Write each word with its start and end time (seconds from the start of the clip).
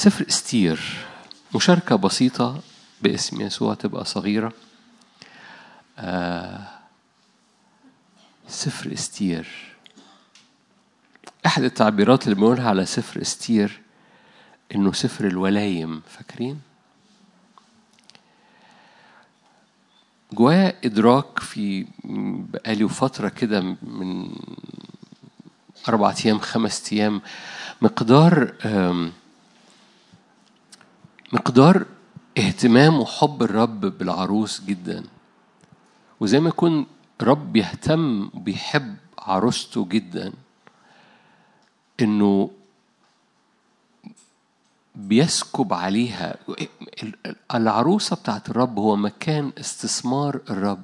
سفر 0.00 0.26
استير 0.28 0.80
مشاركة 1.54 1.96
بسيطة 1.96 2.60
باسم 3.02 3.40
يسوع 3.40 3.74
تبقى 3.74 4.04
صغيرة 4.04 4.52
آه 5.98 6.68
سفر 8.48 8.92
استير 8.92 9.46
أحد 11.46 11.62
التعبيرات 11.62 12.24
اللي 12.24 12.34
بنقولها 12.34 12.68
على 12.68 12.86
سفر 12.86 13.20
استير 13.22 13.80
إنه 14.74 14.92
سفر 14.92 15.26
الولايم 15.26 16.02
فاكرين؟ 16.08 16.60
جوايا 20.32 20.76
إدراك 20.84 21.38
في 21.38 21.86
بقالي 22.52 22.88
فترة 22.88 23.28
كده 23.28 23.60
من 23.82 24.30
أربعة 25.88 26.16
أيام 26.26 26.38
خمس 26.38 26.92
أيام 26.92 27.20
مقدار 27.82 28.54
مقدار 31.32 31.86
اهتمام 32.38 33.00
وحب 33.00 33.42
الرب 33.42 33.80
بالعروس 33.80 34.60
جدا. 34.60 35.04
وزي 36.20 36.40
ما 36.40 36.48
يكون 36.48 36.86
رب 37.22 37.56
يهتم 37.56 38.30
وبيحب 38.34 38.96
عروسته 39.18 39.86
جدا 39.88 40.32
إنه 42.00 42.50
بيسكب 44.94 45.72
عليها. 45.72 46.36
العروسة 47.54 48.16
بتاعت 48.16 48.50
الرب 48.50 48.78
هو 48.78 48.96
مكان 48.96 49.52
استثمار 49.60 50.40
الرب. 50.50 50.82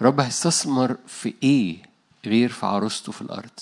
الرب 0.00 0.20
هيستثمر 0.20 0.96
في 1.06 1.34
إيه 1.42 1.82
غير 2.26 2.48
في 2.48 2.66
عروسته 2.66 3.12
في 3.12 3.22
الأرض؟ 3.22 3.60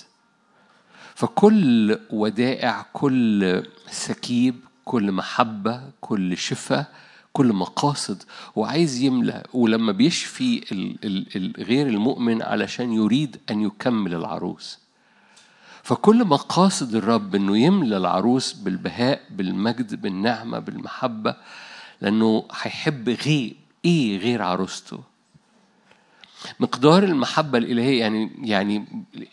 فكل 1.14 1.98
ودائع 2.10 2.86
كل 2.92 3.62
سكيب 3.90 4.65
كل 4.86 5.12
محبة 5.12 5.90
كل 6.00 6.36
شفاء 6.36 6.92
كل 7.32 7.52
مقاصد. 7.52 8.22
وعايز 8.56 9.00
يملى 9.02 9.42
ولما 9.52 9.92
بيشفي 9.92 10.60
غير 11.58 11.86
المؤمن 11.86 12.42
علشان 12.42 12.92
يريد 12.92 13.36
أن 13.50 13.60
يكمل 13.62 14.14
العروس. 14.14 14.78
فكل 15.82 16.24
مقاصد 16.24 16.94
الرب 16.94 17.34
إنه 17.34 17.58
يملى 17.58 17.96
العروس 17.96 18.52
بالبهاء 18.52 19.20
بالمجد 19.30 20.02
بالنعمة 20.02 20.58
بالمحبة 20.58 21.36
لأنه 22.00 22.44
هيحب 22.62 23.08
غير 23.08 23.56
إيه 23.84 24.18
غير 24.18 24.42
عروسته؟ 24.42 25.00
مقدار 26.60 27.02
المحبة 27.04 27.58
الإلهية 27.58 28.00
يعني 28.00 28.30
يعني 28.42 28.84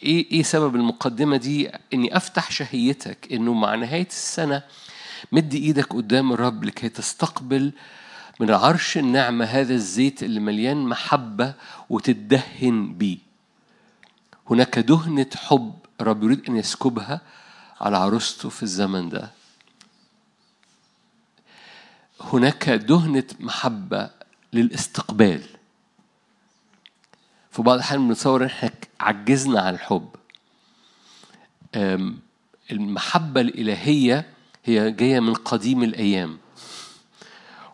إيه 0.03 0.31
إيه 0.31 0.43
سبب 0.43 0.75
المقدمة 0.75 1.37
دي؟ 1.37 1.69
إني 1.93 2.17
أفتح 2.17 2.51
شهيتك 2.51 3.33
إنه 3.33 3.53
مع 3.53 3.75
نهاية 3.75 4.07
السنة 4.07 4.63
مد 5.31 5.53
إيدك 5.53 5.93
قدام 5.93 6.33
الرب 6.33 6.63
لكي 6.63 6.89
تستقبل 6.89 7.71
من 8.39 8.51
عرش 8.51 8.97
النعمة 8.97 9.45
هذا 9.45 9.73
الزيت 9.73 10.23
اللي 10.23 10.39
مليان 10.39 10.77
محبة 10.77 11.53
وتدهن 11.89 12.93
بيه. 12.93 13.17
هناك 14.49 14.79
دهنة 14.79 15.29
حب 15.35 15.73
الرب 16.01 16.23
يريد 16.23 16.49
أن 16.49 16.55
يسكبها 16.57 17.21
على 17.81 17.97
عروسته 17.97 18.49
في 18.49 18.63
الزمن 18.63 19.09
ده. 19.09 19.31
هناك 22.21 22.69
دهنة 22.69 23.23
محبة 23.39 24.09
للاستقبال. 24.53 25.43
في 27.51 27.61
بعض 27.61 27.75
الأحيان 27.75 28.07
بنتصور 28.07 28.41
إن 28.43 28.47
إحنا 28.47 28.71
عجزنا 28.99 29.61
عن 29.61 29.73
الحب. 29.73 30.09
المحبة 32.71 33.41
الإلهية 33.41 34.32
هي 34.63 34.91
جاية 34.91 35.19
من 35.19 35.33
قديم 35.33 35.83
الأيام. 35.83 36.37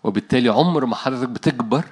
وبالتالي 0.04 0.50
عمر 0.50 0.86
ما 0.86 0.96
حضرتك 0.96 1.30
بتكبر 1.30 1.86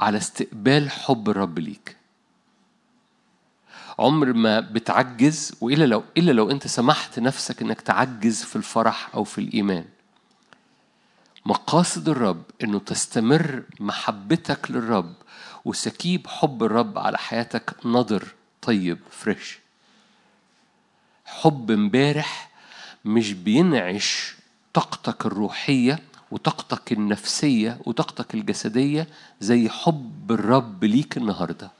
على 0.00 0.18
استقبال 0.18 0.90
حب 0.90 1.30
الرب 1.30 1.58
ليك. 1.58 1.96
عمر 3.98 4.32
ما 4.32 4.60
بتعجز 4.60 5.52
وإلا 5.60 5.84
لو 5.84 6.04
إلا 6.16 6.32
لو 6.32 6.50
أنت 6.50 6.66
سمحت 6.66 7.18
نفسك 7.18 7.62
إنك 7.62 7.80
تعجز 7.80 8.42
في 8.42 8.56
الفرح 8.56 9.10
أو 9.14 9.24
في 9.24 9.38
الإيمان. 9.38 9.84
مقاصد 11.46 12.08
الرب 12.08 12.42
إنه 12.62 12.78
تستمر 12.78 13.62
محبتك 13.80 14.70
للرب 14.70 15.14
وسكيب 15.64 16.26
حب 16.26 16.62
الرب 16.62 16.98
على 16.98 17.18
حياتك 17.18 17.74
نضر 17.86 18.34
طيب 18.62 18.98
فريش. 19.10 19.58
حب 21.24 21.70
امبارح 21.70 22.50
مش 23.04 23.32
بينعش 23.32 24.34
طاقتك 24.74 25.26
الروحية 25.26 25.98
وطاقتك 26.30 26.92
النفسية 26.92 27.78
وطاقتك 27.86 28.34
الجسدية 28.34 29.06
زي 29.40 29.68
حب 29.68 30.32
الرب 30.32 30.84
ليك 30.84 31.16
النهارده. 31.16 31.70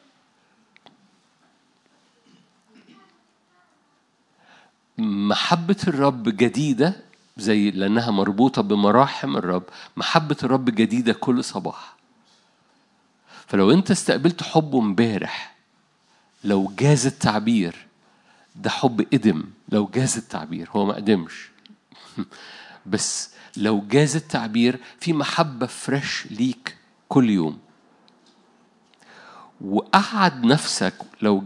محبة 4.98 5.76
الرب 5.88 6.28
جديدة 6.28 6.96
زي 7.36 7.70
لأنها 7.70 8.10
مربوطة 8.10 8.62
بمراحم 8.62 9.36
الرب. 9.36 9.62
محبة 9.96 10.36
الرب 10.42 10.64
جديدة 10.70 11.12
كل 11.12 11.44
صباح. 11.44 11.94
فلو 13.46 13.70
أنت 13.70 13.90
استقبلت 13.90 14.42
حبه 14.42 14.78
امبارح 14.78 15.54
لو 16.44 16.72
جاز 16.78 17.06
التعبير 17.06 17.86
ده 18.54 18.70
حب 18.70 19.06
قدم 19.12 19.44
لو 19.68 19.86
جاز 19.94 20.16
التعبير 20.16 20.68
هو 20.70 20.84
ما 20.86 20.94
قدمش 20.94 21.50
بس 22.86 23.30
لو 23.56 23.80
جاز 23.80 24.16
التعبير 24.16 24.80
في 25.00 25.12
محبة 25.12 25.66
fresh 25.66 26.26
ليك 26.30 26.76
كل 27.08 27.30
يوم. 27.30 27.58
وقعد 29.60 30.44
نفسك 30.44 30.94
لو 31.22 31.44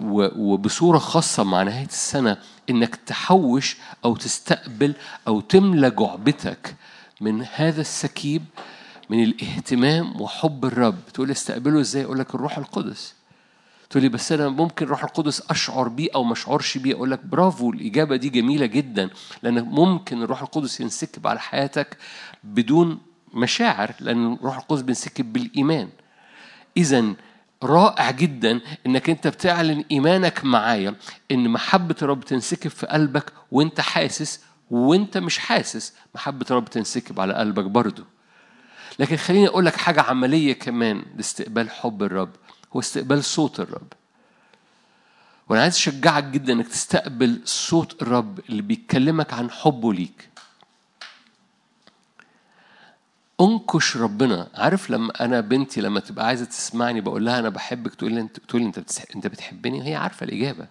وبصورة 0.00 0.98
خاصة 0.98 1.42
مع 1.44 1.62
نهاية 1.62 1.86
السنة 1.86 2.36
إنك 2.70 2.96
تحوش 2.96 3.76
أو 4.04 4.16
تستقبل 4.16 4.94
أو 5.28 5.40
تملى 5.40 5.90
جعبتك 5.90 6.76
من 7.20 7.46
هذا 7.54 7.80
السكيب 7.80 8.44
من 9.10 9.22
الاهتمام 9.24 10.20
وحب 10.20 10.64
الرب. 10.64 10.98
تقول 11.14 11.30
استقبله 11.30 11.80
إزاي؟ 11.80 12.04
أقول 12.04 12.18
لك 12.18 12.34
الروح 12.34 12.58
القدس. 12.58 13.14
تقول 13.90 14.02
لي 14.02 14.08
بس 14.08 14.32
أنا 14.32 14.48
ممكن 14.48 14.84
الروح 14.86 15.04
القدس 15.04 15.42
أشعر 15.50 15.88
بيه 15.88 16.08
أو 16.14 16.24
ما 16.24 16.32
أشعرش 16.32 16.78
بيه. 16.78 16.94
أقول 16.94 17.10
لك 17.10 17.24
برافو 17.24 17.70
الإجابة 17.70 18.16
دي 18.16 18.28
جميلة 18.28 18.66
جدا 18.66 19.10
لأن 19.42 19.62
ممكن 19.62 20.22
الروح 20.22 20.42
القدس 20.42 20.80
ينسكب 20.80 21.26
على 21.26 21.40
حياتك 21.40 21.96
بدون 22.44 22.98
مشاعر 23.34 23.94
لأن 24.00 24.32
الروح 24.32 24.56
القدس 24.56 24.80
بينسكب 24.82 25.32
بالإيمان. 25.32 25.88
اذا 26.76 27.04
رائع 27.62 28.10
جدا 28.10 28.60
إنك 28.86 29.10
أنت 29.10 29.26
بتعلن 29.26 29.84
إيمانك 29.90 30.44
معايا 30.44 30.94
إن 31.30 31.48
محبة 31.48 31.96
الرب 32.02 32.24
تنسكب 32.24 32.70
في 32.70 32.86
قلبك 32.86 33.32
وأنت 33.50 33.80
حاسس 33.80 34.40
وأنت 34.70 35.18
مش 35.18 35.38
حاسس 35.38 35.94
محبة 36.14 36.46
الرب 36.50 36.64
تنسكب 36.70 37.20
على 37.20 37.34
قلبك 37.34 37.64
برضه 37.64 38.04
لكن 38.98 39.16
خليني 39.16 39.48
أقول 39.48 39.66
لك 39.66 39.76
حاجة 39.76 40.00
عملية 40.00 40.52
كمان 40.52 41.02
لاستقبال 41.16 41.70
حب 41.70 42.02
الرب. 42.02 42.30
هو 42.76 42.80
استقبال 42.80 43.24
صوت 43.24 43.60
الرب. 43.60 43.92
وأنا 45.48 45.62
عايز 45.62 45.74
اشجعك 45.74 46.24
جدا 46.24 46.52
انك 46.52 46.68
تستقبل 46.68 47.40
صوت 47.44 48.02
الرب 48.02 48.40
اللي 48.48 48.62
بيتكلمك 48.62 49.32
عن 49.32 49.50
حبه 49.50 49.92
ليك. 49.94 50.28
انكش 53.40 53.96
ربنا. 53.96 54.48
عارف 54.54 54.90
لما 54.90 55.24
أنا 55.24 55.40
بنتي 55.40 55.80
لما 55.80 56.00
تبقى 56.00 56.26
عايزة 56.26 56.44
تسمعني 56.44 57.00
بقول 57.00 57.24
لها 57.24 57.38
أنا 57.38 57.48
بحبك 57.48 57.94
تقول 57.94 58.12
لي 58.12 58.20
انت 58.20 58.40
تقول 58.40 58.62
لي 58.62 58.66
انت. 58.68 58.78
انت 59.16 59.26
بتحبني؟ 59.26 59.78
وهي 59.80 59.94
عارفة 59.94 60.24
الإجابة. 60.24 60.66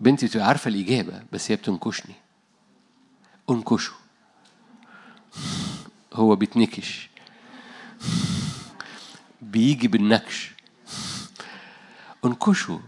بنتي 0.00 0.26
بتبقى 0.26 0.46
عارفة 0.46 0.68
الإجابة 0.68 1.22
بس 1.32 1.50
هي 1.50 1.56
بتنكشني. 1.56 2.14
انكشه. 3.50 3.92
هو 6.14 6.36
بيتنكش. 6.36 7.08
بيجي 9.42 9.88
بالنكش. 9.88 10.52
انكشه 12.24 12.80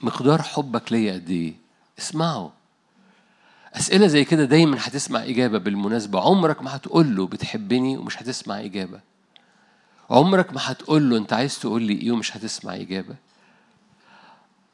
مقدار 0.00 0.42
حبك 0.42 0.92
ليا 0.92 1.12
قد 1.12 1.30
إيه؟ 1.30 1.54
اسمعه 1.98 2.52
أسئلة 3.74 4.06
زي 4.06 4.24
كده 4.24 4.44
دايما 4.44 4.76
هتسمع 4.80 5.24
إجابة 5.24 5.58
بالمناسبة 5.58 6.20
عمرك 6.20 6.62
ما 6.62 6.76
هتقول 6.76 7.16
له 7.16 7.26
بتحبني 7.26 7.96
ومش 7.96 8.22
هتسمع 8.22 8.60
إجابة. 8.60 9.00
عمرك 10.10 10.52
ما 10.52 10.60
هتقول 10.62 11.10
له 11.10 11.16
أنت 11.16 11.32
عايز 11.32 11.58
تقول 11.58 11.82
لي 11.82 11.92
إيه 11.94 12.12
ومش 12.12 12.36
هتسمع 12.36 12.74
إجابة. 12.74 13.14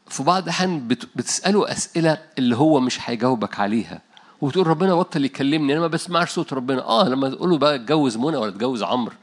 في 0.08 0.22
بعض 0.22 0.42
الأحيان 0.42 0.88
بتسأله 0.88 1.72
أسئلة 1.72 2.18
اللي 2.38 2.56
هو 2.56 2.80
مش 2.80 3.10
هيجاوبك 3.10 3.60
عليها. 3.60 4.00
وتقول 4.40 4.66
ربنا 4.66 4.94
بطل 4.94 5.24
يكلمني 5.24 5.72
أنا 5.72 5.80
ما 5.80 5.86
بسمعش 5.86 6.30
صوت 6.30 6.52
ربنا. 6.52 6.82
آه 6.82 7.08
لما 7.08 7.30
تقول 7.30 7.50
له 7.50 7.58
بقى 7.58 7.74
اتجوز 7.74 8.16
منى 8.16 8.36
ولا 8.36 8.48
اتجوز 8.48 8.82
عمرو. 8.82 9.14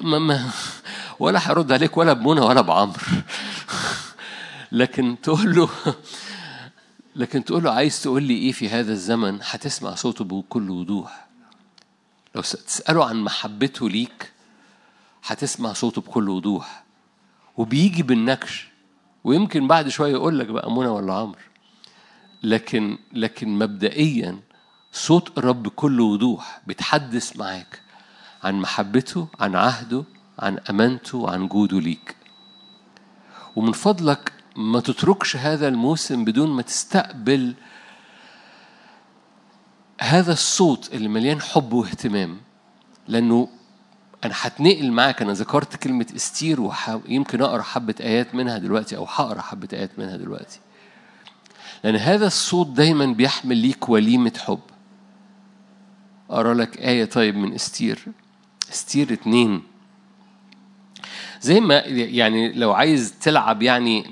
ما 0.00 0.18
ما 0.18 0.50
ولا 1.18 1.48
هيرد 1.50 1.72
عليك 1.72 1.96
ولا 1.96 2.12
بمنى 2.12 2.40
ولا 2.40 2.60
بعمرو 2.60 2.98
لكن 4.72 5.16
تقول 5.22 5.54
له 5.56 5.68
لكن 7.16 7.44
تقول 7.44 7.62
له 7.64 7.70
عايز 7.70 8.02
تقول 8.02 8.22
لي 8.22 8.34
إيه 8.34 8.52
في 8.52 8.68
هذا 8.68 8.92
الزمن؟ 8.92 9.38
هتسمع 9.42 9.94
صوته 9.94 10.24
بكل 10.24 10.70
وضوح. 10.70 11.26
لو 12.34 12.40
تسأله 12.42 13.04
عن 13.04 13.16
محبته 13.16 13.88
ليك 13.90 14.32
هتسمع 15.24 15.72
صوته 15.72 16.00
بكل 16.00 16.28
وضوح. 16.28 16.84
وبيجي 17.56 18.02
بالنكش. 18.02 18.68
ويمكن 19.24 19.68
بعد 19.68 19.88
شوية 19.88 20.12
يقول 20.12 20.38
لك 20.38 20.46
بقى 20.46 20.70
منى 20.70 20.86
ولا 20.88 21.14
عمرو. 21.14 21.38
لكن 22.42 22.98
لكن 23.12 23.48
مبدئيا 23.58 24.40
صوت 24.92 25.38
الرب 25.38 25.62
بكل 25.62 26.00
وضوح 26.00 26.60
بيتحدث 26.66 27.36
معاك. 27.36 27.80
عن 28.44 28.60
محبته 28.60 29.28
عن 29.40 29.56
عهده 29.56 30.04
عن 30.38 30.58
أمانته 30.70 31.30
عن 31.30 31.48
جوده 31.48 31.80
ليك. 31.80 32.16
ومن 33.56 33.72
فضلك 33.72 34.32
ما 34.56 34.80
تتركش 34.80 35.36
هذا 35.36 35.68
الموسم 35.68 36.24
بدون 36.24 36.50
ما 36.50 36.62
تستقبل 36.62 37.54
هذا 40.00 40.32
الصوت 40.32 40.94
اللي 40.94 41.08
مليان 41.08 41.40
حب 41.40 41.72
واهتمام. 41.72 42.40
لأنه 43.08 43.48
أنا 44.24 44.34
هتنقل 44.36 44.92
معاك 44.92 45.22
أنا 45.22 45.32
ذكرت 45.32 45.76
كلمة 45.76 46.06
استير 46.16 46.60
ويمكن 46.60 47.42
أقرأ 47.42 47.62
حبة 47.62 47.94
آيات 48.00 48.34
منها 48.34 48.58
دلوقتي 48.58 48.96
أو 48.96 49.04
هقرأ 49.04 49.40
حبة 49.40 49.68
آيات 49.72 49.98
منها 49.98 50.16
دلوقتي. 50.16 50.60
لأن 51.84 51.96
هذا 51.96 52.26
الصوت 52.26 52.66
دايما 52.66 53.06
بيحمل 53.06 53.56
ليك 53.56 53.88
وليمة 53.88 54.32
حب. 54.38 54.60
اقرا 56.30 56.54
لك 56.54 56.78
آية 56.78 57.04
طيب 57.04 57.36
من 57.36 57.52
استير. 57.54 57.98
استير 58.70 59.12
اتنين. 59.12 59.62
زي 61.40 61.60
ما 61.60 61.74
يعني 61.86 62.52
لو 62.52 62.72
عايز 62.72 63.14
تلعب 63.20 63.62
يعني 63.62 64.04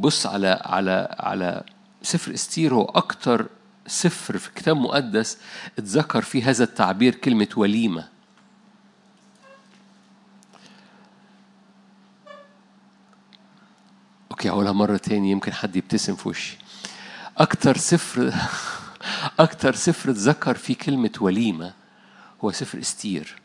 بص 0.00 0.26
على 0.26 0.62
على 0.64 1.16
على 1.20 1.64
سفر 2.02 2.34
استير 2.34 2.74
هو 2.74 2.84
أكتر 2.84 3.46
سفر 3.86 4.38
في 4.38 4.50
كتاب 4.54 4.76
مقدس 4.76 5.38
اتذكر 5.78 6.22
فيه 6.22 6.50
هذا 6.50 6.64
التعبير 6.64 7.14
كلمة 7.14 7.48
وليمة. 7.56 8.08
OK 14.30 14.50
هقولها 14.50 14.72
مرة 14.72 14.96
تاني 14.96 15.30
يمكن 15.30 15.52
حد 15.52 15.76
يبتسم 15.76 16.16
في 16.16 16.28
وشي. 16.28 16.58
أكتر 17.38 17.76
سفر 17.76 18.34
أكتر 19.40 19.74
سفر 19.74 20.10
اتذكر 20.10 20.54
فيه 20.54 20.74
كلمة 20.74 21.10
وليمة 21.20 21.72
هو 22.44 22.50
سفر 22.50 22.78
استير 22.78 23.41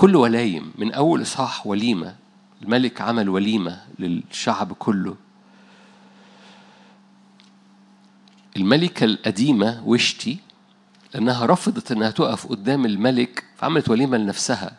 كل 0.00 0.16
ولايم 0.16 0.72
من 0.78 0.92
أول 0.92 1.22
إصحاح 1.22 1.66
وليمة 1.66 2.16
الملك 2.62 3.00
عمل 3.00 3.28
وليمة 3.28 3.80
للشعب 3.98 4.72
كله. 4.72 5.16
الملكة 8.56 9.04
القديمة 9.04 9.82
وشتي 9.86 10.38
لأنها 11.14 11.46
رفضت 11.46 11.92
أنها 11.92 12.10
تقف 12.10 12.46
قدام 12.46 12.86
الملك 12.86 13.44
فعملت 13.56 13.88
وليمة 13.88 14.16
لنفسها. 14.16 14.76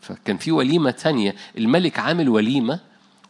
فكان 0.00 0.36
في 0.36 0.52
وليمة 0.52 0.90
تانية. 0.90 1.34
الملك 1.58 1.98
عامل 1.98 2.28
وليمة 2.28 2.80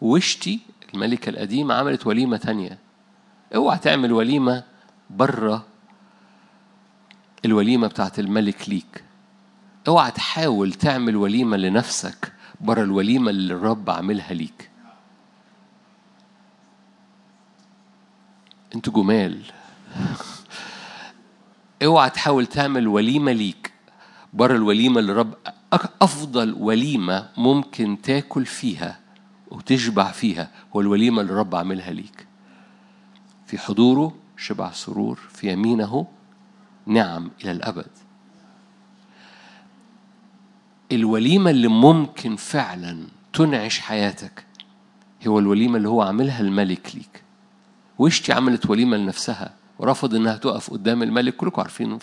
وشتي 0.00 0.60
الملكة 0.94 1.30
القديمة 1.30 1.74
عملت 1.74 2.06
وليمة 2.06 2.36
تانية. 2.36 2.78
اوعى 3.54 3.78
تعمل 3.78 4.12
وليمة 4.12 4.64
بره 5.10 5.66
الوليمة 7.44 7.86
بتاعت 7.86 8.18
الملك 8.18 8.68
ليك. 8.68 9.11
اوعى 9.88 10.10
تحاول 10.10 10.72
تعمل 10.72 11.16
وليمة 11.16 11.56
لنفسك 11.56 12.32
بره 12.60 12.82
الوليمة 12.82 13.30
اللي 13.30 13.54
الرب 13.54 13.90
عاملها 13.90 14.34
ليك. 14.34 14.70
أنتوا 18.74 18.92
جمال. 18.92 19.42
اوعى 21.84 22.10
تحاول 22.10 22.46
تعمل 22.46 22.88
وليمة 22.88 23.32
ليك 23.32 23.72
بره 24.32 24.56
الوليمة 24.56 25.00
اللي 25.00 25.12
الرب 25.12 25.34
أفضل 26.02 26.54
وليمة 26.58 27.28
ممكن 27.36 27.98
تاكل 28.02 28.46
فيها 28.46 29.00
وتشبع 29.50 30.12
فيها 30.12 30.50
هو 30.76 30.80
الوليمة 30.80 31.20
اللي 31.20 31.32
الرب 31.32 31.54
عاملها 31.54 31.90
ليك. 31.90 32.26
في 33.46 33.58
حضوره 33.58 34.14
شبع 34.36 34.70
سرور 34.70 35.16
في 35.16 35.52
يمينه 35.52 36.06
نعم 36.86 37.30
إلى 37.44 37.50
الأبد. 37.50 38.01
الوليمة 40.92 41.50
اللي 41.50 41.68
ممكن 41.68 42.36
فعلا 42.36 43.06
تنعش 43.32 43.78
حياتك 43.80 44.44
هو 45.26 45.38
الوليمة 45.38 45.76
اللي 45.76 45.88
هو 45.88 46.02
عاملها 46.02 46.40
الملك 46.40 46.90
ليك. 46.94 47.22
وشتي 47.98 48.32
عملت 48.32 48.70
وليمة 48.70 48.96
لنفسها 48.96 49.54
ورفض 49.78 50.14
إنها 50.14 50.36
تقف 50.36 50.70
قدام 50.70 51.02
الملك 51.02 51.36
كلكم 51.36 51.60
عارفين 51.62 51.98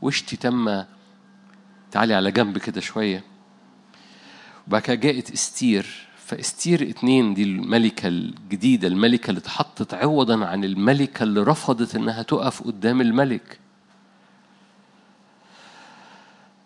فوشتي 0.00 0.36
تم 0.36 0.82
تعالي 1.90 2.14
على 2.14 2.30
جنب 2.32 2.58
كده 2.58 2.80
شوية. 2.80 3.24
وبعد 4.68 4.82
كده 4.82 4.94
جاءت 4.94 5.30
إستير 5.32 5.86
فإستير 6.16 6.82
اتنين 6.90 7.34
دي 7.34 7.42
الملكة 7.42 8.08
الجديدة 8.08 8.88
الملكة 8.88 9.28
اللي 9.30 9.38
اتحطت 9.38 9.94
عوضا 9.94 10.46
عن 10.46 10.64
الملكة 10.64 11.22
اللي 11.22 11.40
رفضت 11.42 11.94
إنها 11.94 12.22
تقف 12.22 12.62
قدام 12.62 13.00
الملك. 13.00 13.58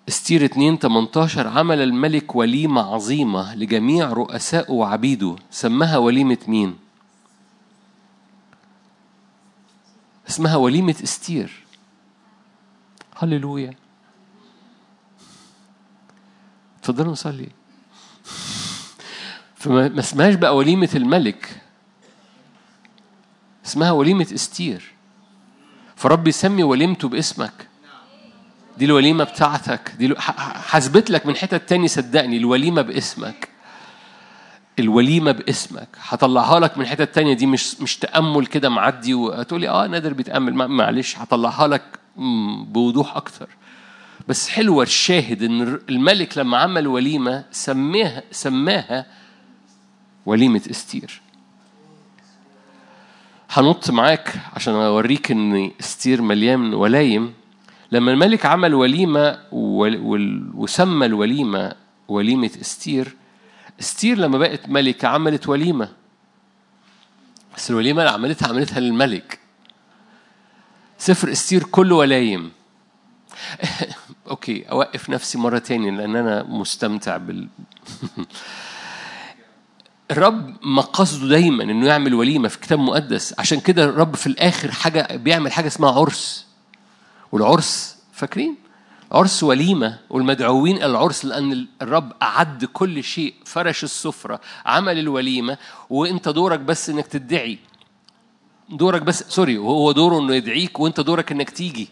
استير 0.08 0.44
2 0.44 0.78
18 0.78 1.48
عمل 1.48 1.80
الملك 1.82 2.34
وليمة 2.36 2.94
عظيمة 2.94 3.54
لجميع 3.54 4.12
رؤسائه 4.12 4.70
وعبيده 4.72 5.36
سماها 5.50 5.96
وليمة 5.98 6.38
مين؟ 6.48 6.76
اسمها 10.28 10.56
وليمة 10.56 10.94
استير. 11.04 11.64
هللويا. 13.16 13.74
تفضلوا 16.82 17.12
نصلي. 17.12 17.48
فما 19.60 19.98
اسمهاش 19.98 20.34
بقى 20.34 20.56
وليمة 20.56 20.90
الملك. 20.94 21.62
اسمها 23.66 23.90
وليمة 23.90 24.26
استير. 24.34 24.92
فرب 25.96 26.28
يسمي 26.28 26.62
وليمته 26.62 27.08
باسمك. 27.08 27.68
دي 28.78 28.84
الوليمة 28.84 29.24
بتاعتك. 29.24 29.92
دي 29.98 30.14
حسبت 30.18 31.10
لك 31.10 31.26
من 31.26 31.36
حتة 31.36 31.56
تاني 31.56 31.88
صدقني 31.88 32.36
الوليمة 32.36 32.82
باسمك. 32.82 33.48
الوليمة 34.78 35.32
باسمك. 35.32 35.88
هطلعها 36.00 36.60
لك 36.60 36.78
من 36.78 36.86
حتة 36.86 37.04
تانية. 37.04 37.34
دي 37.34 37.46
مش 37.46 37.80
مش 37.80 37.96
تأمل 37.98 38.46
كده 38.46 38.68
معدي 38.68 39.14
وتقولي 39.14 39.68
آه 39.68 39.86
نادر 39.86 40.12
بيتأمل. 40.12 40.54
معلش 40.54 41.18
هطلعها 41.18 41.68
لك 41.68 41.82
بوضوح 42.66 43.16
أكتر. 43.16 43.48
بس 44.28 44.48
حلوة 44.48 44.82
الشاهد 44.82 45.42
إن 45.42 45.80
الملك 45.88 46.38
لما 46.38 46.58
عمل 46.58 46.86
وليمة 46.86 47.44
سماها 47.50 48.22
سماها 48.30 49.06
وليمة 50.26 50.62
إستير. 50.70 51.20
هنط 53.50 53.90
معاك 53.90 54.34
عشان 54.54 54.74
أوريك 54.74 55.30
إن 55.30 55.70
إستير 55.80 56.22
مليان 56.22 56.74
ولايم. 56.74 57.34
لما 57.92 58.12
الملك 58.12 58.46
عمل 58.46 58.74
وليمة 58.74 59.38
وسمى 60.54 61.06
الوليمة 61.06 61.72
وليمة 62.08 62.50
استير 62.60 63.16
استير 63.80 64.18
لما 64.18 64.38
بقت 64.38 64.68
ملكة 64.68 65.08
عملت 65.08 65.48
وليمة. 65.48 65.88
بس 67.56 67.70
الوليمة 67.70 68.02
اللي 68.02 68.12
عملتها 68.12 68.48
عملتها 68.48 68.80
للملك. 68.80 69.38
سفر 70.98 71.32
استير 71.32 71.62
كله 71.62 71.96
ولايم. 71.96 72.52
okay 74.30 74.62
أوقف 74.70 75.10
نفسي 75.10 75.38
مرة 75.38 75.58
تاني 75.58 75.90
لأن 75.90 76.16
أنا 76.16 76.42
مستمتع 76.42 77.16
بال. 77.16 77.48
الرب 80.10 80.56
ما 80.62 80.82
قصده 80.82 81.28
دايما 81.28 81.64
إنه 81.64 81.86
يعمل 81.86 82.14
وليمة 82.14 82.48
في 82.48 82.58
كتاب 82.58 82.78
مقدس. 82.78 83.34
عشان 83.38 83.60
كده 83.60 83.84
الرب 83.84 84.16
في 84.16 84.26
الآخر 84.26 84.70
حاجة 84.70 85.16
بيعمل 85.16 85.52
حاجة 85.52 85.66
اسمها 85.66 85.90
عرس. 85.90 86.45
والعرس 87.32 87.96
فاكرين؟ 88.12 88.56
عرس 89.12 89.42
وليمة 89.42 89.98
والمدعوين 90.10 90.82
العرس 90.82 91.24
لأن 91.24 91.66
الرب 91.82 92.12
أعد 92.22 92.64
كل 92.64 93.04
شيء 93.04 93.34
فرش 93.44 93.84
السفرة 93.84 94.40
عمل 94.66 94.98
الوليمة 94.98 95.58
وأنت 95.90 96.28
دورك 96.28 96.60
بس 96.60 96.90
إنك 96.90 97.06
تدعي. 97.06 97.58
دورك 98.68 99.02
بس 99.02 99.22
سوري 99.22 99.58
وهو 99.58 99.92
دوره 99.92 100.18
إنه 100.18 100.34
يدعيك 100.34 100.80
وأنت 100.80 101.00
دورك 101.00 101.32
إنك 101.32 101.50
تيجي. 101.50 101.88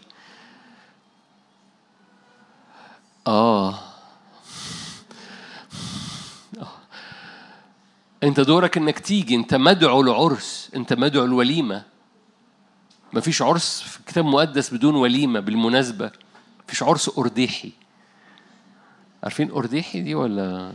آه. 3.27 3.79
أنت 8.23 8.39
دورك 8.39 8.77
إنك 8.77 8.99
تيجي 8.99 9.35
أنت 9.35 9.55
مدعو 9.55 10.01
لعرس 10.01 10.71
أنت 10.75 10.93
مدعو 10.93 11.25
لوليمه 11.25 11.83
مفيش 13.15 13.41
عرس 13.41 13.81
في 13.81 13.99
كتاب 14.07 14.25
مقدس 14.25 14.73
بدون 14.73 14.95
وليمة 14.95 15.39
بالمناسبة. 15.39 16.11
مفيش 16.65 16.83
عرس 16.83 17.17
أرديحي. 17.17 17.71
عارفين 19.23 19.51
أرديحي 19.51 20.01
دي 20.01 20.15
ولا؟ 20.15 20.73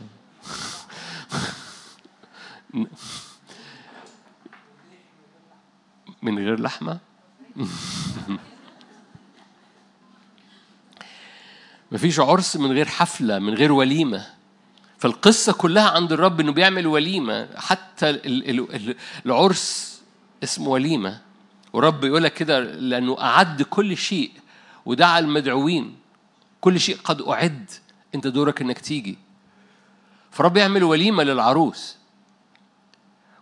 من 6.23 6.39
غير 6.39 6.61
لحمة؟ 6.61 6.99
مفيش 11.93 12.21
عرس 12.21 12.57
من 12.57 12.73
غير 12.73 12.87
حفلة 12.87 13.39
من 13.39 13.55
غير 13.55 13.73
وليمة. 13.73 14.27
فالقصة 14.99 15.53
كلها 15.53 15.91
عند 15.91 16.13
الرب 16.13 16.41
إنه 16.41 16.53
بيعمل 16.53 16.87
وليمة. 16.87 17.49
حتى 17.57 18.11
العرس 19.27 20.01
اسمه 20.45 20.69
وليمة. 20.69 21.30
ورب 21.73 22.05
يقول 22.05 22.23
لك 22.23 22.35
كده 22.35 22.61
لأنه 22.61 23.21
أعد 23.21 23.63
كل 23.63 23.97
شيء 23.97 24.31
ودعا 24.87 25.19
المدعوين. 25.19 25.97
كل 26.61 26.81
شيء 26.81 26.97
قد 27.05 27.23
أعد. 27.23 27.71
أنت 28.15 28.27
دورك 28.27 28.61
إنك 28.63 28.79
تيجي. 28.79 29.19
فرب 30.31 30.57
يعمل 30.57 30.85
وليمة 30.85 31.23
للعروس. 31.23 31.97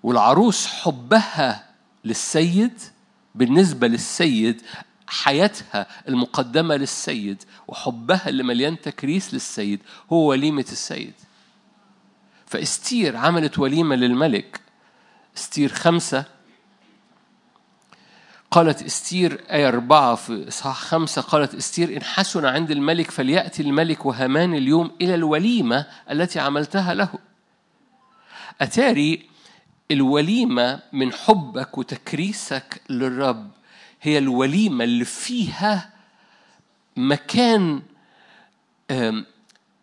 والعروس 0.03 0.67
حبها 0.67 1.69
للسيد 2.05 2.81
بالنسبة 3.35 3.89
للسيد 3.89 4.63
حياتها 5.07 5.87
المقدمة 6.09 6.77
للسيد 6.77 7.43
وحبها 7.69 8.29
اللي 8.29 8.43
مليان 8.43 8.81
تكريس 8.81 9.35
للسيد 9.35 9.81
هو 10.13 10.31
وليمة 10.31 10.67
السيد. 10.73 11.15
فاستير 12.47 13.17
عملت 13.17 13.59
وليمة 13.59 13.97
للملك. 13.97 14.61
استير 15.37 15.73
خمسة 15.73 16.25
قالت 18.50 18.83
استير 18.83 19.45
آية 19.50 19.69
أربعة 19.69 20.14
في 20.14 20.49
إصحاح 20.49 20.76
خمسة 20.81 21.23
قالت 21.23 21.55
استير 21.55 21.97
إن 21.97 22.02
حسن 22.02 22.45
عند 22.45 22.71
الملك 22.71 23.11
فليأتي 23.11 23.62
الملك 23.62 24.07
وهامان 24.07 24.55
اليوم 24.55 24.90
إلى 25.00 25.14
الوليمة 25.14 25.87
التي 26.11 26.40
عملتها 26.40 26.95
له. 26.95 27.09
أتاري 28.61 29.28
الوليمة 29.90 30.81
من 30.93 31.12
حبك 31.12 31.78
وتكريسك 31.78 32.83
للرب. 32.90 33.50
هي 34.02 34.19
الوليمة 34.19 34.85
اللي 34.85 35.05
فيها 35.05 35.90
مكان 36.97 37.83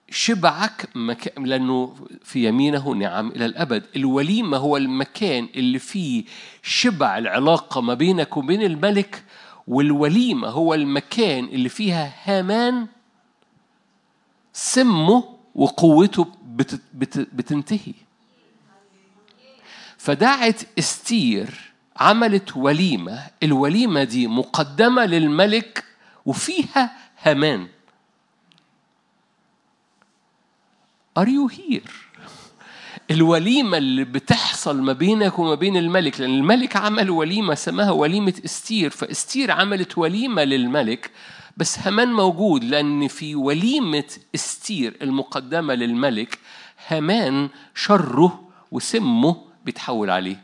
شبعك 0.10 0.90
مكان 0.96 1.44
لأنه 1.46 1.96
في 2.24 2.48
يمينه 2.48 2.90
نعم 2.90 3.28
إلى 3.30 3.46
الأبد. 3.46 3.84
الوليمة 3.96 4.58
هو 4.58 4.78
المكان 4.78 5.50
اللي 5.56 5.80
فيه 5.80 6.24
شبع 6.64 7.18
العلاقة 7.18 7.82
ما 7.82 7.94
بينك 7.94 8.38
وبين 8.38 8.64
الملك 8.64 9.24
والوليمة 9.68 10.48
هو 10.48 10.74
المكان 10.74 11.46
اللي 11.46 11.70
فيها 11.70 12.14
هامان 12.24 12.88
سمه 14.54 15.24
وقوته 15.56 16.28
بت 16.46 16.82
بت 16.94 17.20
بتنتهي. 17.34 17.94
فدعت 19.98 20.62
إستير 20.80 21.50
عملت 21.98 22.58
وليمة. 22.58 23.20
الوليمة 23.44 24.04
دي 24.04 24.28
مقدمة 24.28 25.06
للملك 25.06 25.84
وفيها 26.26 26.92
هامان. 27.22 27.68
Are 31.20 31.28
you 31.28 31.48
here? 31.48 31.90
الوليمة 33.12 33.78
اللي 33.78 34.04
بتحصل 34.04 34.82
ما 34.82 34.94
بينك 34.94 35.40
وما 35.40 35.56
بين 35.56 35.78
الملك 35.78 36.22
لأن 36.22 36.30
الملك 36.30 36.76
عمل 36.76 37.10
وليمة 37.10 37.56
سماها 37.56 37.92
وليمة 37.92 38.34
استير 38.46 38.90
فاستير 38.90 39.52
عملت 39.52 39.98
وليمة 39.98 40.44
للملك 40.44 41.12
بس 41.58 41.88
همان 41.88 42.14
موجود 42.14 42.64
لأن 42.64 43.08
في 43.08 43.36
وليمة 43.36 44.04
استير 44.36 44.98
المقدمة 45.02 45.74
للملك 45.74 46.40
همان 46.92 47.50
شره 47.76 48.50
وسمه 48.72 49.36
بيتحول 49.66 50.10
عليه 50.10 50.44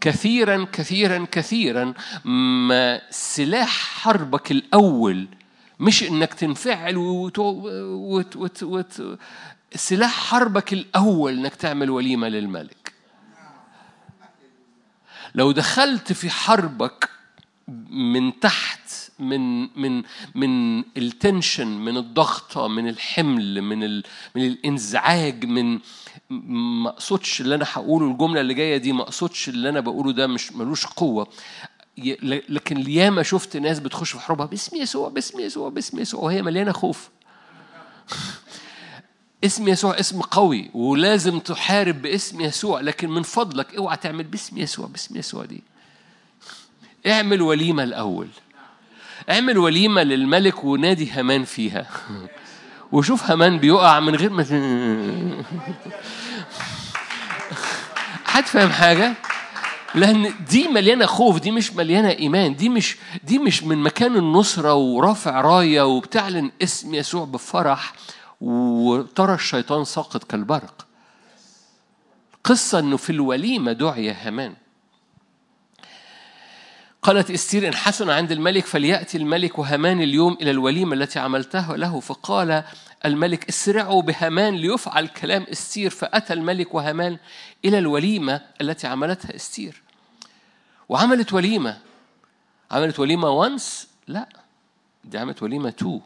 كثيرا 0.00 0.66
كثيرا 0.72 1.26
كثيرا 1.32 1.94
ما 2.24 3.00
سلاح 3.10 3.70
حربك 4.00 4.50
الأول 4.50 5.28
مش 5.80 6.02
إنك 6.02 6.34
تنفعل 6.34 6.96
وت... 6.96 7.38
وت... 7.38 8.62
وت... 8.62 9.18
سلاح 9.74 10.10
حربك 10.28 10.72
الأول 10.72 11.38
إنك 11.38 11.54
تعمل 11.54 11.90
وليمة 11.90 12.28
للملك. 12.28 12.92
لو 15.34 15.52
دخلت 15.52 16.12
في 16.12 16.30
حربك 16.30 17.08
من 17.90 18.40
تحت 18.40 18.80
من 19.18 19.62
من 19.80 20.02
من 20.34 20.78
التنشن 20.96 21.66
من 21.66 21.96
الضغطة 21.96 22.68
من 22.68 22.88
الحمل 22.88 23.62
من 23.62 23.84
ال 23.84 24.04
من 24.34 24.46
الإنزعاج 24.46 25.44
من 25.44 25.78
ما 26.84 26.88
اقصدش 26.90 27.40
اللي 27.40 27.54
أنا 27.54 27.64
هقوله 27.72 28.10
الجملة 28.10 28.40
اللي 28.40 28.54
جاية 28.54 28.76
دي 28.76 28.92
ما 28.92 29.02
اقصدش 29.02 29.48
اللي 29.48 29.68
أنا 29.68 29.80
بقوله 29.80 30.12
ده 30.12 30.26
مش 30.26 30.52
ملوش 30.52 30.86
قوة. 30.86 31.28
لكن 32.48 32.90
ياما 32.90 33.22
شفت 33.22 33.56
ناس 33.56 33.78
بتخش 33.78 34.12
في 34.12 34.20
حروبها 34.20 34.46
باسم 34.46 34.76
يسوع 34.76 35.08
باسم 35.08 35.40
يسوع 35.40 35.68
باسم 35.68 35.98
يسوع 35.98 36.20
وهي 36.20 36.42
مليانة 36.42 36.72
خوف. 36.72 37.08
اسم 39.44 39.68
يسوع 39.68 40.00
اسم 40.00 40.20
قوي 40.20 40.70
ولازم 40.74 41.38
تحارب 41.38 42.02
باسم 42.02 42.40
يسوع 42.40 42.80
لكن 42.80 43.10
من 43.10 43.22
فضلك 43.22 43.74
اوعى 43.74 43.96
تعمل 43.96 44.24
باسم 44.24 44.58
يسوع 44.58 44.86
باسم 44.86 45.16
يسوع 45.16 45.44
دي. 45.44 45.62
اعمل 47.06 47.42
وليمة 47.42 47.82
الأول. 47.82 48.28
اعمل 49.30 49.58
وليمة 49.58 50.02
للملك 50.02 50.64
ونادي 50.64 51.20
همان 51.20 51.44
فيها. 51.44 51.86
وشوف 52.92 53.30
همان 53.30 53.58
بيقع 53.58 54.00
من 54.00 54.14
غير 54.14 54.30
ما 54.30 54.42
حد 58.26 58.44
فاهم 58.46 58.70
حاجة؟ 58.70 59.14
لأن 59.94 60.34
دي 60.50 60.68
مليانة 60.68 61.06
خوف 61.06 61.40
دي 61.40 61.50
مش 61.50 61.72
مليانة 61.72 62.10
إيمان 62.10 62.56
دي 62.56 62.68
مش 62.68 62.96
دي 63.24 63.38
مش 63.38 63.62
من 63.62 63.78
مكان 63.78 64.16
النصرة 64.16 64.74
ورافع 64.74 65.40
راية 65.40 65.82
وبتعلن 65.82 66.50
اسم 66.62 66.94
يسوع 66.94 67.24
بفرح 67.24 67.92
وترى 68.40 69.34
الشيطان 69.34 69.84
ساقط 69.84 70.24
كالبرق. 70.24 70.86
قصة 72.44 72.78
أنه 72.78 72.96
في 72.96 73.10
الوليمة 73.10 73.72
دعي 73.72 74.10
هامان. 74.10 74.54
قالت 77.02 77.30
إستير 77.30 77.68
إن 77.68 77.74
حسن 77.74 78.10
عند 78.10 78.32
الملك 78.32 78.66
فليأتي 78.66 79.18
الملك 79.18 79.58
وهامان 79.58 80.00
اليوم 80.02 80.36
إلى 80.40 80.50
الوليمة 80.50 80.94
التي 80.94 81.18
عملتها 81.18 81.76
له. 81.76 82.00
فقال 82.00 82.64
الملك 83.04 83.48
اسرعوا 83.48 84.02
بهامان 84.02 84.54
ليفعل 84.54 85.06
كلام 85.06 85.46
إستير. 85.52 85.90
فأتى 85.90 86.32
الملك 86.32 86.74
وهامان 86.74 87.18
إلى 87.64 87.78
الوليمة 87.78 88.40
التي 88.60 88.86
عملتها 88.86 89.36
إستير. 89.36 89.83
وعملت 90.88 91.32
وليمة. 91.32 91.78
عملت 92.70 92.98
وليمة 93.00 93.30
once 93.30 93.88
لا. 94.08 94.28
دي 95.04 95.18
عملت 95.18 95.42
وليمة 95.42 95.70
two 95.70 96.00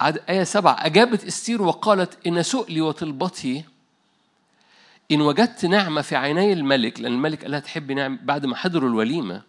عد 0.00 0.20
آية 0.28 0.44
سبعة. 0.44 0.76
أجابت 0.86 1.24
إستير 1.24 1.62
وقالت 1.62 2.26
إن 2.26 2.42
سؤلي 2.42 2.80
وطلبتي 2.80 3.64
إن 5.12 5.20
وجدت 5.20 5.64
نعمة 5.64 6.02
في 6.02 6.16
عيني 6.16 6.52
الملك 6.52 7.00
لأن 7.00 7.12
الملك 7.12 7.42
قال 7.42 7.50
لها 7.50 7.60
تحبي 7.60 7.94
نعمة 7.94 8.18
بعد 8.22 8.46
ما 8.46 8.56
حضروا 8.56 8.88
الوليمة. 8.88 9.42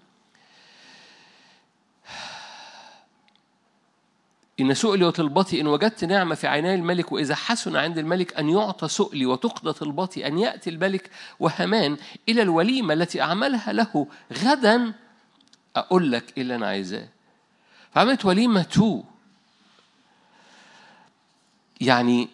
إن 4.59 4.73
سؤلي 4.73 5.05
وطلبتي 5.05 5.61
إن 5.61 5.67
وجدت 5.67 6.03
نعمة 6.03 6.35
في 6.35 6.47
عيني 6.47 6.75
الملك 6.75 7.11
وإذا 7.11 7.35
حسن 7.35 7.75
عند 7.75 7.97
الملك 7.97 8.37
أن 8.37 8.49
يعطى 8.49 8.87
سؤلي 8.87 9.25
وتقضى 9.25 9.73
طلبتي 9.73 10.27
أن 10.27 10.37
يأتي 10.37 10.69
الملك 10.69 11.09
وهمان 11.39 11.97
إلى 12.29 12.41
الوليمة 12.41 12.93
التي 12.93 13.21
أعملها 13.21 13.73
له 13.73 14.07
غدا 14.33 14.93
أقول 15.75 16.11
لك 16.11 16.33
إيه 16.37 16.43
اللي 16.43 16.55
أنا 16.55 16.67
عايزاه. 16.67 17.07
فعملت 17.91 18.25
وليمة 18.25 18.63
تو. 18.63 19.03
يعني 21.81 22.29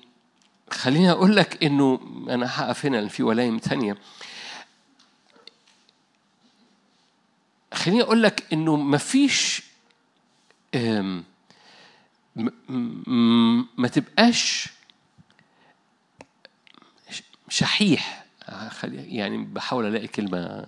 خليني 0.71 1.11
أقول 1.11 1.35
لك 1.35 1.63
إنه 1.63 1.99
أنا 2.29 2.45
هقف 2.49 2.85
هنا 2.85 3.07
في 3.07 3.23
ولايم 3.23 3.59
تانية. 3.59 3.97
خليني 7.73 8.01
أقول 8.01 8.23
لك 8.23 8.53
إنه 8.53 8.75
مفيش 8.75 9.63
ما 13.77 13.87
تبقاش 13.87 14.69
شحيح. 17.49 18.25
يعني 18.91 19.37
بحاول 19.37 19.85
ألاقي 19.85 20.07
كلمة. 20.07 20.65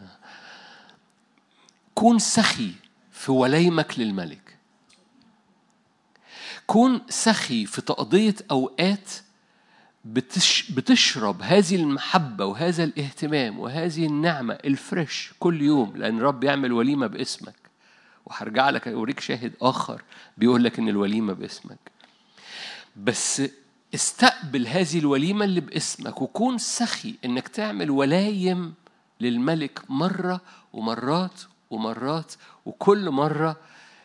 كون 1.96 2.20
سخي 2.20 2.72
في 3.12 3.32
وليمك 3.32 4.00
للملك. 4.00 4.58
كون 6.68 7.02
سخي 7.10 7.66
في 7.66 7.82
تقضية 7.82 8.36
أوقات 8.52 9.10
بتشرب 10.70 11.42
هذه 11.42 11.76
المحبة 11.76 12.46
وهذا 12.46 12.84
الاهتمام 12.84 13.60
وهذه 13.60 14.06
النعمة 14.06 14.54
الفريش 14.54 15.34
كل 15.40 15.62
يوم 15.62 15.98
لأن 15.98 16.20
رب 16.20 16.44
يعمل 16.44 16.72
وليمة 16.72 17.08
باسمك. 17.08 17.61
وهرجع 18.26 18.70
لك 18.70 18.88
أوريك 18.88 19.20
شاهد 19.20 19.54
آخر 19.62 20.02
بيقول 20.38 20.64
لك 20.64 20.80
إن 20.80 20.90
الوليمة 20.90 21.34
باسمك. 21.34 21.78
بس 22.96 23.42
استقبل 23.96 24.68
هذه 24.68 25.00
الوليمة 25.00 25.46
اللي 25.46 25.62
باسمك 25.62 26.22
وكون 26.22 26.58
سخي 26.58 27.16
إنك 27.26 27.48
تعمل 27.48 27.92
ولايم 27.92 28.74
للملك 29.22 29.82
مرة 29.90 30.42
ومرات 30.74 31.42
ومرات 31.70 32.34
وكل 32.66 33.10
مرة 33.10 33.58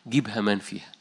جيب 0.08 0.28
همان 0.28 0.58
فيها. 0.58 0.92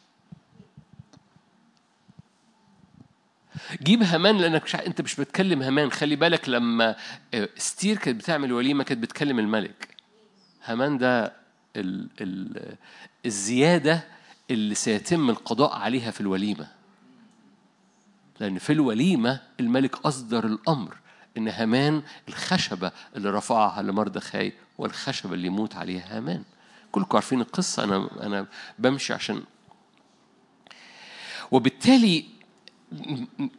جيب 3.83 4.03
همان 4.03 4.37
لأنك 4.37 4.63
مش 4.63 4.75
أنت 4.75 5.01
مش 5.01 5.15
بتكلم 5.15 5.63
همان. 5.63 5.91
خلي 5.91 6.15
بالك 6.15 6.49
لما 6.49 6.95
استير 7.33 7.97
كانت 7.97 8.19
بتعمل 8.19 8.53
وليمة 8.53 8.83
كانت 8.83 9.03
بتكلم 9.03 9.39
الملك. 9.39 9.87
همان 10.65 10.97
ده 10.97 11.44
ال 11.75 12.09
ال 12.21 12.75
الزيادة 13.25 14.03
اللي 14.51 14.75
سيتم 14.75 15.29
القضاء 15.29 15.75
عليها 15.75 16.11
في 16.11 16.21
الوليمة. 16.21 16.67
لأن 18.39 18.57
في 18.59 18.73
الوليمة 18.73 19.41
الملك 19.59 20.05
أصدر 20.05 20.45
الأمر 20.45 20.97
إن 21.37 21.47
هامان 21.47 22.03
الخشبة 22.27 22.91
اللي 23.15 23.29
رفعها 23.29 23.81
لمردخاي 23.81 24.53
والخشبة 24.77 25.33
اللي 25.33 25.47
يموت 25.47 25.75
عليها 25.75 26.17
هامان. 26.17 26.43
كلكم 26.91 27.17
عارفين 27.17 27.41
القصة 27.41 27.83
أنا 27.83 28.09
أنا 28.23 28.47
بمشي 28.79 29.13
عشان. 29.13 29.43
وبالتالي 31.51 32.25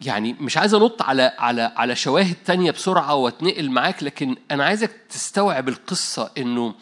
يعني 0.02 0.32
مش 0.32 0.56
عايز 0.56 0.74
أنط 0.74 1.02
على 1.02 1.32
على 1.38 1.62
على 1.76 1.96
شواهد 1.96 2.36
تانية 2.44 2.70
بسرعة 2.70 3.14
وأتنقل 3.14 3.70
معاك 3.70 4.02
لكن 4.02 4.36
أنا 4.50 4.64
عايزك 4.64 4.90
تستوعب 5.08 5.68
القصة 5.68 6.30
إنه 6.38 6.74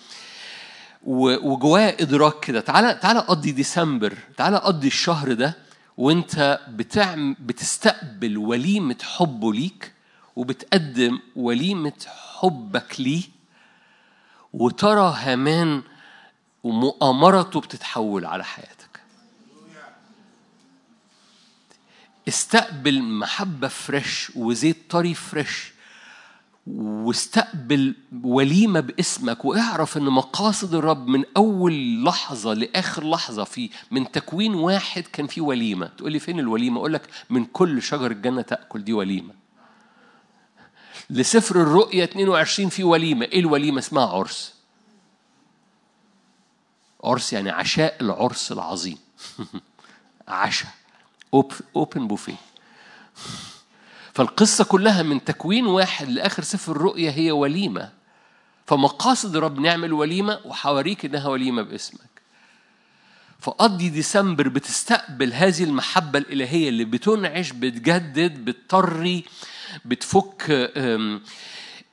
وجواه 1.07 1.97
إدراك 2.01 2.41
كده. 2.41 2.61
تعالى 2.61 2.95
تعالى 3.03 3.21
قضي 3.21 3.51
ديسمبر. 3.51 4.15
تعالى 4.37 4.57
قضي 4.57 4.87
الشهر 4.87 5.33
ده 5.33 5.57
وانت 5.97 6.61
بتعم 6.69 7.37
بتستقبل 7.41 8.39
وليمة 8.39 8.97
حبه 9.03 9.53
ليك 9.53 9.93
وبتقدم 10.37 11.19
وليمة 11.37 11.93
حبك 12.41 13.01
ليه 13.01 13.23
وترى 14.53 15.15
هامان 15.19 15.83
ومؤامرته 16.65 17.61
بتتحول 17.61 18.25
على 18.25 18.45
حياتك. 18.45 19.01
استقبل 22.29 23.03
محبة 23.03 23.69
فريش 23.69 24.33
وزيت 24.37 24.91
طري 24.91 25.15
فريش 25.15 25.74
واستقبل 26.67 27.95
وليمة 28.23 28.81
باسمك 28.81 29.45
واعرف 29.45 29.97
ان 29.97 30.03
مقاصد 30.03 30.75
الرب 30.75 31.07
من 31.09 31.25
اول 31.37 32.05
لحظة 32.05 32.55
لاخر 32.55 33.11
لحظة 33.11 33.45
في 33.45 33.71
من 33.91 34.11
تكوين 34.11 34.55
واحد 34.55 35.03
كان 35.03 35.27
في 35.27 35.41
وليمة. 35.41 35.87
تقول 35.87 36.13
لي 36.13 36.19
فين 36.19 36.39
الوليمة؟ 36.41 36.79
أقول 36.79 36.93
لك 36.93 37.03
من 37.31 37.45
كل 37.45 37.83
شجر 37.83 38.11
الجنة 38.11 38.43
تأكل 38.43 38.85
دي 38.85 38.93
وليمة. 38.93 39.35
لسفر 41.11 41.63
الرؤية 41.63 42.05
22 42.05 42.69
في 42.69 42.85
وليمة. 42.85 43.25
إيه 43.25 43.41
الوليمة؟ 43.41 43.79
اسمها 43.79 44.07
عرس. 44.07 44.55
عرس 47.05 47.33
يعني 47.33 47.51
عشاء 47.51 47.97
العرس 48.01 48.53
العظيم. 48.53 48.99
عشاء. 50.29 50.71
اوبن 51.77 52.07
بوفيه 52.09 52.37
فالقصة 54.15 54.65
كلها 54.65 55.03
من 55.03 55.25
تكوين 55.25 55.67
واحد 55.67 56.09
لآخر 56.09 56.43
سفر 56.43 56.73
الرؤيا 56.73 57.11
هي 57.11 57.31
وليمة. 57.31 57.91
فمقاصد 58.67 59.37
رب 59.37 59.59
نعمل 59.59 59.93
وليمة 59.93 60.41
وحواريك 60.45 61.05
إنها 61.05 61.29
وليمة 61.29 61.63
باسمك. 61.63 62.15
فقضي 63.41 63.89
ديسمبر 63.89 64.49
بتستقبل 64.49 65.33
هذه 65.33 65.65
المحبة 65.65 66.19
الإلهية 66.19 66.69
اللي 66.69 66.85
بتنعش 66.85 67.51
بتجدد 67.51 68.45
بتطري 68.45 69.25
بتفك 69.85 70.71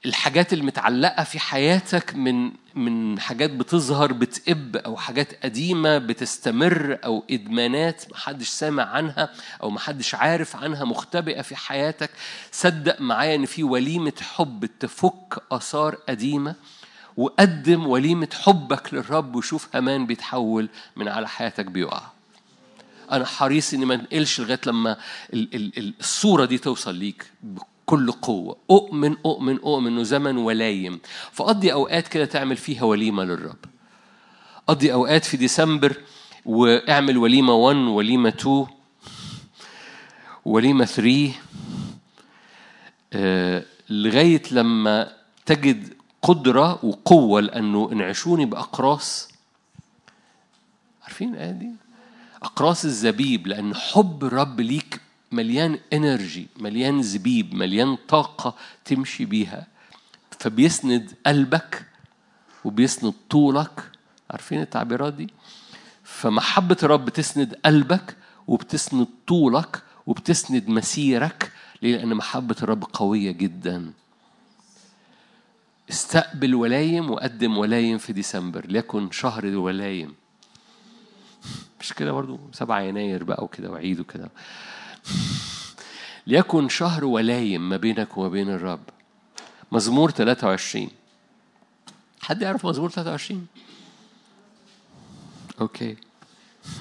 الحاجات 0.05 0.53
المتعلقة 0.53 1.23
في 1.23 1.39
حياتك 1.39 2.15
من 2.15 2.51
من 2.75 3.19
حاجات 3.19 3.49
بتظهر 3.51 4.13
بتقب 4.13 4.75
أو 4.75 4.97
حاجات 4.97 5.43
قديمة 5.45 5.97
بتستمر 5.97 6.97
أو 7.05 7.23
إدمانات 7.31 8.03
محدش 8.11 8.49
سامع 8.49 8.83
عنها 8.83 9.29
أو 9.63 9.69
محدش 9.69 10.15
عارف 10.15 10.55
عنها 10.55 10.83
مختبئة 10.85 11.41
في 11.41 11.55
حياتك. 11.55 12.09
صدق 12.51 13.01
معايا 13.01 13.35
إن 13.35 13.45
في 13.45 13.63
وليمة 13.63 14.13
حب 14.21 14.69
تفك 14.79 15.43
آثار 15.51 15.95
قديمة 15.95 16.55
وقدم 17.17 17.87
وليمة 17.87 18.29
حبك 18.43 18.93
للرب 18.93 19.35
وشوف 19.35 19.75
همان 19.75 20.05
بيتحول 20.05 20.69
من 20.95 21.07
على 21.07 21.27
حياتك 21.27 21.65
بيقع. 21.65 22.01
أنا 23.11 23.25
حريص 23.25 23.73
إني 23.73 23.85
ما 23.85 23.95
انقلش 23.95 24.41
لغاية 24.41 24.59
لما 24.65 24.97
الصورة 25.33 26.45
دي 26.45 26.57
توصل 26.57 26.95
ليك 26.95 27.25
كل 27.91 28.11
قوة. 28.11 28.57
أؤمن 28.71 29.15
أؤمن 29.25 29.59
أؤمن 29.59 29.87
إنه 29.87 30.03
زمن 30.03 30.37
ولايم. 30.37 30.99
فقضي 31.31 31.73
أوقات 31.73 32.07
كده 32.07 32.25
تعمل 32.25 32.57
فيها 32.57 32.83
وليمة 32.83 33.23
للرب. 33.23 33.65
قضي 34.67 34.93
أوقات 34.93 35.25
في 35.25 35.37
ديسمبر 35.37 35.97
واعمل 36.45 37.17
وليمة 37.17 37.53
1 37.53 37.75
وليمة 37.77 38.29
2 38.29 38.67
وليمة 40.45 40.85
3 40.85 41.31
آه 43.13 43.63
لغاية 43.89 44.41
لما 44.51 45.11
تجد 45.45 45.93
قدرة 46.21 46.85
وقوة 46.85 47.41
لأنه 47.41 47.89
انعشوني 47.91 48.45
بأقراص. 48.45 49.29
عارفين 51.03 51.33
الآية 51.33 51.51
دي؟ 51.51 51.69
أقراص 52.43 52.85
الزبيب 52.85 53.47
لأن 53.47 53.75
حب 53.75 54.23
الرب 54.23 54.61
ليك 54.61 55.01
مليان 55.31 55.79
انرجي 55.93 56.47
مليان 56.59 57.01
زبيب 57.01 57.53
مليان 57.53 57.95
طاقة 57.95 58.55
تمشي 58.85 59.25
بيها. 59.25 59.67
فبيسند 60.39 61.11
قلبك 61.25 61.85
وبيسند 62.65 63.13
طولك. 63.29 63.91
عارفين 64.31 64.61
التعبيرات 64.61 65.13
دي؟ 65.13 65.29
فمحبة 66.03 66.77
الرب 66.83 67.05
بتسند 67.05 67.53
قلبك 67.65 68.15
وبتسند 68.47 69.07
طولك 69.27 69.83
وبتسند 70.07 70.69
مسيرك. 70.69 71.51
لأن 71.81 72.13
محبة 72.15 72.55
الرب 72.63 72.83
قوية 72.93 73.31
جدا. 73.31 73.91
استقبل 75.89 76.55
ولايم 76.55 77.11
وقدم 77.11 77.57
ولايم 77.57 77.97
في 77.97 78.13
ديسمبر 78.13 78.65
ليكن 78.67 79.11
شهر 79.11 79.43
الولايم. 79.43 80.13
مش 81.79 81.93
كده 81.93 82.11
برضو؟ 82.11 82.39
7 82.53 82.79
يناير 82.79 83.23
بقى 83.23 83.43
وكده 83.43 83.71
وعيد 83.71 83.99
وكده. 83.99 84.29
ليكن 86.27 86.69
شهر 86.69 87.05
ولايم 87.05 87.69
ما 87.69 87.77
بينك 87.77 88.17
وما 88.17 88.29
بين 88.29 88.49
الرب. 88.49 88.83
مزمور 89.71 90.11
23 90.11 90.89
حد 92.21 92.41
يعرف 92.41 92.65
مزمور 92.65 92.89
23 92.89 93.47
أوكي. 95.61 95.97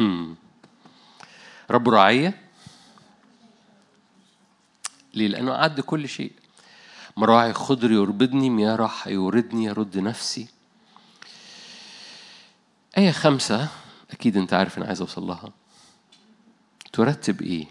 هم. 0.01 0.37
رب 1.71 1.89
رعية. 1.89 2.41
ليه؟ 5.15 5.29
لأنه 5.29 5.53
عد 5.53 5.81
كل 5.81 6.09
شيء. 6.09 6.33
مراعي 7.17 7.53
خضر 7.53 7.93
يربدني 7.93 8.51
مياه 8.51 8.77
راح 8.77 9.07
يوردني 9.07 9.65
يرد 9.65 9.99
نفسي. 9.99 10.49
آية 12.99 13.11
خمسة 13.11 13.69
أكيد 14.11 14.37
أنت 14.37 14.55
عارف 14.55 14.79
أنا 14.79 14.87
عايز 14.87 15.01
أوصل 15.01 15.23
لها. 15.23 15.53
ترتب 16.93 17.43
إيه؟ 17.43 17.67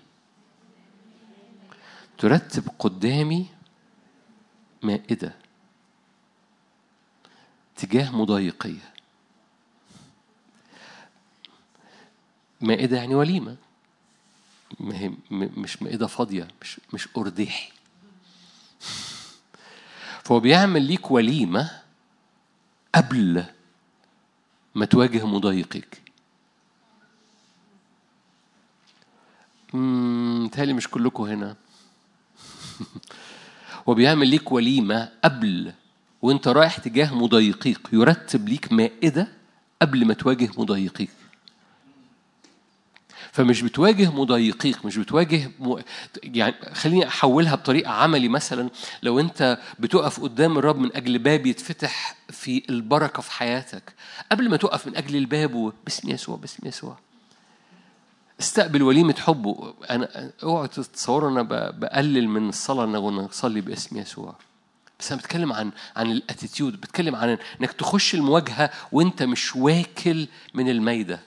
ترتب 2.19 2.63
قدامي 2.79 3.47
مائدة 4.83 5.35
تجاه 7.75 8.11
مضايقية. 8.15 8.93
مائدة 12.61 12.97
يعني 12.97 13.15
وليمة. 13.15 13.57
مش 15.31 15.81
مائدة 15.81 16.07
فاضية 16.07 16.47
مش 16.61 16.81
مش 16.93 17.09
أرداحي 17.17 17.71
فهو 20.23 20.39
بيعمل 20.39 20.81
ليك 20.81 21.11
وليمة 21.11 21.81
قبل 22.95 23.43
ما 24.75 24.85
تواجه 24.85 25.25
مضايقك 25.25 26.01
متهيألي 29.73 30.73
مش 30.73 30.87
كلكم 30.87 31.23
هنا. 31.23 31.55
وبيعمل 33.87 34.27
ليك 34.27 34.51
وليمة 34.51 35.09
قبل 35.23 35.73
وانت 36.21 36.47
رايح 36.47 36.77
تجاه 36.77 37.13
مضايقيك 37.15 37.79
يرتب 37.93 38.49
ليك 38.49 38.71
مائدة 38.71 39.27
قبل 39.81 40.05
ما 40.05 40.13
تواجه 40.13 40.49
مضايقيك. 40.57 41.09
فمش 43.31 43.61
بتواجه 43.61 44.11
مضايقيك 44.11 44.85
مش 44.85 44.97
بتواجه 44.97 45.51
م... 45.59 45.75
يعني 46.23 46.55
خليني 46.73 47.07
أحولها 47.07 47.55
بطريقة 47.55 47.91
عملي 47.91 48.27
مثلا 48.27 48.69
لو 49.03 49.19
انت 49.19 49.57
بتقف 49.79 50.19
قدام 50.19 50.57
الرب 50.57 50.77
من 50.77 50.95
أجل 50.95 51.19
باب 51.19 51.45
يتفتح 51.45 52.15
في 52.29 52.63
البركة 52.69 53.21
في 53.21 53.31
حياتك 53.31 53.93
قبل 54.31 54.49
ما 54.49 54.57
تقف 54.57 54.87
من 54.87 54.95
أجل 54.95 55.15
الباب 55.15 55.73
باسم 55.85 56.09
يسوع 56.09 56.35
باسم 56.35 56.67
يسوع. 56.67 56.97
استقبل 58.39 58.83
وليمة 58.83 59.15
حبه 59.19 59.73
أنا 59.89 60.31
اوعوا 60.43 60.67
تتصوروا 60.67 61.29
أنا 61.29 61.41
بقلل 61.71 62.27
من 62.29 62.49
الصلاة 62.49 62.83
إن 62.83 62.91
نصلي 62.91 63.61
باسم 63.61 63.97
يسوع. 63.97 64.35
بس 64.99 65.11
أنا 65.11 65.21
بتكلم 65.21 65.53
عن 65.53 65.71
عن 65.95 66.11
الأتيتيود. 66.11 66.81
بتكلم 66.81 67.15
عن 67.15 67.37
إنك 67.61 67.71
تخش 67.71 68.15
المواجهة 68.15 68.69
وأنت 68.91 69.23
مش 69.23 69.55
واكل 69.55 70.27
من 70.53 70.69
الميدة. 70.69 71.19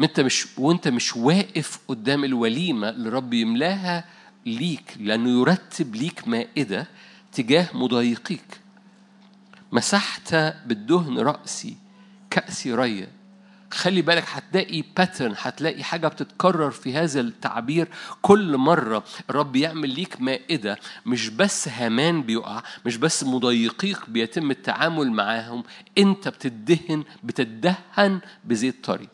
أنت 0.00 0.20
مش 0.20 0.46
وأنت 0.58 0.88
مش 0.88 1.16
واقف 1.16 1.80
قدام 1.88 2.24
الوليمة 2.24 2.88
اللي 2.88 3.08
رب 3.08 3.34
يملاها 3.34 4.04
ليك 4.46 4.96
لأنه 5.00 5.40
يرتب 5.40 5.94
ليك 5.94 6.28
مائدة 6.28 6.86
تجاه 7.32 7.68
مضايقيك. 7.74 8.60
مسحت 9.72 10.34
بالدهن 10.66 11.18
رأسي 11.18 11.76
كأسي 12.30 12.74
ريا 12.74 13.19
خلي 13.72 14.02
بالك 14.02 14.24
هتلاقي 14.28 14.82
باترن 14.96 15.34
هتلاقي 15.38 15.82
حاجة 15.84 16.08
بتتكرر 16.08 16.70
في 16.70 16.94
هذا 16.96 17.20
التعبير 17.20 17.88
كل 18.22 18.56
مرة. 18.56 19.04
الرب 19.30 19.56
يعمل 19.56 19.88
ليك 19.90 20.20
مائدة 20.20 20.78
مش 21.06 21.28
بس 21.28 21.68
هامان 21.68 22.22
بيقع 22.22 22.62
مش 22.86 22.96
بس 22.96 23.24
مضايقيك 23.24 24.10
بيتم 24.10 24.50
التعامل 24.50 25.12
معاهم 25.12 25.64
انت 25.98 26.28
بتدهن 26.28 27.04
بتدهن 27.24 28.20
بزيت 28.44 28.84
طري. 28.84 29.08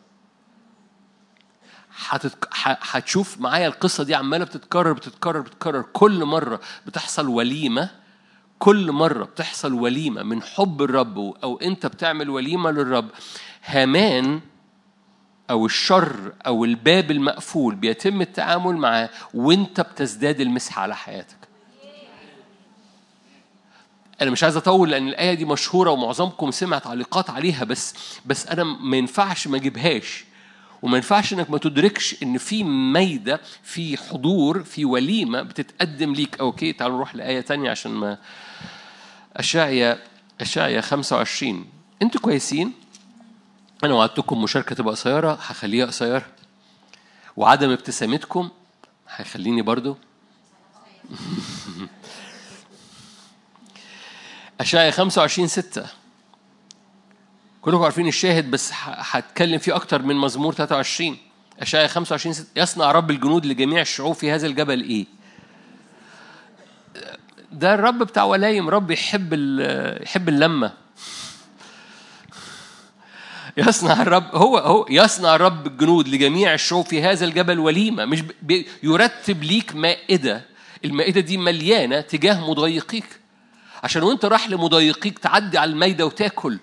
هتشوف 2.81 3.41
معايا 3.41 3.67
القصة 3.67 4.03
دي 4.03 4.15
عمالة 4.15 4.45
بتتكرر 4.45 4.93
بتتكرر 4.93 5.39
بتتكرر. 5.39 5.81
كل 5.93 6.25
مرة 6.25 6.59
بتحصل 6.87 7.27
وليمة 7.27 7.89
كل 8.59 8.91
مرة 8.91 9.23
بتحصل 9.23 9.73
وليمة 9.73 10.23
من 10.23 10.41
حب 10.41 10.81
الرب 10.81 11.17
أو 11.17 11.57
أنت 11.57 11.85
بتعمل 11.85 12.29
وليمة 12.29 12.71
للرب. 12.71 13.09
هامان 13.67 14.41
أو 15.49 15.65
الشر 15.65 16.33
أو 16.47 16.65
الباب 16.65 17.11
المقفول 17.11 17.75
بيتم 17.75 18.21
التعامل 18.21 18.77
معاه 18.77 19.09
وانت 19.33 19.81
بتزداد 19.81 20.41
المسح 20.41 20.79
على 20.79 20.95
حياتك. 20.95 21.37
أنا 24.21 24.31
مش 24.31 24.43
عايز 24.43 24.57
أطول 24.57 24.89
لأن 24.91 25.07
الآية 25.07 25.33
دي 25.33 25.45
مشهورة 25.45 25.91
ومعظمكم 25.91 26.51
سمع 26.51 26.79
تعليقات 26.79 27.29
عليها 27.29 27.63
بس 27.63 27.93
بس 28.25 28.47
أنا 28.47 28.63
ما 28.63 28.97
ينفعش 28.97 29.47
ما 29.47 29.57
أجيبهاش. 29.57 30.25
وما 30.81 30.97
ينفعش 30.97 31.33
إنك 31.33 31.49
ما 31.49 31.57
تدركش 31.57 32.23
إن 32.23 32.37
في 32.37 32.63
ميدة 32.63 33.41
في 33.63 33.97
حضور 33.97 34.63
في 34.63 34.85
وليمة 34.85 35.41
بتتقدم 35.41 36.13
ليك. 36.13 36.39
أوكي 36.39 36.73
تعالوا 36.73 36.95
نروح 36.95 37.15
لآية 37.15 37.41
تانية 37.41 37.69
عشان 37.71 37.91
ما 37.91 38.17
أشعيا 39.37 39.99
أشعيا 40.41 40.81
25 40.81 41.65
أنتوا 42.01 42.21
كويسين؟ 42.21 42.73
أنا 43.83 43.93
وعدتكم 43.93 44.41
مشاركة 44.43 44.75
تبقى 44.75 44.91
قصيرة 44.93 45.31
هخليها 45.33 45.85
قصيرة. 45.85 46.25
وعدم 47.37 47.69
ابتسامتكم 47.71 48.49
هيخليني 49.09 49.61
برضو 49.61 49.97
اشعيا 54.61 54.91
25 54.91 55.47
6 55.47 55.85
كلكم 57.61 57.83
عارفين 57.83 58.07
الشاهد 58.07 58.51
بس 58.51 58.71
هتكلم 58.83 59.57
فيه 59.57 59.75
أكتر 59.75 60.01
من 60.01 60.15
مزمور 60.15 60.53
23 60.53 61.17
أشعيا 61.59 61.87
25 61.87 62.35
يصنع 62.55 62.91
رب 62.91 63.11
الجنود 63.11 63.45
لجميع 63.45 63.81
الشعوب 63.81 64.15
في 64.15 64.31
هذا 64.31 64.47
الجبل 64.47 64.83
إيه؟ 64.83 65.05
ده 67.51 67.73
الرب 67.73 67.97
بتاع 68.03 68.23
ولايم 68.23 68.69
رب 68.69 68.91
يحب 68.91 69.33
يحب 70.01 70.29
اللمة. 70.29 70.73
يصنع 73.57 74.01
الرب 74.01 74.35
هو 74.35 74.57
هو 74.57 74.85
يصنع 74.89 75.35
الرب 75.35 75.67
الجنود 75.67 76.07
لجميع 76.07 76.53
الشعوب 76.53 76.85
في 76.85 77.01
هذا 77.03 77.25
الجبل 77.25 77.59
وليمة 77.59 78.05
مش 78.05 78.23
يرتب 78.83 79.43
ليك 79.43 79.75
مائدة 79.75 80.45
المائدة 80.85 81.21
دي 81.21 81.37
مليانة 81.37 82.01
تجاه 82.01 82.49
مضايقيك. 82.49 83.05
عشان 83.83 84.03
وانت 84.03 84.25
راح 84.25 84.49
لمضايقيك 84.49 85.19
تعدي 85.19 85.57
على 85.57 85.71
الميدة 85.71 86.05
وتاكل. 86.05 86.59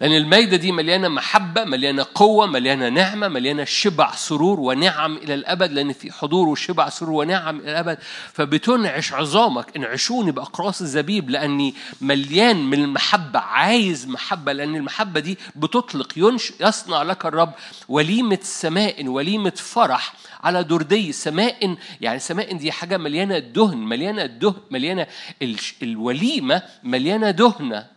لأن 0.00 0.12
الميدة 0.16 0.56
دي 0.56 0.72
مليانة 0.72 1.08
محبة 1.08 1.64
مليانة 1.64 2.06
قوة 2.14 2.46
مليانة 2.46 2.88
نعمة 2.88 3.28
مليانة 3.28 3.64
شبع 3.64 4.14
سرور 4.14 4.60
ونعم 4.60 5.16
إلى 5.16 5.34
الأبد 5.34 5.72
لأن 5.72 5.92
في 5.92 6.12
حضور 6.12 6.48
وشبع 6.48 6.88
سرور 6.88 7.12
ونعم 7.12 7.60
إلى 7.60 7.70
الأبد. 7.70 7.98
فبتنعش 8.32 9.12
عظامك. 9.12 9.76
انعشوني 9.76 10.32
بأقراص 10.32 10.80
الزبيب 10.80 11.30
لأني 11.30 11.74
مليان 12.00 12.56
من 12.70 12.84
المحبة 12.84 13.38
عايز 13.38 14.06
محبة 14.08 14.52
لأن 14.52 14.76
المحبة 14.76 15.20
دي 15.20 15.38
بتطلق. 15.56 16.08
ينش 16.16 16.52
يصنع 16.60 17.02
لك 17.02 17.26
الرب 17.26 17.52
وليمة 17.88 18.38
سماء 18.42 19.06
وليمة 19.06 19.52
فرح 19.56 20.14
على 20.44 20.64
دردي. 20.64 21.12
سماء 21.12 21.76
يعني 22.00 22.18
سماء 22.18 22.56
دي 22.56 22.72
حاجة 22.72 22.96
مليانة 22.98 23.38
دهن 23.38 23.78
مليانة 23.78 24.26
دهن 24.26 24.54
مليانة 24.70 25.06
الوليمة 25.82 26.62
مليانة 26.82 27.30
دهنة. 27.30 27.93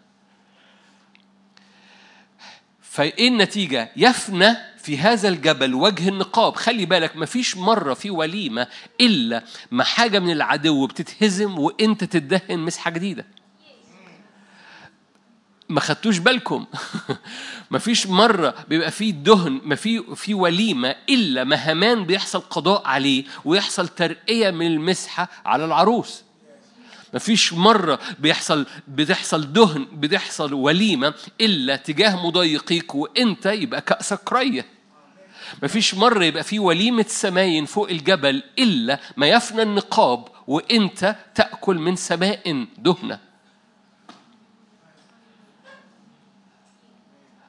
فإيه 2.97 3.27
النتيجة؟ 3.27 3.91
يفنى 3.95 4.55
في 4.77 4.97
هذا 4.97 5.29
الجبل 5.29 5.73
وجه 5.73 6.10
النقاب. 6.10 6.55
خلي 6.55 6.86
بالك 6.86 7.15
مفيش 7.15 7.57
مرة 7.57 7.93
في 7.93 8.10
وليمة 8.10 8.67
إلا 9.01 9.43
ما 9.71 9.83
حاجة 9.83 10.19
من 10.19 10.31
العدو 10.31 10.88
بتتهزم 10.88 11.60
وإنت 11.60 12.03
تدهن 12.03 12.60
مسحة 12.60 12.91
جديدة. 12.91 13.25
ما 15.69 15.79
خدتوش 15.79 16.17
بالكم؟ 16.17 16.65
مفيش 17.71 18.07
مرة 18.07 18.55
بيبقى 18.69 18.91
فيه 18.91 19.12
دهن 19.12 19.62
ما 19.63 19.75
في 19.75 20.15
في 20.15 20.33
وليمة 20.33 20.95
إلا 21.10 21.43
ما 21.43 21.71
همان 21.71 22.03
بيحصل 22.03 22.39
قضاء 22.39 22.88
عليه 22.88 23.23
ويحصل 23.45 23.88
ترقية 23.88 24.51
من 24.51 24.67
المسحة 24.67 25.29
على 25.45 25.65
العروس. 25.65 26.23
مفيش 27.13 27.53
مرة 27.53 27.99
بيحصل 28.19 28.65
بتحصل 28.87 29.53
دهن 29.53 29.87
بتحصل 29.93 30.53
وليمة 30.53 31.13
إلا 31.41 31.75
تجاه 31.75 32.25
مضايقيك 32.27 32.95
وأنت 32.95 33.45
يبقى 33.45 33.81
كأسك 33.81 34.33
رية 34.33 34.65
مفيش 35.63 35.93
مرة 35.95 36.23
يبقى 36.23 36.43
في 36.43 36.59
وليمة 36.59 37.05
سمائن 37.07 37.65
فوق 37.65 37.89
الجبل 37.89 38.43
إلا 38.59 38.99
ما 39.17 39.27
يفنى 39.27 39.61
النقاب 39.61 40.27
وأنت 40.47 41.15
تأكل 41.35 41.75
من 41.77 41.95
سماء 41.95 42.65
دهنة. 42.77 43.19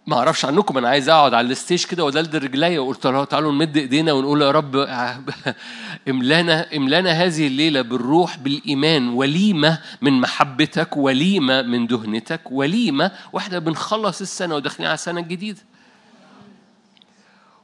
ما 0.09 0.17
أعرفش 0.17 0.45
عنكم 0.45 0.79
أنا 0.79 0.89
عايز 0.89 1.09
اقعد 1.09 1.35
على 1.35 1.53
ال 1.53 1.58
stage 1.58 1.85
كده 1.85 2.05
وادلدل 2.05 2.43
رجليا 2.43 2.81
وقلت 2.81 3.07
له 3.07 3.25
تعالوا 3.25 3.53
نمد 3.53 3.77
ايدينا 3.77 4.13
ونقول 4.13 4.43
يا 4.43 4.51
رب 4.51 4.77
املانا 6.09 6.77
املانا 6.77 7.11
هذه 7.11 7.47
الليلة 7.47 7.83
بالروح 7.83 8.39
بالإيمان 8.39 9.09
وليمة 9.09 9.79
من 10.03 10.21
محبتك 10.21 10.97
وليمة 10.97 11.63
من 11.63 11.87
دهنتك 11.87 12.41
وليمة 12.51 13.11
وإحنا 13.33 13.59
بنخلص 13.59 14.21
السنة 14.21 14.55
وداخلين 14.55 14.87
على 14.87 14.95
السنة 14.95 15.21
الجديدة. 15.21 15.61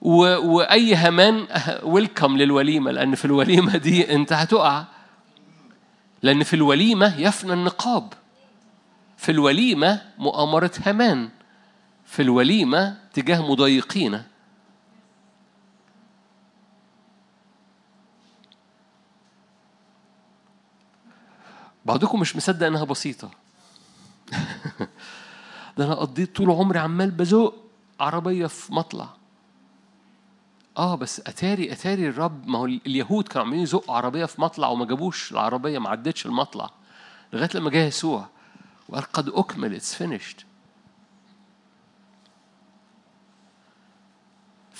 وأي 0.02 0.94
همان 0.94 1.46
ويلكم 1.92 2.36
للوليمة 2.36 2.90
لأن 2.90 3.14
في 3.14 3.24
الوليمة 3.24 3.76
دي 3.76 4.14
أنت 4.14 4.32
هتقع. 4.32 4.84
لأن 6.22 6.42
في 6.42 6.56
الوليمة 6.56 7.20
يفنى 7.20 7.52
النقاب. 7.52 8.12
في 9.16 9.32
الوليمة 9.32 10.00
مؤامرة 10.18 10.72
همان. 10.86 11.28
في 12.14 12.22
الوليمة 12.22 12.96
تجاه 13.12 13.50
مضايقين. 13.50 14.22
بعضكم 21.84 22.20
مش 22.20 22.36
مصدق 22.36 22.66
إنها 22.66 22.84
بسيطة. 22.84 23.30
ده 25.78 25.84
أنا 25.84 25.94
قضيت 25.94 26.36
طول 26.36 26.50
عمري 26.50 26.78
عمال 26.78 27.10
بزق 27.10 27.54
عربية 28.00 28.46
في 28.46 28.74
مطلع. 28.74 29.08
آه 30.78 30.94
بس 30.94 31.20
أتاري 31.20 31.72
أتاري 31.72 32.08
الرب 32.08 32.48
ما 32.48 32.58
هو 32.58 32.64
اليهود 32.64 33.28
كانوا 33.28 33.46
عمالين 33.46 33.62
يزقوا 33.62 33.94
عربية 33.94 34.24
في 34.24 34.40
مطلع 34.40 34.68
وما 34.68 34.84
جابوش 34.84 35.32
العربية 35.32 35.78
ما 35.78 35.90
عدتش 35.90 36.26
المطلع. 36.26 36.70
لغاية 37.32 37.50
لما 37.54 37.70
جه 37.70 37.84
يسوع 37.84 38.28
وقال 38.88 39.04
قد 39.04 39.28
أكمل 39.28 39.74
it's 39.74 39.94
finished 39.94 40.40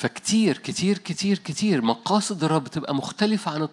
فكتير 0.05 0.59
كتير 0.59 0.99
كتير 0.99 1.39
كتير. 1.39 1.83
مقاصد 1.83 2.45
الرب 2.45 2.69
تبقى 2.69 2.95
مختلفة 2.95 3.51
عن 3.51 3.69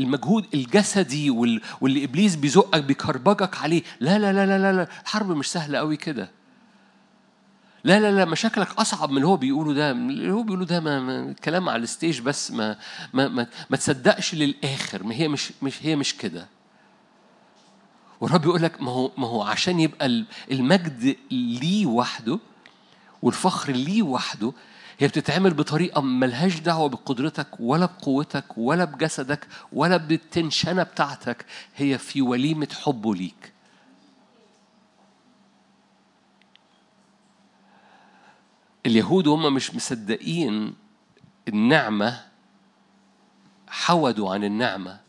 المجهود 0.00 0.46
الجسدي 0.54 1.30
واللي 1.30 2.04
إبليس 2.04 2.36
بيزقك 2.36 2.84
بيكربجك 2.84 3.56
عليه. 3.62 3.82
لا 4.00 4.18
لا 4.18 4.32
لا 4.32 4.46
لا 4.46 4.72
لا 4.72 4.88
الحرب 5.02 5.30
مش 5.30 5.46
سهلة 5.46 5.78
قوي 5.78 5.96
كده. 5.96 6.30
لا 7.84 8.00
لا 8.00 8.12
لا. 8.12 8.24
مشاكلك 8.24 8.68
أصعب 8.78 9.10
من 9.10 9.16
اللي 9.16 9.26
هو 9.26 9.36
بيقوله 9.36 9.72
ده. 9.72 9.90
اللي 9.90 10.32
هو 10.32 10.42
بيقوله 10.42 10.64
ده 10.64 10.80
ما 10.80 11.00
ما 11.00 11.32
كلام 11.44 11.68
على 11.68 11.82
الستيج 11.82 12.20
بس 12.20 12.50
ما 12.50 12.76
ما 13.12 13.28
ما, 13.28 13.46
ما 13.70 13.76
تصدقش 13.76 14.34
للآخر. 14.34 15.04
ما 15.04 15.14
هي 15.14 15.28
مش 15.28 15.52
مش 15.62 15.86
هي 15.86 15.96
مش 15.96 16.16
كده. 16.16 16.46
والرب 18.20 18.44
يقول 18.44 18.62
لك 18.62 18.82
ما 18.82 18.90
هو 18.90 19.10
ما 19.18 19.26
هو 19.26 19.42
عشان 19.42 19.80
يبقى 19.80 20.24
المجد 20.50 21.16
ليه 21.30 21.86
وحده 21.86 22.38
والفخر 23.22 23.72
ليه 23.72 24.02
وحده 24.02 24.52
هي 25.02 25.08
بتتعمل 25.08 25.54
بطريقة 25.54 26.00
ملهاش 26.00 26.60
دعوة 26.60 26.88
بقدرتك 26.88 27.46
ولا 27.60 27.86
بقوتك 27.86 28.44
ولا 28.58 28.84
بجسدك 28.84 29.46
ولا 29.72 29.96
بالتنشنة 29.96 30.82
بتاعتك 30.82 31.46
هي 31.76 31.98
في 31.98 32.22
وليمة 32.22 32.68
حبه 32.82 33.14
ليك. 33.14 33.52
اليهود 38.86 39.28
هم 39.28 39.54
مش 39.54 39.74
مصدقين 39.74 40.74
النعمة 41.48 42.20
حودوا 43.68 44.34
عن 44.34 44.44
النعمة. 44.44 45.00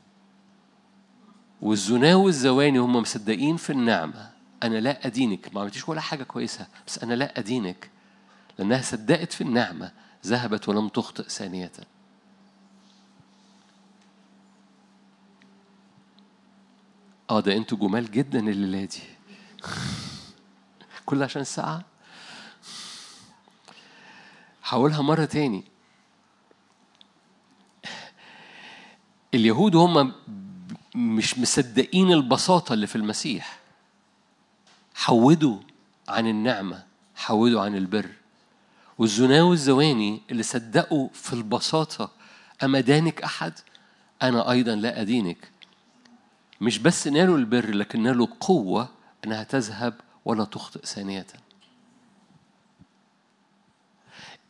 والزناوي 1.62 2.30
الزواني 2.30 2.78
هم 2.78 2.96
مصدقين 2.96 3.58
في 3.58 3.70
النعمة. 3.70 4.30
أنا 4.64 4.78
لا 4.78 5.08
أدينك. 5.08 5.54
ما 5.56 5.62
عملتيش 5.62 5.90
ولا 5.90 6.02
حاجة 6.02 6.24
كويسة 6.24 6.68
بس 6.88 7.04
أنا 7.04 7.14
لا 7.14 7.40
أدينك. 7.40 7.93
لأنها 8.60 8.82
صدقت 8.82 9.34
في 9.34 9.42
النعمة 9.42 9.92
ذهبت 10.26 10.70
ولم 10.70 10.90
تخطئ 10.90 11.24
ثانية. 11.30 11.72
آه 17.30 17.40
ده 17.40 17.58
أنتوا 17.58 17.78
جمال 17.78 18.12
جدا 18.12 18.40
الليلة 18.40 18.86
دي. 18.86 19.02
كل 21.06 21.24
عشان 21.24 21.44
ساعة 21.44 21.84
هقولها 24.64 25.02
مرة 25.02 25.26
تاني. 25.26 25.64
اليهود 29.34 29.76
هم 29.76 30.14
مش 30.96 31.40
مصدقين 31.40 32.12
البساطة 32.12 32.74
اللي 32.74 32.88
في 32.88 32.96
المسيح. 32.96 33.60
حودوا 34.96 35.60
عن 36.08 36.28
النعمة 36.28 36.84
حودوا 37.16 37.62
عن 37.62 37.76
البر. 37.76 38.10
والزناوي 38.98 39.54
الزواني 39.54 40.22
اللي 40.32 40.44
صدقوا 40.44 41.10
في 41.14 41.34
البساطة 41.34 42.12
أما 42.64 42.80
دانك 42.80 43.22
أحد 43.22 43.54
أنا 44.22 44.52
أيضا 44.52 44.76
لا 44.76 45.02
أدينك. 45.02 45.52
مش 46.62 46.78
بس 46.78 47.08
نالوا 47.08 47.38
البر 47.38 47.76
لكن 47.76 48.04
نالوا 48.04 48.28
قوة 48.40 48.90
أنها 49.26 49.44
تذهب 49.44 49.94
ولا 50.26 50.46
تخطئ 50.46 50.86
ثانية. 50.86 51.28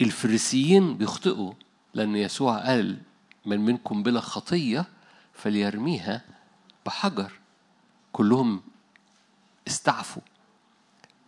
الفريسيين 0.02 0.98
بيخطئوا 0.98 1.54
لأن 1.94 2.16
يسوع 2.16 2.58
قال 2.66 2.98
من 3.46 3.60
منكم 3.60 4.04
بلا 4.04 4.20
خطية 4.20 4.86
فليرميها 5.34 6.22
بحجر. 6.86 7.32
كلهم 8.12 8.62
استعفوا. 9.68 10.22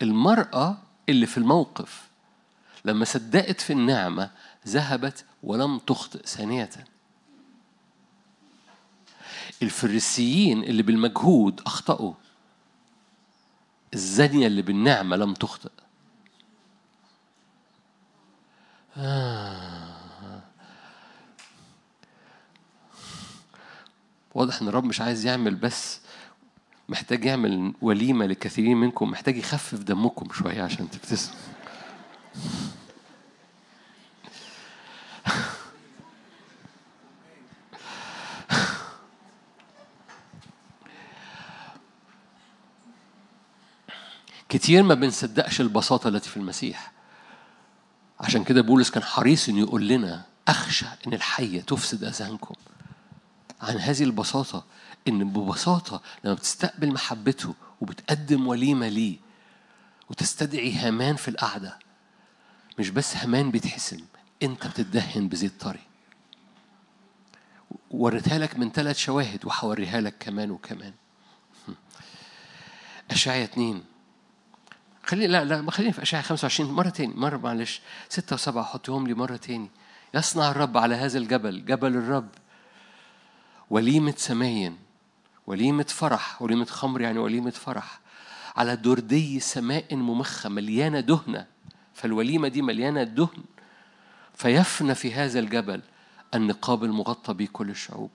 المرأة 0.02 0.78
اللي 1.10 1.26
في 1.26 1.38
الموقف 1.38 2.10
لما 2.86 3.06
صدقت 3.06 3.62
في 3.62 3.74
النعمة 3.74 4.32
ذهبت 4.68 5.26
ولم 5.44 5.80
تخطئ 5.80 6.26
ثانية. 6.26 6.70
الفريسيين 9.64 10.64
اللي 10.64 10.84
بالمجهود 10.84 11.62
أخطأوا. 11.66 12.14
الزانية 13.94 14.48
اللي 14.48 14.62
بالنعمة 14.62 15.16
لم 15.16 15.34
تخطئ. 15.34 15.72
آه. 18.98 19.96
واضح 24.36 24.62
إن 24.62 24.68
الرب 24.68 24.84
مش 24.84 25.02
عايز 25.02 25.26
يعمل 25.26 25.56
بس 25.56 26.00
محتاج 26.90 27.26
يعمل 27.26 27.74
وليمة 27.82 28.26
لكثيرين 28.26 28.78
منكم 28.78 29.12
محتاج 29.12 29.38
يخفف 29.38 29.80
دمكم 29.84 30.34
شوية 30.34 30.64
عشان 30.64 30.90
تبتسموا 30.90 31.38
كتير 44.56 44.84
ما 44.84 44.94
بنصدقش 44.94 45.62
البساطة 45.62 46.08
التي 46.08 46.30
في 46.30 46.38
المسيح. 46.38 46.92
عشان 48.20 48.44
كده 48.44 48.62
بولس 48.62 48.90
كان 48.90 49.04
حريص 49.04 49.50
إنه 49.50 49.60
يقول 49.60 49.88
لنا 49.88 50.26
أخشى 50.48 50.86
إن 51.08 51.14
الحية 51.14 51.62
تفسد 51.62 52.04
اذهانكم 52.04 52.56
عن 53.62 53.78
هذه 53.78 54.04
البساطة 54.04 54.66
إن 55.08 55.30
ببساطة 55.30 56.02
لما 56.24 56.34
بتستقبل 56.34 56.92
محبته 56.94 57.56
وبتقدم 57.82 58.48
وليمة 58.48 58.88
ليه 58.88 59.18
وتستدعي 60.10 60.74
هامان 60.74 61.16
في 61.16 61.28
القعدة 61.28 61.80
مش 62.80 62.90
بس 62.90 63.16
هامان 63.18 63.52
بيتحسم 63.52 64.02
أنت 64.44 64.68
بتدهن 64.68 65.28
بزيت 65.30 65.62
طري 65.62 65.82
وريتها 67.92 68.38
لك 68.38 68.58
من 68.58 68.72
ثلاث 68.72 68.98
شواهد 68.98 69.46
وهوريها 69.46 70.02
لك 70.02 70.16
كمان 70.20 70.52
وكمان. 70.52 70.94
أشعية 73.12 73.44
اتنين 73.44 73.95
خلي 75.06 75.28
لا 75.28 75.46
لا 75.46 75.72
خليني 75.72 75.94
في 75.94 76.02
أشعية 76.02 76.22
25 76.22 76.72
مرة 76.72 76.90
تاني. 76.90 77.14
مرة 77.14 77.38
معلش. 77.38 77.82
ستة 78.10 78.34
وسبعة. 78.34 78.64
حطيهم 78.64 79.08
لي 79.08 79.14
مرة 79.14 79.36
تاني. 79.36 79.70
يصنع 80.14 80.52
الرب 80.52 80.78
على 80.78 80.96
هذا 80.96 81.18
الجبل. 81.18 81.66
جبل 81.66 81.96
الرب. 81.96 82.30
وليمة 83.70 84.14
سماين. 84.18 84.78
وليمة 85.48 85.86
فرح. 85.90 86.42
وليمة 86.42 86.66
خمر 86.66 87.02
يعني 87.02 87.20
وليمة 87.20 87.50
فرح. 87.50 88.00
على 88.56 88.76
دردي 88.76 89.40
سماء 89.40 89.96
ممخة 89.96 90.50
مليانة 90.50 91.00
دهنة. 91.00 91.46
فالوليمة 91.94 92.48
دي 92.48 92.62
مليانة 92.62 93.04
دهن. 93.04 93.44
فيفنى 94.34 94.96
في 94.96 95.14
هذا 95.14 95.40
الجبل 95.40 95.82
النقاب 96.36 96.84
المغطى 96.84 97.34
به 97.34 97.48
كل 97.54 97.70
الشعوب. 97.70 98.12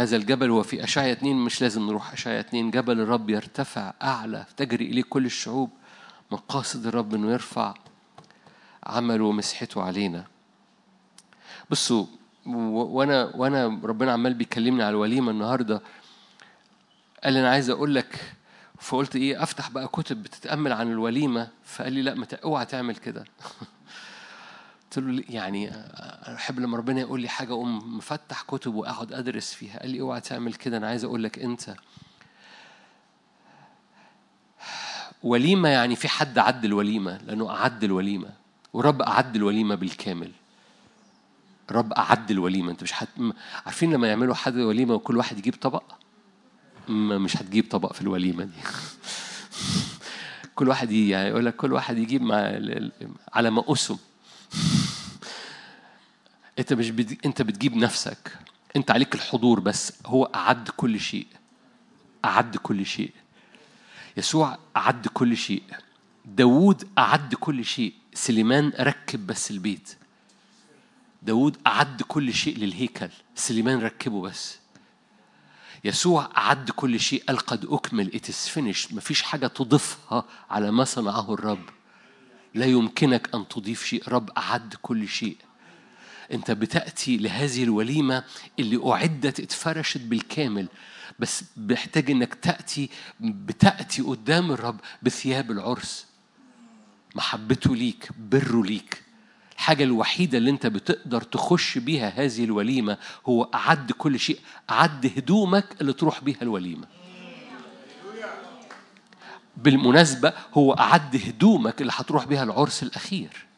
هذا 0.00 0.16
الجبل 0.16 0.50
هو 0.50 0.62
في 0.62 0.84
أشعية 0.84 1.12
اتنين 1.12 1.36
مش 1.36 1.62
لازم 1.62 1.86
نروح 1.86 2.12
أشعية 2.12 2.40
اتنين 2.40 2.70
جبل 2.70 3.00
الرب 3.00 3.30
يرتفع 3.30 3.92
أعلى 4.02 4.46
تجري 4.56 4.84
إليه 4.84 5.02
كل 5.02 5.26
الشعوب. 5.26 5.70
مقاصد 6.30 6.86
الرب 6.86 7.14
إنه 7.14 7.32
يرفع 7.32 7.74
عمله 8.86 9.24
ومسحته 9.24 9.82
علينا. 9.82 10.24
بصوا 11.70 12.06
وأنا 12.46 13.36
وأنا 13.36 13.80
ربنا 13.84 14.12
عمال 14.12 14.34
بيكلمني 14.34 14.82
على 14.82 14.90
الوليمة 14.90 15.30
النهارده. 15.30 15.82
قال 17.24 17.32
لي 17.32 17.40
أنا 17.40 17.50
عايز 17.50 17.70
أقول 17.70 17.94
لك 17.94 18.34
فقلت 18.78 19.16
إيه 19.16 19.42
أفتح 19.42 19.70
بقى 19.70 19.88
كتب 19.88 20.22
بتتأمل 20.22 20.72
عن 20.72 20.92
الوليمة. 20.92 21.48
فقال 21.64 21.92
لي 21.92 22.02
لا 22.02 22.14
ما 22.14 22.26
اوعى 22.44 22.66
تعمل 22.66 22.96
كده. 22.96 23.24
قلت 24.90 24.98
له 24.98 25.24
يعني 25.28 25.70
أحب 26.34 26.60
لما 26.60 26.76
ربنا 26.76 27.00
يقول 27.00 27.20
لي 27.20 27.28
حاجة 27.28 27.52
أقوم 27.52 27.96
مفتح 27.96 28.42
كتب 28.42 28.74
واقعد 28.74 29.12
أدرس 29.12 29.52
فيها. 29.54 29.78
قال 29.78 29.90
لي 29.90 30.00
أوعى 30.00 30.20
تعمل 30.20 30.54
كده 30.54 30.76
أنا 30.76 30.88
عايز 30.88 31.04
أقول 31.04 31.22
لك 31.22 31.38
أنت 31.38 31.74
وليمة 35.22 35.68
يعني 35.68 35.96
في 35.96 36.08
حد 36.08 36.38
عد 36.38 36.64
الوليمة 36.64 37.16
لأنه 37.16 37.50
أعد 37.50 37.84
الوليمة. 37.84 38.30
ورب 38.72 39.02
أعد 39.02 39.36
الوليمة 39.36 39.74
بالكامل. 39.74 40.30
رب 41.70 41.92
أعد 41.92 42.30
الوليمة. 42.30 42.70
أنت 42.70 42.82
مش 42.82 42.92
حت... 42.92 43.08
عارفين 43.66 43.92
لما 43.92 44.08
يعملوا 44.08 44.34
حد 44.34 44.56
وليمة 44.56 44.94
وكل 44.94 45.16
واحد 45.16 45.38
يجيب 45.38 45.54
طبق؟ 45.60 45.82
مش 46.88 47.36
هتجيب 47.36 47.66
طبق 47.70 47.92
في 47.92 48.00
الوليمة 48.00 48.44
دي. 48.44 48.60
كل 50.54 50.68
واحد 50.68 50.90
يعني 50.92 51.28
يقول 51.28 51.46
لك 51.46 51.56
كل 51.56 51.72
واحد 51.72 51.98
يجيب 51.98 52.22
مع 52.22 52.36
على 53.32 53.50
ما 53.50 53.72
أسم 53.72 53.96
أنت 56.58 56.72
مش 56.72 56.90
بد... 56.90 57.18
أنت 57.26 57.42
بتجيب 57.42 57.76
نفسك. 57.76 58.38
أنت 58.76 58.90
عليك 58.90 59.14
الحضور 59.14 59.60
بس. 59.60 59.92
هو 60.06 60.24
أعد 60.24 60.68
كل 60.68 61.00
شيء. 61.00 61.26
أعد 62.24 62.56
كل 62.56 62.86
شيء. 62.86 63.12
يسوع 64.16 64.58
أعد 64.76 65.06
كل 65.06 65.36
شيء. 65.36 65.62
داوود 66.24 66.88
أعد 66.98 67.34
كل 67.34 67.64
شيء. 67.64 67.94
سليمان 68.14 68.72
ركب 68.80 69.26
بس 69.26 69.50
البيت. 69.50 69.96
داود 71.22 71.56
أعد 71.66 72.02
كل 72.02 72.34
شيء 72.34 72.58
للهيكل. 72.58 73.08
سليمان 73.34 73.78
ركبه 73.78 74.20
بس. 74.20 74.58
يسوع 75.84 76.30
أعد 76.36 76.70
كل 76.70 77.00
شيء. 77.00 77.24
قال 77.28 77.38
قد 77.38 77.64
أكمل. 77.64 78.10
It 78.14 78.28
is 78.28 78.48
finished. 78.54 78.94
مفيش 78.94 79.22
حاجة 79.22 79.46
تضيفها 79.46 80.24
على 80.50 80.70
ما 80.70 80.84
صنعه 80.84 81.34
الرب. 81.34 81.64
لا 82.54 82.66
يمكنك 82.66 83.34
أن 83.34 83.48
تضيف 83.48 83.84
شيء. 83.84 84.08
رب 84.08 84.30
أعد 84.30 84.74
كل 84.82 85.08
شيء. 85.08 85.36
أنت 86.32 86.50
بتأتي 86.50 87.16
لهذه 87.16 87.62
الوليمة 87.62 88.24
اللي 88.58 88.90
أعدت 88.92 89.40
اتفرشت 89.40 90.00
بالكامل. 90.00 90.68
بس 91.18 91.44
محتاج 91.56 92.10
إنك 92.10 92.34
تأتي 92.34 92.90
بتأتي 93.20 94.02
قدام 94.02 94.52
الرب 94.52 94.80
بثياب 95.02 95.50
العرس. 95.50 96.06
محبته 97.14 97.76
ليك 97.76 98.08
بره 98.18 98.62
ليك. 98.62 99.02
الحاجة 99.54 99.84
الوحيدة 99.84 100.38
اللي 100.38 100.50
أنت 100.50 100.66
بتقدر 100.66 101.22
تخش 101.22 101.78
بيها 101.78 102.08
هذه 102.08 102.44
الوليمة 102.44 102.98
هو 103.26 103.42
أعد 103.54 103.92
كل 103.92 104.18
شيء. 104.18 104.38
أعد 104.70 105.12
هدومك 105.16 105.64
اللي 105.80 105.92
تروح 105.92 106.24
بيها 106.24 106.42
الوليمة. 106.42 106.86
بالمناسبة 109.56 110.32
هو 110.54 110.72
أعد 110.72 111.16
هدومك 111.26 111.80
اللي 111.80 111.92
هتروح 111.96 112.24
بيها 112.24 112.42
العرس 112.42 112.82
الأخير. 112.82 113.49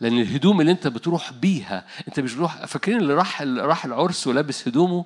لأن 0.00 0.18
الهدوم 0.18 0.60
اللي 0.60 0.72
أنت 0.72 0.86
بتروح 0.86 1.32
بيها 1.32 1.86
أنت 2.08 2.20
مش 2.20 2.34
بتروح 2.34 2.64
فاكرين 2.66 2.98
اللي 2.98 3.14
راح 3.14 3.42
راح 3.42 3.84
العرس 3.84 4.26
ولابس 4.26 4.68
هدومه؟ 4.68 5.04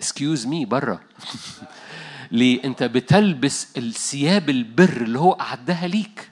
excuse 0.00 0.46
me 0.46 0.64
بره. 0.64 1.00
ليه؟ 2.30 2.64
أنت 2.64 2.82
بتلبس 2.82 3.68
الثياب 3.76 4.50
البر 4.50 5.02
اللي 5.02 5.18
هو 5.18 5.32
أعدها 5.32 5.86
ليك. 5.86 6.30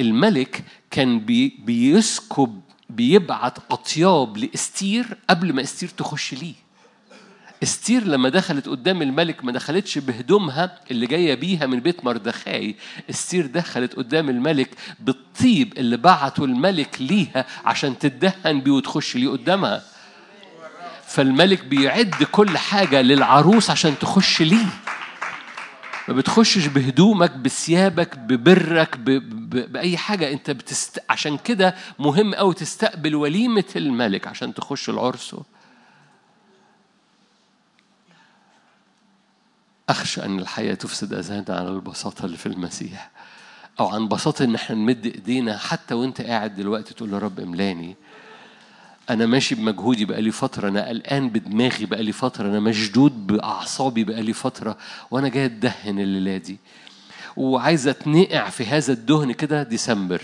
الملك 0.00 0.64
كان 0.90 1.20
بي 1.20 1.48
بيسكب 1.48 2.60
بيبعت 2.90 3.58
أطياب 3.72 4.36
لإستير 4.36 5.18
قبل 5.30 5.52
ما 5.52 5.62
إستير 5.62 5.88
تخش 5.88 6.34
ليه. 6.34 6.54
استير 7.62 8.04
لما 8.04 8.28
دخلت 8.28 8.68
قدام 8.68 9.02
الملك 9.02 9.44
ما 9.44 9.52
دخلتش 9.52 9.98
بهدومها 9.98 10.78
اللي 10.90 11.06
جاية 11.06 11.34
بيها 11.34 11.66
من 11.66 11.80
بيت 11.80 12.04
مردخاي. 12.04 12.76
استير 13.10 13.46
دخلت 13.46 13.94
قدام 13.94 14.30
الملك 14.30 14.70
بالطيب 15.00 15.78
اللي 15.78 15.96
بعته 15.96 16.44
الملك 16.44 16.96
ليها 17.00 17.46
عشان 17.64 17.98
تدهن 17.98 18.60
بيه 18.60 18.70
وتخش 18.72 19.16
ليه 19.16 19.28
قدامها. 19.28 19.82
فالملك 21.06 21.64
بيعد 21.64 22.14
كل 22.32 22.58
حاجة 22.58 23.02
للعروس 23.02 23.70
عشان 23.70 23.98
تخش 23.98 24.42
ليه. 24.42 24.66
ما 26.08 26.14
بتخشش 26.14 26.66
بهدومك 26.66 27.30
بثيابك 27.30 28.18
ببرك 28.18 28.96
ب... 28.96 29.04
ب... 29.04 29.72
بأي 29.72 29.96
حاجة. 29.96 30.32
انت 30.32 30.50
بتست... 30.50 30.98
عشان 31.10 31.38
كده 31.38 31.74
مهم 31.98 32.34
قوي 32.34 32.54
تستقبل 32.54 33.14
وليمة 33.14 33.64
الملك 33.76 34.26
عشان 34.26 34.54
تخش 34.54 34.88
العرس. 34.90 35.36
أخشى 39.92 40.24
أن 40.24 40.38
الحياة 40.38 40.74
تفسد 40.74 41.12
أذهاننا 41.12 41.58
على 41.58 41.68
البساطة 41.68 42.24
اللي 42.24 42.36
في 42.36 42.46
المسيح 42.46 43.10
أو 43.80 43.88
عن 43.88 44.08
بساطة 44.08 44.44
إن 44.44 44.54
إحنا 44.54 44.76
نمد 44.76 45.06
إيدينا 45.06 45.58
حتى 45.58 45.94
وأنت 45.94 46.20
قاعد 46.20 46.56
دلوقتي 46.56 46.94
تقول 46.94 47.12
يا 47.12 47.18
رب 47.18 47.40
إملاني. 47.40 47.96
أنا 49.10 49.26
ماشي 49.26 49.54
بمجهودي 49.54 50.04
بقالي 50.04 50.30
فترة 50.30 50.68
أنا 50.68 50.88
قلقان 50.88 51.28
بدماغي 51.28 51.86
بقالي 51.86 52.12
فترة 52.12 52.48
أنا 52.48 52.60
مشدود 52.60 53.26
بأعصابي 53.26 54.04
بقالي 54.04 54.32
فترة 54.32 54.76
وأنا 55.10 55.28
جاي 55.28 55.44
أدهن 55.44 55.98
الليلة 55.98 56.36
دي. 56.36 56.58
وعايز 57.36 57.88
أتنقع 57.88 58.48
في 58.48 58.66
هذا 58.66 58.92
الدهن 58.92 59.32
كده 59.32 59.62
ديسمبر. 59.62 60.22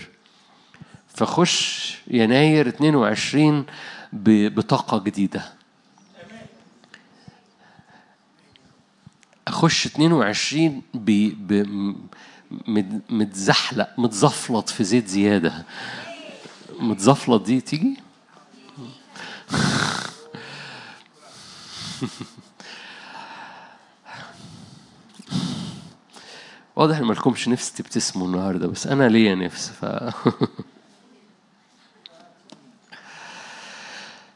فخش 1.07 1.95
يناير 2.07 2.67
22 2.67 3.65
بطاقة 4.13 4.99
جديدة. 4.99 5.58
أخش 9.49 9.85
22 9.85 10.81
ب 10.93 11.31
ب 11.47 11.65
متزحلق 13.09 13.89
متزفلط 13.97 14.69
في 14.69 14.83
زيت 14.83 15.07
زيادة. 15.07 15.65
متزفلط 16.79 17.45
دي 17.45 17.61
تيجي؟ 17.61 17.97
واضح 26.75 26.97
إن 26.97 27.03
مالكمش 27.03 27.47
نفس 27.47 27.73
تبتسموا 27.73 28.27
النهارده 28.27 28.67
بس 28.67 28.87
أنا 28.87 29.09
ليا 29.09 29.35
نفس 29.35 29.69
ف 29.69 29.85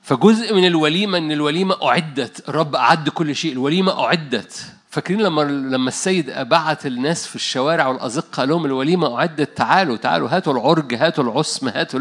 فجزء 0.04 0.56
من 0.56 0.68
الوليمة 0.68 1.18
إن 1.18 1.32
الوليمة 1.32 1.76
أعدت 1.84 2.50
الرب 2.50 2.76
أعد 2.76 3.10
كل 3.10 3.36
شيء 3.36 3.52
الوليمة 3.52 4.04
أعدت. 4.06 4.74
فاكرين 4.94 5.22
لما 5.22 5.42
لما 5.42 5.88
السيد 5.88 6.32
بعت 6.32 6.86
الناس 6.86 7.28
في 7.28 7.36
الشوارع 7.36 7.88
والأزقة 7.88 8.28
قال 8.32 8.50
لهم 8.50 8.66
الوليمة 8.66 9.18
أعدت 9.20 9.58
تعالوا 9.58 9.98
تعالوا 9.98 10.30
هاتوا 10.30 10.54
العرج 10.54 10.94
هاتوا 10.94 11.24
العصم 11.24 11.68
هاتوا 11.68 12.00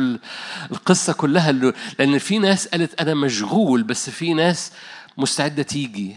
القصة 0.70 1.12
كلها 1.12 1.52
لأن 1.98 2.18
في 2.18 2.38
ناس 2.38 2.68
قالت 2.68 3.00
أنا 3.00 3.14
مشغول 3.14 3.82
بس 3.82 4.10
في 4.10 4.34
ناس 4.34 4.72
مستعدة 5.16 5.62
تيجي. 5.62 6.16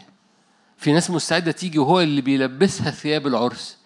في 0.77 0.93
ناس 0.93 1.09
مستعدة 1.09 1.51
تيجي 1.51 1.79
وهو 1.79 2.01
اللي 2.01 2.21
بيلبسها 2.21 2.91
ثياب 2.91 3.27
العرس. 3.27 3.77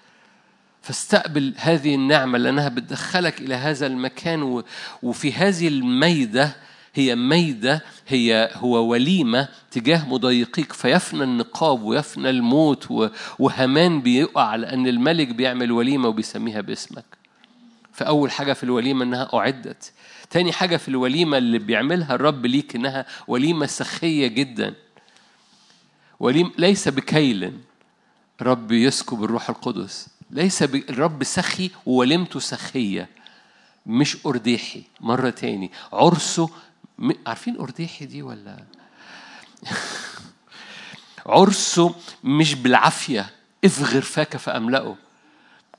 فاستقبل 0.82 1.54
هذه 1.58 1.96
النعمة 1.96 2.38
لأنها 2.38 2.70
بتدخلك 2.70 3.42
إلى 3.42 3.56
هذا 3.56 3.88
المكان 3.88 4.64
وفي 5.04 5.34
هذه 5.34 5.68
الميدة 5.68 6.56
هي 6.94 7.16
ميدة 7.16 7.84
هي 8.08 8.50
هو 8.54 8.88
وليمة 8.88 9.48
تجاه 9.72 10.10
مضايقيك 10.10 10.74
فيفنى 10.74 11.24
النقاب 11.24 11.84
ويفنى 11.84 12.30
الموت 12.30 13.10
وهمان 13.40 14.02
بيقع 14.02 14.56
لأن 14.56 14.88
الملك 14.88 15.28
بيعمل 15.28 15.72
وليمة 15.72 16.08
وبيسميها 16.08 16.62
باسمك. 16.62 17.06
فأول 17.94 18.32
حاجة 18.32 18.54
في 18.54 18.64
الوليمة 18.64 19.04
إنها 19.06 19.30
أعدت. 19.34 19.94
تاني 20.30 20.52
حاجة 20.52 20.78
في 20.78 20.88
الوليمة 20.88 21.38
اللي 21.38 21.60
بيعملها 21.60 22.16
الرب 22.16 22.46
ليك 22.46 22.76
إنها 22.76 23.06
وليمة 23.28 23.66
سخية 23.66 24.28
جدا. 24.28 24.74
وليم 26.20 26.52
ليس 26.58 26.88
بكيل. 26.88 27.54
رب 28.42 28.72
يسكب 28.72 29.24
الروح 29.24 29.50
القدس. 29.50 30.08
ليس 30.32 30.64
الرب 30.64 31.24
سخي 31.24 31.72
ووليمته 31.86 32.40
سخية. 32.40 33.10
مش 33.86 34.18
أرديحي. 34.26 34.84
مرة 35.02 35.30
تاني. 35.30 35.72
عرسه 35.94 36.50
عارفين 37.28 37.60
أرديحي 37.60 38.06
دي 38.06 38.22
ولا؟ 38.22 38.64
عرسه 41.26 41.96
مش 42.24 42.56
بالعافية 42.56 43.30
افغر 43.66 44.02
فاك 44.02 44.38
فأملأه. 44.38 44.96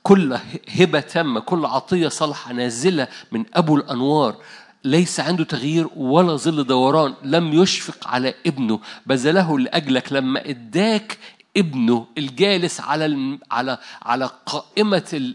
كل 0.03 0.37
هبة 0.69 0.99
تامة 0.99 1.39
كل 1.39 1.65
عطية 1.65 2.07
صالحة 2.07 2.53
نازلة 2.53 3.07
من 3.31 3.45
أبو 3.53 3.77
الأنوار. 3.77 4.37
ليس 4.83 5.19
عنده 5.19 5.43
تغيير 5.43 5.87
ولا 5.95 6.35
ظل 6.35 6.63
دوران 6.63 7.13
لم 7.23 7.53
يشفق 7.53 8.07
على 8.07 8.33
ابنه. 8.47 8.79
بذله 9.05 9.59
لأجلك 9.59 10.13
لما 10.13 10.49
إداك 10.49 11.17
ابنه 11.57 12.07
الجالس 12.17 12.81
على 12.81 13.37
على 13.51 13.77
على 14.01 14.29
قائمة 14.45 15.33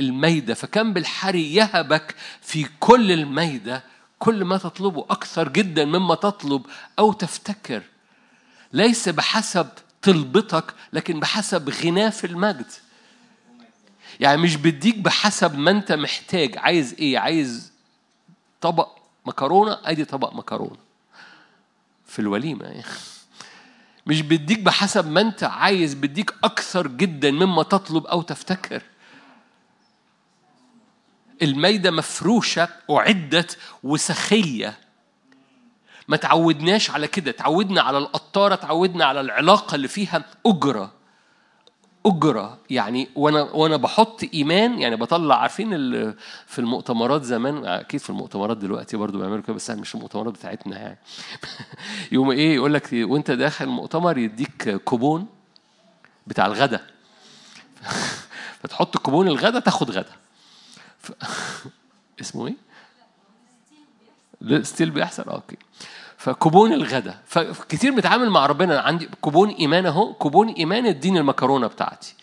الميدة. 0.00 0.54
فكان 0.54 0.92
بالحري 0.92 1.54
يهبك 1.54 2.14
في 2.40 2.66
كل 2.80 3.12
الميدة. 3.12 3.82
كل 4.18 4.44
ما 4.44 4.56
تطلبه 4.56 5.06
أكثر 5.10 5.48
جدا 5.48 5.84
مما 5.84 6.14
تطلب 6.14 6.66
أو 6.98 7.12
تفتكر. 7.12 7.82
ليس 8.72 9.08
بحسب 9.08 9.68
طلبتك 10.02 10.74
لكن 10.92 11.20
بحسب 11.20 11.70
غناه 11.70 12.10
في 12.10 12.26
المجد. 12.26 12.66
يعني 14.20 14.42
مش 14.42 14.56
بديك 14.56 14.98
بحسب 14.98 15.58
ما 15.58 15.70
أنت 15.70 15.92
محتاج. 15.92 16.58
عايز 16.58 16.94
إيه؟ 16.98 17.18
عايز 17.18 17.72
طبق 18.60 18.88
مكرونة؟ 19.26 19.78
أدي 19.84 20.04
طبق 20.04 20.32
مكرونة. 20.32 20.78
في 22.06 22.18
الوليمة. 22.18 22.84
مش 24.06 24.22
بديك 24.22 24.58
بحسب 24.60 25.10
ما 25.10 25.20
أنت 25.20 25.44
عايز 25.44 25.94
بديك 25.94 26.34
أكثر 26.44 26.86
جدا 26.86 27.30
مما 27.30 27.62
تطلب 27.62 28.06
أو 28.06 28.22
تفتكر. 28.22 28.82
الميدة 31.42 31.90
مفروشة 31.90 32.68
أعدت 32.90 33.58
وسخية. 33.82 34.78
ما 36.08 36.16
تعودناش 36.16 36.90
على 36.90 37.08
كده 37.08 37.30
تعودنا 37.30 37.82
على 37.82 37.98
القطارة 37.98 38.54
تعودنا 38.54 39.04
على 39.04 39.20
العلاقة 39.20 39.74
اللي 39.74 39.88
فيها 39.88 40.24
أجرة. 40.46 40.92
أجرة 42.06 42.58
يعني 42.70 43.08
وأنا 43.14 43.42
وأنا 43.42 43.76
بحط 43.76 44.20
إيمان 44.34 44.78
يعني 44.78 44.96
بطلع 44.96 45.34
عارفين 45.36 45.70
في 46.46 46.58
المؤتمرات 46.58 47.22
زمان 47.22 47.66
أكيد 47.66 48.00
في 48.00 48.10
المؤتمرات 48.10 48.56
دلوقتي 48.56 48.96
برضو 48.96 49.18
بيعملوا 49.18 49.42
كده 49.42 49.52
بس 49.54 49.70
مش 49.70 49.94
المؤتمرات 49.94 50.34
بتاعتنا 50.34 50.78
يعني. 50.78 50.98
يوم 52.12 52.30
إيه 52.30 52.54
يقول 52.54 52.74
لك 52.74 52.88
وأنت 52.92 53.30
داخل 53.30 53.64
المؤتمر 53.64 54.18
يديك 54.18 54.70
كوبون 54.70 55.26
بتاع 56.26 56.46
الغدا. 56.46 56.80
فتحط 58.62 58.96
كوبون 58.96 59.28
الغدا 59.28 59.58
تاخد 59.58 59.90
غدا. 59.90 60.12
ف... 60.98 61.12
اسمه 62.20 62.46
إيه؟ 62.46 62.54
still 64.62 64.90
بيحصل. 64.90 65.22
okay. 65.22 65.56
فكوبون 66.16 66.72
الغدا 66.72 67.18
فكتير 67.26 67.92
بنتعامل 67.94 68.30
مع 68.30 68.46
ربنا. 68.46 68.80
عندي 68.80 69.08
كوبون 69.20 69.48
إيمان 69.50 69.86
أهو. 69.86 70.14
كوبون 70.14 70.48
إيمان 70.48 70.86
اديني 70.86 71.18
المكرونة 71.20 71.66
بتاعتي. 71.66 72.14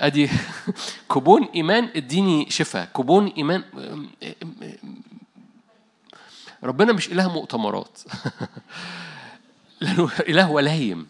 أدي 0.00 0.30
كوبون 1.08 1.44
إيمان 1.54 1.88
اديني 1.96 2.50
شفاء. 2.50 2.84
كوبون 2.92 3.26
إيمان 3.26 3.64
ربنا 6.64 6.92
مش 6.92 7.12
إله 7.12 7.32
مؤتمرات. 7.32 7.98
لأنه 9.80 10.10
إله 10.20 10.50
ولايم 10.50 11.06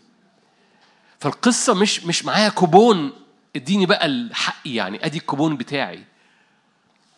فالقصة 1.19 1.75
مش 1.75 2.05
مش 2.05 2.25
معايا 2.25 2.49
كوبون 2.49 3.13
اديني 3.57 3.87
بقى 3.87 4.07
الحق 4.07 4.63
يعني. 4.65 5.07
أدي 5.07 5.19
الكوبون 5.19 5.57
بتاعي. 5.57 6.05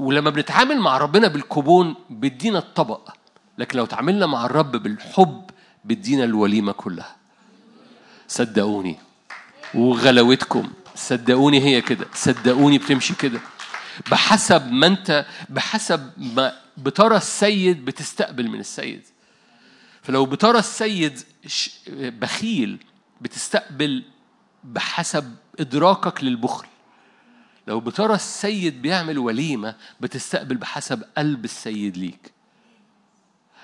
ولما 0.00 0.30
بنتعامل 0.30 0.80
مع 0.80 0.98
ربنا 0.98 1.28
بالكوبون 1.28 1.94
بيدينا 2.10 2.58
الطبق. 2.58 3.10
لكن 3.58 3.78
لو 3.78 3.86
تعاملنا 3.86 4.26
مع 4.26 4.46
الرب 4.46 4.76
بالحب 4.76 5.50
بيدينا 5.84 6.24
الوليمة 6.24 6.72
كلها. 6.72 7.16
صدقوني. 8.28 8.96
وغلاوتكم. 9.74 10.70
صدقوني 10.94 11.60
هي 11.60 11.80
كده. 11.80 12.06
صدقوني 12.14 12.78
بتمشي 12.78 13.14
كده. 13.14 13.40
بحسب 14.10 14.72
ما 14.72 14.86
انت 14.86 15.26
بحسب 15.48 16.10
ما 16.16 16.52
بترى 16.76 17.16
السيد 17.16 17.84
بتستقبل 17.84 18.48
من 18.48 18.60
السيد. 18.60 19.02
فلو 20.02 20.26
بترى 20.26 20.58
السيد 20.58 21.20
بخيل 21.96 22.78
بتستقبل 23.20 24.04
بحسب 24.64 25.34
إدراكك 25.60 26.24
للبخل. 26.24 26.66
لو 27.70 27.80
بترى 27.80 28.14
السيد 28.14 28.82
بيعمل 28.82 29.18
وليمة 29.18 29.76
بتستقبل 30.00 30.56
بحسب 30.56 31.02
قلب 31.18 31.44
السيد 31.44 31.96
ليك. 31.96 32.32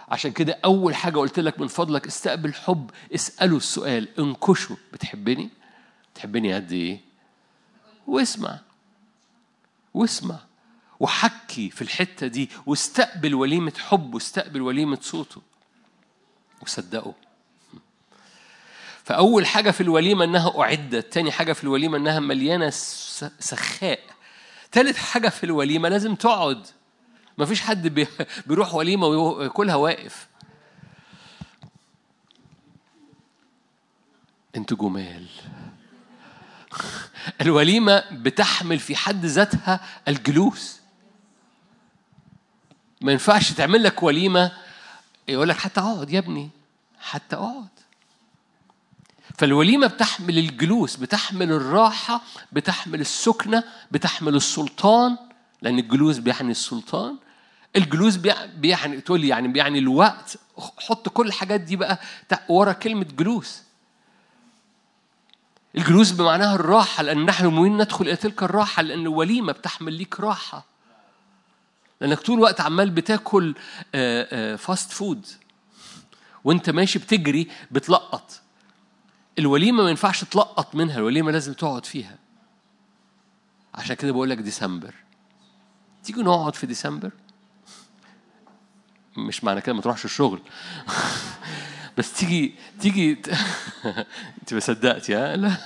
عشان 0.08 0.32
كده 0.32 0.58
أول 0.64 0.94
حاجة 0.94 1.18
قلت 1.18 1.38
لك 1.38 1.60
من 1.60 1.68
فضلك 1.68 2.06
استقبل 2.06 2.54
حب 2.54 2.90
اسأله 3.14 3.56
السؤال. 3.56 4.08
انكشه. 4.18 4.76
بتحبني؟ 4.92 5.50
بتحبني 6.14 6.54
قد 6.54 6.72
إيه؟ 6.72 7.00
واسمع. 8.06 8.58
واسمع. 9.94 10.38
وحكي 11.00 11.70
في 11.70 11.82
الحتة 11.82 12.26
دي. 12.26 12.50
واستقبل 12.66 13.34
وليمة 13.34 13.72
حب 13.78 14.14
واستقبل 14.14 14.62
وليمة 14.62 14.98
صوته. 15.02 15.42
وصدقه. 16.62 17.14
فأول 19.06 19.46
حاجة 19.46 19.70
في 19.70 19.80
الوليمة 19.80 20.24
إنها 20.24 20.60
أعدت 20.62 21.12
تاني 21.12 21.32
حاجة 21.32 21.52
في 21.52 21.64
الوليمة 21.64 21.98
إنها 21.98 22.20
مليانة 22.20 22.70
سخاء. 23.40 24.00
تالت 24.72 24.96
حاجة 24.96 25.28
في 25.28 25.44
الوليمة 25.44 25.88
لازم 25.88 26.14
تقعد. 26.14 26.66
مفيش 27.38 27.60
حد 27.60 27.88
بي- 27.88 28.06
بيروح 28.46 28.74
وليمة 28.74 29.06
وياكلها 29.06 29.74
واقف. 29.74 30.28
أنتوا 34.56 34.76
جمال. 34.76 35.26
الوليمة 37.42 38.04
بتحمل 38.12 38.78
في 38.78 38.96
حد 38.96 39.24
ذاتها 39.24 39.80
الجلوس. 40.08 40.80
ما 43.00 43.12
ينفعش 43.12 43.52
تعمل 43.52 43.82
لك 43.82 44.02
وليمة 44.02 44.52
يقول 45.28 45.48
لك 45.48 45.56
حتى 45.56 45.80
اقعد 45.80 46.10
يا 46.10 46.18
ابني 46.18 46.50
حتى 47.00 47.36
اقعد. 47.36 47.75
فالوليمة 49.38 49.86
بتحمل 49.86 50.38
الجلوس 50.38 50.96
بتحمل 50.96 51.52
الراحة 51.52 52.20
بتحمل 52.52 53.00
السكنة 53.00 53.64
بتحمل 53.90 54.34
السلطان 54.34 55.16
لأن 55.62 55.78
الجلوس 55.78 56.18
بيعني 56.18 56.50
السلطان. 56.50 57.16
الجلوس 57.76 58.16
بيع- 58.16 58.44
بيعني 58.46 59.00
تقول 59.00 59.20
لي 59.20 59.28
يعني 59.28 59.48
بيعني 59.48 59.78
الوقت. 59.78 60.38
حط 60.58 61.08
كل 61.08 61.26
الحاجات 61.26 61.60
دي 61.60 61.76
بقى 61.76 62.00
ورا 62.48 62.72
كلمة 62.72 63.04
جلوس. 63.18 63.62
الجلوس 65.76 66.10
بمعناها 66.10 66.54
الراحة 66.54 67.02
لأن 67.02 67.24
نحن 67.26 67.46
مؤمنين 67.46 67.76
ندخل 67.82 68.04
إلى 68.04 68.16
تلك 68.16 68.42
الراحة 68.42 68.82
لأن 68.82 69.00
الوليمة 69.00 69.52
بتحمل 69.52 69.92
ليك 69.92 70.20
راحة. 70.20 70.64
لأنك 72.00 72.20
طول 72.20 72.36
الوقت 72.38 72.60
عمال 72.60 72.90
بتاكل 72.90 73.54
fast 74.58 74.92
food 74.92 75.26
وأنت 76.44 76.70
ماشي 76.70 76.98
بتجري 76.98 77.48
بتلقط. 77.70 78.40
الوليمة 79.38 79.82
ما 79.82 79.90
ينفعش 79.90 80.24
تلقط 80.24 80.74
منها 80.74 80.98
الوليمة 80.98 81.30
لازم 81.30 81.52
تقعد 81.52 81.86
فيها. 81.86 82.18
عشان 83.74 83.96
كده 83.96 84.12
بقول 84.12 84.30
لك 84.30 84.38
ديسمبر. 84.38 84.94
تيجي 86.04 86.22
نقعد 86.22 86.54
في 86.54 86.66
ديسمبر؟ 86.66 87.10
مش 89.16 89.44
معنى 89.44 89.60
كده 89.60 89.74
ما 89.74 89.80
تروحش 89.80 90.04
الشغل. 90.04 90.40
بس 91.98 92.12
تيجي 92.12 92.54
تيجي 92.80 93.12
انت 94.40 94.54
ما 94.54 94.60
صدقتي 94.60 95.14
ها؟ 95.14 95.36
لا. 95.36 95.56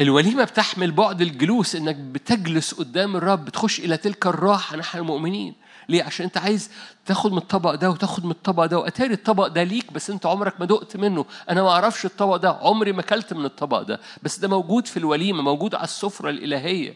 الوليمة 0.00 0.44
بتحمل 0.44 0.92
بعد 0.92 1.20
الجلوس 1.20 1.76
انك 1.76 1.96
بتجلس 1.96 2.74
قدام 2.74 3.16
الرب 3.16 3.44
بتخش 3.44 3.80
إلى 3.80 3.96
تلك 3.96 4.26
الراحة 4.26 4.76
نحن 4.76 4.98
المؤمنين. 4.98 5.54
ليه؟ 5.88 6.02
عشان 6.02 6.26
انت 6.26 6.36
عايز 6.36 6.70
تاخد 7.06 7.32
من 7.32 7.38
الطبق 7.38 7.74
ده 7.74 7.90
وتاخد 7.90 8.24
من 8.24 8.30
الطبق 8.30 8.64
ده. 8.64 8.78
واتاري 8.78 9.14
الطبق 9.14 9.46
ده 9.46 9.62
ليك 9.62 9.92
بس 9.92 10.10
انت 10.10 10.26
عمرك 10.26 10.60
ما 10.60 10.66
دقت 10.66 10.96
منه. 10.96 11.24
أنا 11.50 11.62
ما 11.62 11.68
أعرفش 11.70 12.04
الطبق 12.04 12.36
ده 12.36 12.50
عمري 12.50 12.92
ما 12.92 13.00
اكلت 13.00 13.32
من 13.32 13.44
الطبق 13.44 13.82
ده. 13.82 14.00
بس 14.22 14.38
ده 14.38 14.48
موجود 14.48 14.86
في 14.86 14.96
الوليمة 14.96 15.42
موجود 15.42 15.74
على 15.74 15.84
السفرة 15.84 16.30
الإلهية. 16.30 16.94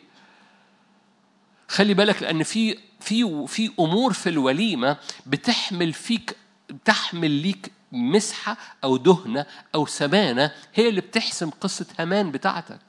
خلي 1.69 1.95
بالك 1.95 2.23
لأن 2.23 2.43
في 2.43 2.79
في 3.01 3.47
في 3.47 3.71
أمور 3.81 4.13
في 4.13 4.29
الوليمة 4.29 4.97
بتحمل 5.27 5.93
فيك 5.93 6.37
بتحمل 6.71 7.31
ليك 7.31 7.73
مسحة 7.93 8.57
أو 8.85 8.97
دهنة 8.97 9.47
أو 9.75 9.87
سمانة. 9.87 10.53
هي 10.75 10.89
اللي 10.89 11.01
بتحسم 11.01 11.51
قصة 11.51 11.87
هامان 11.99 12.31
بتاعتك. 12.31 12.81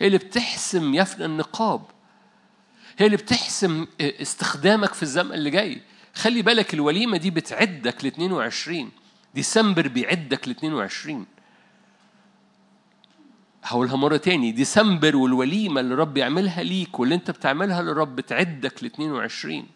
هي 0.00 0.06
اللي 0.06 0.18
بتحسم 0.18 0.94
يفنى 0.94 1.24
النقاب. 1.24 1.82
هي 2.98 3.06
اللي 3.06 3.16
بتحسم 3.16 3.86
استخدامك 4.00 4.94
في 4.94 5.02
الزمن 5.02 5.32
اللي 5.32 5.50
جاي. 5.50 5.82
خلي 6.14 6.42
بالك 6.42 6.74
الوليمة 6.74 7.16
دي 7.16 7.30
بتعدك 7.30 8.04
ل 8.04 8.06
22 8.06 8.90
ديسمبر 9.34 9.88
بيعدك 9.88 10.48
ل 10.48 10.50
22 10.50 11.26
هقولها 13.64 13.96
مرة 13.96 14.16
تاني. 14.16 14.52
ديسمبر 14.52 15.16
والوليمة 15.16 15.80
اللي 15.80 15.94
الرب 15.94 16.16
يعملها 16.16 16.62
ليك 16.62 17.00
واللي 17.00 17.14
انت 17.14 17.30
بتعملها 17.30 17.82
للرب 17.82 18.20
تعدك 18.20 18.82
ل 18.84 18.86
22 18.86 19.66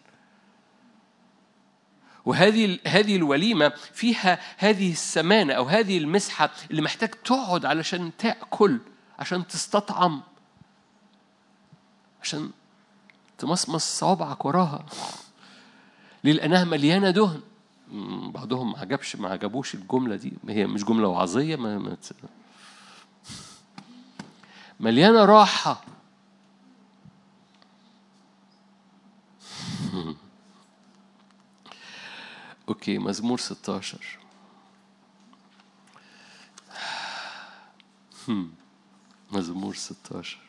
وهذه 2.25 2.79
هذه 2.87 3.15
الوليمة 3.15 3.69
فيها 3.93 4.39
هذه 4.57 4.91
السمانة 4.91 5.53
أو 5.53 5.65
هذه 5.65 5.97
المسحة 5.97 6.49
اللي 6.71 6.81
محتاج 6.81 7.09
تقعد 7.09 7.65
علشان 7.65 8.11
تأكل 8.17 8.79
عشان 9.19 9.47
تستطعم 9.47 10.21
عشان 12.21 12.51
تمصمص 13.39 13.99
صوابعك 13.99 14.45
وراها 14.45 14.85
ليه؟ 16.23 16.33
لأنها 16.33 16.63
مليانة 16.63 17.09
دهن 17.09 17.41
بعضهم 18.31 18.71
ما 18.71 18.79
عجبش 18.79 19.15
ما 19.15 19.29
عجبوش 19.29 19.75
الجملة 19.75 20.15
دي 20.15 20.33
هي 20.49 20.67
مش 20.67 20.83
جملة 20.83 21.07
وعظية 21.07 21.55
ما, 21.55 21.97
مليانة 24.79 25.25
راحة 25.25 25.83
أوكي 32.69 32.97
مزمور 32.97 33.37
16 33.37 34.17
هم. 38.27 38.51
مزمور 39.31 39.75
16 39.75 40.48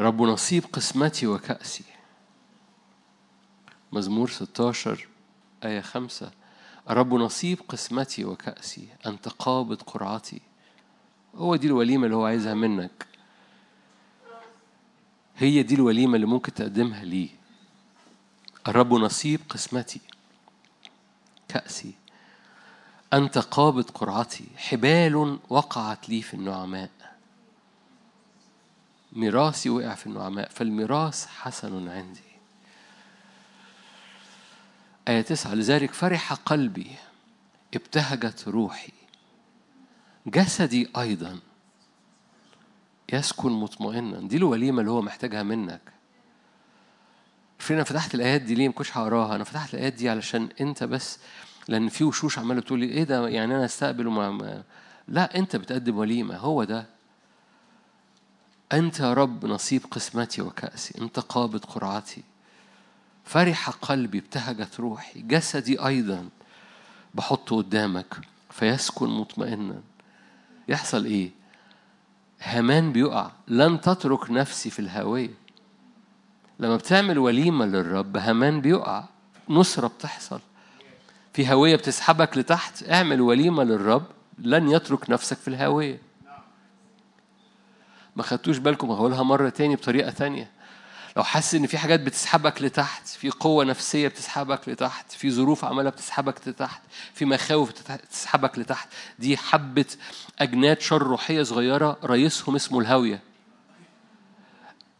رب 0.00 0.22
نصيب 0.22 0.64
قسمتي 0.72 1.26
وكأسي. 1.26 1.84
مزمور 3.92 4.30
16 4.30 5.08
آية 5.64 5.80
خمسة. 5.80 6.30
رب 6.88 7.14
نصيب 7.14 7.58
قسمتي 7.68 8.24
وكأسي 8.24 8.88
أنت 9.06 9.28
قابض 9.28 9.82
قرعتي. 9.82 10.40
هو 11.34 11.56
دي 11.56 11.66
الوليمة 11.66 12.04
اللي 12.04 12.16
هو 12.16 12.26
عايزها 12.26 12.54
منك. 12.54 13.06
هي 15.36 15.62
دي 15.62 15.74
الوليمة 15.74 16.14
اللي 16.16 16.26
ممكن 16.26 16.54
تقدمها 16.54 17.04
ليه. 17.04 17.28
الرب 18.68 18.94
نصيب 18.94 19.40
قسمتي 19.48 20.00
كأسي. 21.48 22.01
أنت 23.12 23.38
قابض 23.38 23.90
قرعتي 23.90 24.44
حبال 24.56 25.38
وقعت 25.48 26.08
لي 26.08 26.22
في 26.22 26.34
النعماء. 26.34 26.90
ميراثي 29.12 29.70
وقع 29.70 29.94
في 29.94 30.06
النعماء 30.06 30.48
فالميراث 30.48 31.26
حسن 31.26 31.88
عندي. 31.88 32.20
آية 35.08 35.20
تسعة 35.20 35.54
لذلك 35.54 35.92
فرح 35.92 36.32
قلبي 36.32 36.96
ابتهجت 37.74 38.48
روحي. 38.48 38.92
جسدي 40.26 40.88
أيضا 40.96 41.38
يسكن 43.12 43.52
مطمئنا. 43.52 44.20
دي 44.20 44.36
الوليمة 44.36 44.80
اللي 44.80 44.90
هو 44.90 45.02
محتاجها 45.02 45.42
منك. 45.42 45.80
فين 47.58 47.76
أنا 47.76 47.84
فتحت 47.84 48.14
الآيات 48.14 48.40
دي 48.40 48.54
ليه 48.54 48.68
ما 48.68 48.74
كنتش 48.74 48.96
هقراها؟ 48.96 49.36
أنا 49.36 49.44
فتحت 49.44 49.74
الآيات 49.74 49.92
دي 49.92 50.08
علشان 50.08 50.48
أنت 50.60 50.84
بس 50.84 51.18
لأن 51.68 51.88
في 51.88 52.04
وشوش 52.04 52.38
عمالة 52.38 52.60
تقول 52.60 52.80
لي 52.80 52.86
إيه 52.86 53.04
ده؟ 53.04 53.28
يعني 53.28 53.56
أنا 53.56 53.64
أستقبل 53.64 54.06
وما 54.06 54.30
ما. 54.30 54.62
لا 55.08 55.38
أنت 55.38 55.56
بتقدم 55.56 55.98
وليمة 55.98 56.36
هو 56.36 56.64
ده. 56.64 56.86
أنت 58.72 59.00
يا 59.00 59.12
رب 59.14 59.46
نصيب 59.46 59.82
قسمتي 59.90 60.42
وكأسي 60.42 61.00
أنت 61.00 61.20
قابض 61.20 61.64
قرعتي. 61.64 62.22
فرح 63.24 63.70
قلبي 63.70 64.18
ابتهجت 64.18 64.80
روحي 64.80 65.20
جسدي 65.20 65.86
أيضا 65.86 66.28
بحطه 67.14 67.56
قدامك 67.56 68.16
فيسكن 68.50 69.08
مطمئنا. 69.08 69.82
يحصل 70.68 71.04
إيه؟ 71.04 71.30
هامان 72.40 72.92
بيقع 72.92 73.30
لن 73.48 73.80
تترك 73.80 74.30
نفسي 74.30 74.70
في 74.70 74.78
الهاوية 74.78 75.34
لما 76.58 76.76
بتعمل 76.76 77.18
وليمة 77.18 77.64
للرب 77.66 78.16
هامان 78.16 78.60
بيقع 78.60 79.04
نصرة 79.48 79.86
بتحصل. 79.86 80.40
في 81.34 81.52
هوية 81.52 81.76
بتسحبك 81.76 82.38
لتحت 82.38 82.88
اعمل 82.90 83.20
وليمة 83.20 83.64
للرب 83.64 84.04
لن 84.38 84.68
يترك 84.68 85.10
نفسك 85.10 85.36
في 85.36 85.48
الهاوية 85.48 85.98
ما 88.16 88.22
خدتوش 88.22 88.58
بالكم 88.58 88.90
هقولها 88.90 89.22
مرة 89.22 89.48
تاني 89.48 89.76
بطريقة 89.76 90.10
تانية. 90.10 90.50
لو 91.16 91.24
حاسس 91.24 91.54
إن 91.54 91.66
في 91.66 91.78
حاجات 91.78 92.00
بتسحبك 92.00 92.62
لتحت 92.62 93.06
في 93.08 93.30
قوة 93.30 93.64
نفسية 93.64 94.08
بتسحبك 94.08 94.68
لتحت 94.68 95.12
في 95.12 95.30
ظروف 95.30 95.64
عمالة 95.64 95.90
بتسحبك 95.90 96.48
لتحت 96.48 96.82
في 97.14 97.24
مخاوف 97.24 97.70
بتسحبك 97.92 98.58
لتحت 98.58 98.88
دي 99.18 99.36
حبة 99.36 99.84
أجناد 100.38 100.80
شر 100.80 101.02
روحية 101.02 101.42
صغيرة 101.42 101.96
رئيسهم 102.04 102.54
اسمه 102.54 102.80
الهاوية 102.80 103.20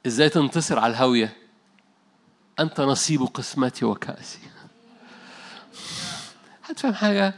إزاي 0.06 0.28
تنتصر 0.28 0.78
على 0.78 0.90
الهاوية 0.90 1.36
أنت 2.60 2.80
نصيب 2.80 3.22
قسمتي 3.22 3.84
وكأسي. 3.84 4.38
هتفهم 6.72 6.94
حاجة؟ 6.94 7.34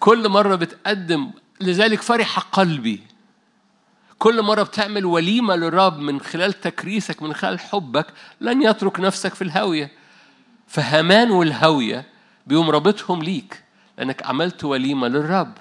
كل 0.00 0.28
مرة 0.28 0.54
بتقدم 0.54 1.30
لذلك 1.60 2.02
فرح 2.02 2.38
قلبي. 2.38 3.02
كل 4.18 4.42
مرة 4.42 4.62
بتعمل 4.62 5.04
وليمة 5.04 5.56
للرب 5.56 5.98
من 5.98 6.20
خلال 6.20 6.60
تكريسك 6.60 7.22
من 7.22 7.34
خلال 7.34 7.60
حبك 7.60 8.06
لن 8.40 8.62
يترك 8.62 9.00
نفسك 9.00 9.34
في 9.34 9.42
الهاوية. 9.42 9.90
فهمان 10.66 11.30
والهاوية 11.30 12.06
بيقوم 12.46 12.70
رابطهم 12.70 13.22
ليك 13.22 13.62
لأنك 13.98 14.26
عملت 14.26 14.64
وليمة 14.64 15.08
للرب. 15.08 15.54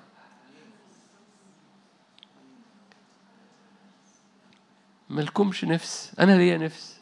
ملكمش 5.09 5.65
نفس. 5.65 6.11
أنا 6.19 6.37
ليا 6.37 6.57
نفس. 6.57 6.97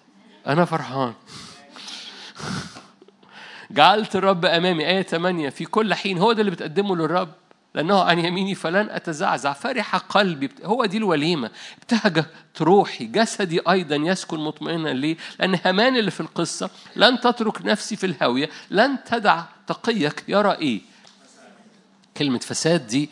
أنا 0.48 0.66
فرحان. 0.66 1.14
جعلت 3.74 4.16
الرب 4.16 4.46
أمامي 4.46 4.88
آية 4.88 5.02
8 5.02 5.50
في 5.50 5.66
كل 5.66 5.94
حين. 5.94 6.18
هو 6.18 6.34
ده 6.34 6.40
اللي 6.40 6.52
بتقدمه 6.52 6.96
للرب؟ 6.96 7.30
لأنه 7.76 8.04
عن 8.04 8.20
يميني 8.20 8.56
فلن 8.56 8.90
أتزعزع. 8.90 9.54
فرح 9.54 9.96
قلبي 9.96 10.50
هو 10.64 10.86
دي 10.86 10.98
الوليمة. 10.98 11.52
ابتهجت 11.78 12.28
روحي 12.62 13.06
جسدي 13.06 13.60
أيضا 13.70 13.96
يسكن 13.96 14.40
مطمئنا 14.40 14.90
ليه 14.90 15.18
لأن 15.40 15.60
همان 15.66 15.98
اللي 15.98 16.12
في 16.12 16.20
القصة 16.20 16.70
لن 16.96 17.20
تترك 17.20 17.66
نفسي 17.66 17.96
في 17.96 18.06
الهاوية 18.06 18.50
لن 18.72 18.98
تدع 19.06 19.44
تقيك. 19.68 20.24
يرى 20.28 20.52
إيه 20.52 20.82
كلمة 22.18 22.40
فساد 22.40 22.88
دي 22.88 23.10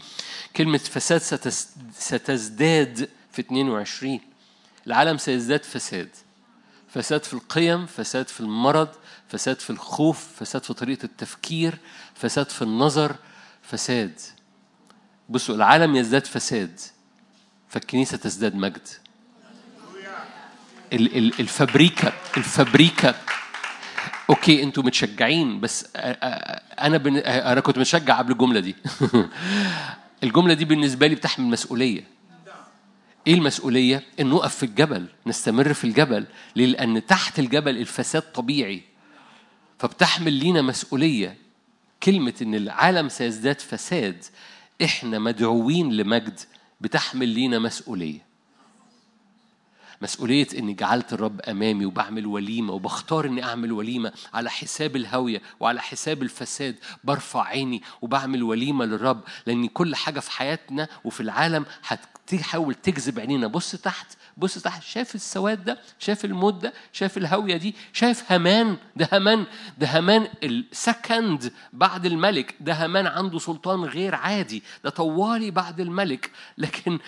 كلمة 0.56 0.78
فساد 0.78 1.22
ستزداد 1.94 3.10
في 3.32 3.42
22 3.42 4.20
العالم 4.88 5.18
سيزداد 5.18 5.64
فساد. 5.64 6.10
فساد 6.90 7.24
في 7.24 7.34
القيم 7.34 7.86
فساد 7.86 8.28
في 8.28 8.40
المرض 8.42 8.88
فساد 9.28 9.60
في 9.60 9.70
الخوف 9.70 10.28
فساد 10.40 10.64
في 10.64 10.74
طريقة 10.74 11.06
التفكير 11.06 11.78
فساد 12.16 12.50
في 12.50 12.62
النظر 12.62 13.16
فساد. 13.62 14.20
بصوا 15.30 15.56
العالم 15.56 15.96
يزداد 15.96 16.28
فساد 16.28 16.80
فالكنيسة 17.70 18.18
تزداد 18.18 18.56
مجد. 18.56 18.88
الفابريكا 21.40 22.14
الفابريكا. 22.38 23.16
okay 24.30 24.64
أنتوا 24.64 24.84
متشجعين 24.84 25.60
بس 25.60 25.88
أنا. 25.96 27.52
أنا 27.52 27.60
كنت 27.60 27.78
متشجع 27.78 28.18
قبل 28.18 28.32
الجملة 28.32 28.60
دي. 28.60 28.76
الجملة 30.24 30.54
دي 30.54 30.66
بالنسبة 30.66 31.08
لي 31.08 31.16
بتحمل 31.16 31.46
مسؤولية. 31.46 32.19
إيه 33.28 33.34
المسؤولية؟ 33.34 34.04
إن 34.20 34.28
نقف 34.30 34.56
في 34.56 34.64
الجبل 34.64 35.08
نستمر 35.28 35.74
في 35.74 35.84
الجبل 35.84 36.26
ليه 36.56 36.66
لأن 36.66 37.06
تحت 37.06 37.40
الجبل 37.40 37.78
الفساد 37.78 38.22
طبيعي. 38.22 38.82
فبتحمل 39.80 40.34
لينا 40.34 40.62
مسؤولية. 40.62 41.38
كلمة 42.04 42.34
إن 42.42 42.56
العالم 42.56 43.10
سيزداد 43.10 43.60
فساد 43.62 44.26
إحنا 44.84 45.20
مدعوين 45.20 45.94
لمجد 45.94 46.40
بتحمل 46.82 47.28
لينا 47.28 47.60
مسؤولية. 47.60 48.30
مسؤولية 50.02 50.48
إني 50.58 50.74
جعلت 50.74 51.14
الرب 51.14 51.42
أمامي 51.42 51.86
وبعمل 51.86 52.26
وليمة 52.26 52.74
وبختار 52.74 53.26
إني 53.26 53.44
أعمل 53.44 53.72
وليمة 53.72 54.12
على 54.34 54.50
حساب 54.50 54.96
الهوية 54.96 55.42
وعلى 55.60 55.82
حساب 55.82 56.24
الفساد. 56.24 56.76
برفع 57.04 57.44
عيني 57.44 57.82
وبعمل 58.02 58.44
وليمة 58.44 58.86
للرب 58.86 59.22
لأن 59.46 59.68
كل 59.68 59.96
حاجة 59.96 60.20
في 60.20 60.32
حياتنا 60.32 60.88
وفي 61.04 61.22
العالم 61.22 61.66
هتحاول 62.34 62.76
تجذب 62.76 63.20
عينينا. 63.20 63.48
بص 63.48 63.76
تحت 63.76 64.18
بص 64.38 64.58
تحت. 64.58 64.84
شايف 64.84 65.16
السواد 65.16 65.64
ده؟ 65.64 65.80
شايف 66.00 66.26
الموت 66.26 66.54
ده؟ 66.54 66.74
شايف 66.94 67.18
الهوية 67.18 67.58
دي؟ 67.58 67.76
شايف 67.94 68.32
همان 68.32 68.78
ده 68.96 69.10
همان 69.12 69.46
ده 69.78 69.88
همان 69.88 70.28
السكند 70.44 71.54
بعد 71.74 72.06
الملك. 72.06 72.56
ده 72.60 72.74
همان 72.86 73.08
عنده 73.08 73.40
سلطان 73.40 73.84
غير 73.84 74.16
عادي. 74.16 74.64
ده 74.84 74.90
طوالي 74.90 75.52
بعد 75.52 75.80
الملك. 75.80 76.32
لكن 76.58 77.00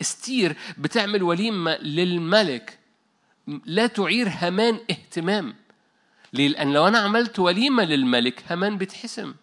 استير 0.00 0.56
بتعمل 0.78 1.22
وليمة 1.22 1.76
للملك. 1.76 2.78
لا 3.66 3.86
تعير 3.86 4.28
همان 4.42 4.78
اهتمام. 4.90 5.54
ليه؟ 6.32 6.48
لأن 6.48 6.72
لو 6.72 6.88
أنا 6.88 6.98
عملت 6.98 7.38
وليمة 7.38 7.84
للملك 7.84 8.44
همان 8.50 8.78
بتحسم 8.78 9.34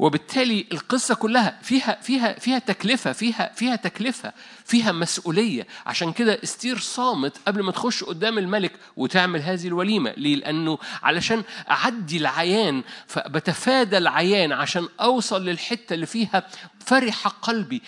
وبالتالي 0.00 0.66
القصة 0.72 1.14
كلها 1.14 1.58
فيها 1.62 1.98
فيها 2.02 2.32
فيها 2.32 2.58
تكلفة 2.58 3.12
فيها 3.12 3.52
فيها 3.54 3.76
تكلفة 3.76 4.32
فيها 4.64 4.92
مسؤولية. 4.92 5.66
عشان 5.86 6.12
كده 6.12 6.40
استير 6.44 6.78
صامت 6.78 7.36
قبل 7.46 7.62
ما 7.62 7.72
تخش 7.72 8.04
قدام 8.04 8.38
الملك 8.38 8.72
وتعمل 8.96 9.42
هذه 9.42 9.66
الوليمة. 9.66 10.10
ليه؟ 10.16 10.36
لأنه 10.36 10.78
علشان 11.02 11.42
أعدي 11.70 12.16
العيان. 12.16 12.82
فبتفادى 13.06 13.98
العيان 13.98 14.52
عشان 14.52 14.88
أوصل 15.00 15.44
للحتة 15.44 15.94
اللي 15.94 16.06
فيها 16.06 16.46
فرح 16.86 17.28
قلبي. 17.28 17.82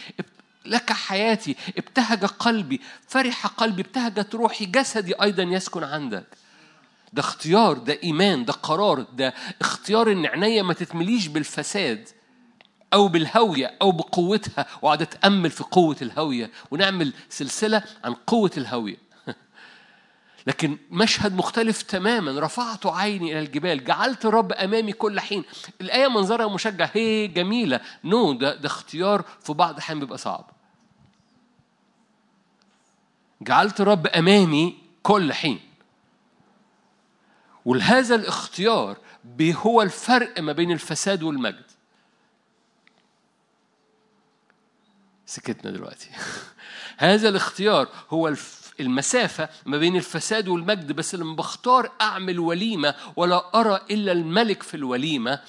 لك 0.66 0.92
حياتي. 0.92 1.56
ابتهج 1.78 2.24
قلبي. 2.24 2.80
فرح 3.08 3.46
قلبي. 3.46 3.82
ابتهجت 3.82 4.34
روحي. 4.34 4.66
جسدي 4.66 5.14
أيضا 5.22 5.42
يسكن 5.42 5.84
عندك. 5.84 6.41
ده 7.12 7.20
اختيار 7.20 7.78
ده 7.78 7.98
إيمان 8.04 8.44
ده 8.44 8.52
قرار 8.52 9.00
ده 9.00 9.34
اختيار 9.60 10.12
إن 10.12 10.26
عينيا 10.26 10.62
ما 10.62 10.74
تتمليش 10.74 11.26
بالفساد 11.26 12.08
أو 12.92 13.08
بالهوية 13.08 13.76
أو 13.82 13.92
بقوتها 13.92 14.66
وأقعد 14.82 15.02
أتأمل 15.02 15.50
في 15.50 15.64
قوة 15.64 15.96
الهوية 16.02 16.50
ونعمل 16.70 17.12
سلسلة 17.28 17.82
عن 18.04 18.14
قوة 18.14 18.50
الهوية. 18.56 18.96
لكن 20.46 20.78
مشهد 20.90 21.34
مختلف 21.34 21.82
تماما. 21.82 22.40
رفعت 22.40 22.86
عيني 22.86 23.32
إلى 23.32 23.40
الجبال 23.40 23.84
جعلت 23.84 24.24
الرب 24.24 24.52
أمامي 24.52 24.92
كل 24.92 25.20
حين. 25.20 25.44
الآية 25.80 26.08
منظرها 26.08 26.48
مشجع. 26.48 26.90
هي 26.92 27.26
جميلة. 27.26 27.80
نو 28.04 28.34
no, 28.34 28.38
ده, 28.38 28.54
ده 28.54 28.66
اختيار 28.66 29.24
في 29.40 29.52
بعض 29.52 29.74
الأحيان 29.74 30.00
بيبقى 30.00 30.18
صعب. 30.18 30.50
جعلت 33.42 33.80
الرب 33.80 34.06
أمامي 34.06 34.76
كل 35.02 35.32
حين. 35.32 35.60
ولهذا 37.64 38.14
الاختيار 38.14 38.96
هو 39.40 39.82
الفرق 39.82 40.40
ما 40.40 40.52
بين 40.52 40.72
الفساد 40.72 41.22
والمجد. 41.22 41.64
سكتنا 45.26 45.70
دلوقتي. 45.70 46.10
هذا 46.96 47.28
الاختيار 47.28 47.88
هو 48.10 48.34
المسافة 48.80 49.48
ما 49.66 49.78
بين 49.78 49.96
الفساد 49.96 50.48
والمجد 50.48 50.92
بس 50.92 51.14
لما 51.14 51.36
بختار 51.36 51.92
أعمل 52.00 52.38
وليمة 52.38 52.94
ولا 53.16 53.60
أرى 53.60 53.80
إلا 53.90 54.12
الملك 54.12 54.62
في 54.62 54.76
الوليمة 54.76 55.40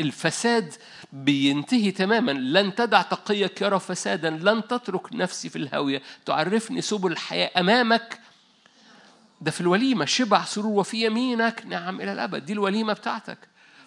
الفساد 0.00 0.74
بينتهي 1.12 1.90
تماما. 1.90 2.32
لن 2.32 2.74
تدع 2.74 3.02
تقيك 3.02 3.62
يرى 3.62 3.80
فسادا 3.80 4.30
لن 4.30 4.68
تترك 4.68 5.12
نفسي 5.12 5.48
في 5.48 5.56
الهاوية. 5.56 6.02
تعرفني 6.26 6.80
سبل 6.80 7.12
الحياة 7.12 7.50
أمامك 7.60 8.20
ده 9.40 9.50
في 9.50 9.60
الوليمة 9.60 10.04
شبع 10.04 10.44
سرور 10.44 10.78
وفي 10.78 11.06
يمينك. 11.06 11.62
نعم 11.66 12.00
إلى 12.00 12.12
الأبد 12.12 12.44
دي 12.44 12.52
الوليمة 12.52 12.92
بتاعتك. 12.92 13.38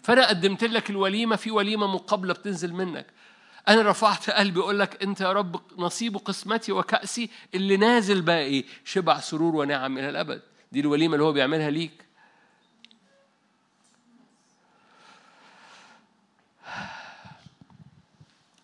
فأنا 0.02 0.28
قدمت 0.28 0.64
لك 0.64 0.90
الوليمة 0.90 1.36
في 1.36 1.52
وليمة 1.52 1.88
مقابلة 1.88 2.34
بتنزل 2.34 2.74
منك. 2.74 3.06
أنا 3.68 3.92
رفعت 3.92 4.30
قلبي 4.30 4.60
أقول 4.60 4.80
لك 4.80 5.04
أنت 5.04 5.22
يا 5.22 5.34
رب 5.34 5.62
نصيب 5.78 6.18
قسمتي 6.18 6.72
وكأسي 6.72 7.30
اللي 7.56 7.78
نازل 7.78 8.22
بقى 8.22 8.40
إيه؟ 8.42 8.66
شبع 8.86 9.20
سرور 9.20 9.56
ونعم 9.56 9.98
إلى 9.98 10.10
الأبد. 10.10 10.42
دي 10.72 10.80
الوليمة 10.80 11.14
اللي 11.14 11.26
هو 11.26 11.32
بيعملها 11.32 11.70
ليك. 11.70 12.03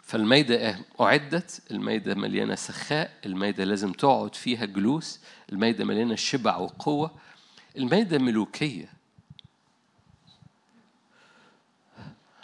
فالميدة 0.10 0.80
أعدت 1.01 1.62
الميدة 1.72 2.16
مليانة 2.16 2.55
سخاء 2.55 3.12
الميدة 3.26 3.64
لازم 3.64 3.91
تقعد 3.91 4.36
فيها 4.36 4.66
جلوس 4.66 5.20
الميدة 5.51 5.86
مليانة 5.86 6.16
شبع 6.16 6.57
وقوة. 6.57 7.12
الميدة 7.78 8.18
ملوكية. 8.18 8.93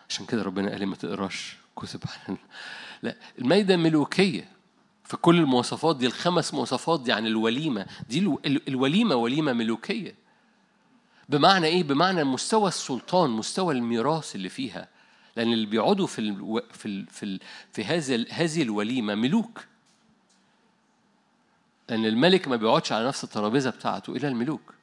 عشان 0.10 0.26
كده 0.26 0.44
ربنا 0.44 0.70
قال 0.70 0.80
لي 0.80 0.86
ما 0.86 0.96
تقراش. 0.96 1.58
سبحان 1.84 2.38
لا 3.02 3.16
المائدة 3.40 3.78
ملوكية. 3.78 4.50
في 5.04 5.18
كل 5.18 5.40
المواصفات 5.40 5.98
دي 5.98 6.06
الخمس 6.06 6.54
مواصفات 6.54 7.02
دي 7.02 7.12
عن 7.12 7.28
الوليمة. 7.28 7.86
دي 8.10 8.38
الوليمة 8.68 9.16
وليمة 9.16 9.54
ملوكية. 9.54 10.16
بمعنى 11.30 11.68
إيه؟ 11.68 11.84
بمعنى 11.84 12.24
مستوى 12.24 12.68
السلطان 12.68 13.30
مستوى 13.30 13.74
الميراث 13.74 14.36
اللي 14.36 14.50
فيها. 14.50 14.95
لأن 15.36 15.54
اللي 15.54 15.66
بيقعدوا 15.66 16.08
في 16.08 16.20
ال 16.20 16.62
في 16.72 16.86
ال 16.86 17.08
في 17.08 17.24
ال 17.24 17.40
في 17.74 17.84
هذه 17.86 18.26
هذه 18.30 18.62
الوليمة 18.62 19.16
ملوك. 19.16 19.66
لأن 21.90 22.06
الملك 22.06 22.48
ما 22.48 22.56
بيقعدش 22.56 22.92
على 22.92 23.08
نفس 23.08 23.24
الترابيزة 23.24 23.70
بتاعته 23.70 24.16
إلا 24.16 24.28
الملوك. 24.28 24.74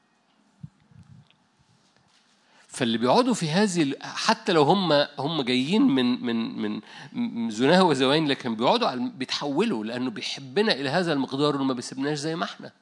فاللي 2.69 2.99
بيقعدوا 2.99 3.35
في 3.35 3.51
هذه 3.51 3.95
حتى 4.01 4.53
لو 4.53 4.63
هم 4.63 4.93
هم 5.19 5.43
جايين 5.43 5.83
من 5.83 6.23
من 6.23 6.81
من 7.13 7.51
زناه 7.51 7.83
وزوين 7.83 8.29
لكن 8.29 8.57
بيقعدوا 8.57 8.89
على 8.89 9.13
بيتحولوا 9.15 9.85
لأنه 9.85 10.11
بيحبنا 10.11 10.73
إلى 10.73 10.89
هذا 10.89 11.13
المقدار 11.13 11.61
وما 11.61 11.75
بيسيبناش 11.75 12.19
زي 12.19 12.37
ما 12.37 12.45
إحنا. 12.45 12.73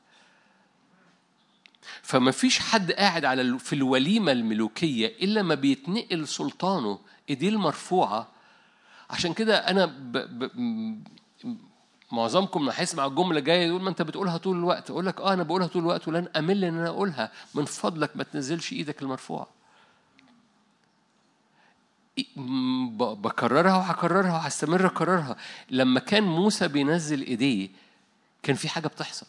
فما 2.02 2.30
فيش 2.30 2.58
حد 2.58 2.92
قاعد 2.92 3.24
على 3.24 3.58
في 3.58 3.72
الوليمة 3.72 4.32
الملوكية 4.32 5.06
إلا 5.06 5.42
ما 5.42 5.54
بيتنقل 5.54 6.28
سلطانه 6.28 6.98
إيديه 7.30 7.48
المرفوعة. 7.48 8.28
عشان 9.10 9.32
كده 9.32 9.56
أنا 9.58 9.86
ب... 9.86 10.12
ب... 10.12 10.50
معظمكم 12.12 12.68
هيسمع 12.72 13.06
الجملة 13.06 13.38
الجاية 13.38 13.66
يقول 13.66 13.82
ما 13.82 13.90
أنت 13.90 14.02
بتقولها 14.02 14.36
طول 14.36 14.56
الوقت. 14.56 14.90
أقول 14.90 15.06
لك 15.06 15.20
أه 15.20 15.32
أنا 15.32 15.42
بقولها 15.42 15.66
طول 15.66 15.82
الوقت 15.82 16.08
ولن 16.08 16.28
أمل 16.36 16.64
إن 16.64 16.78
أنا 16.78 16.88
أقولها. 16.88 17.32
من 17.54 17.64
فضلك 17.64 18.16
ما 18.16 18.24
تنزلش 18.24 18.72
إيدك 18.72 19.02
المرفوعة. 19.02 19.46
بكررها 22.96 23.76
وهكررها 23.76 24.32
وهستمر 24.32 24.86
أكررها. 24.86 25.36
لما 25.70 26.00
كان 26.00 26.22
موسى 26.22 26.68
بينزل 26.68 27.22
إيديه 27.22 27.68
كان 28.42 28.56
في 28.56 28.68
حاجة 28.68 28.88
بتحصل. 28.88 29.26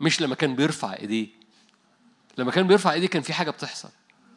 مش 0.00 0.20
لما 0.20 0.34
كان 0.34 0.56
بيرفع 0.56 0.92
إيديه. 0.94 1.28
لما 2.38 2.50
كان 2.50 2.66
بيرفع 2.66 2.92
إيديه 2.92 3.08
كان 3.08 3.22
في 3.22 3.32
حاجة 3.32 3.50
بتحصل. 3.50 3.88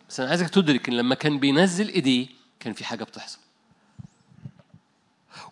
بس 0.10 0.20
أنا 0.20 0.30
عايزك 0.30 0.49
تدرك 0.49 0.89
إن 0.89 0.97
لما 0.97 1.16
كان 1.16 1.39
بينزل 1.39 1.89
إيديه 1.89 2.28
كان 2.60 2.74
في 2.74 2.86
حاجة 2.86 3.03
بتحصل 3.03 3.39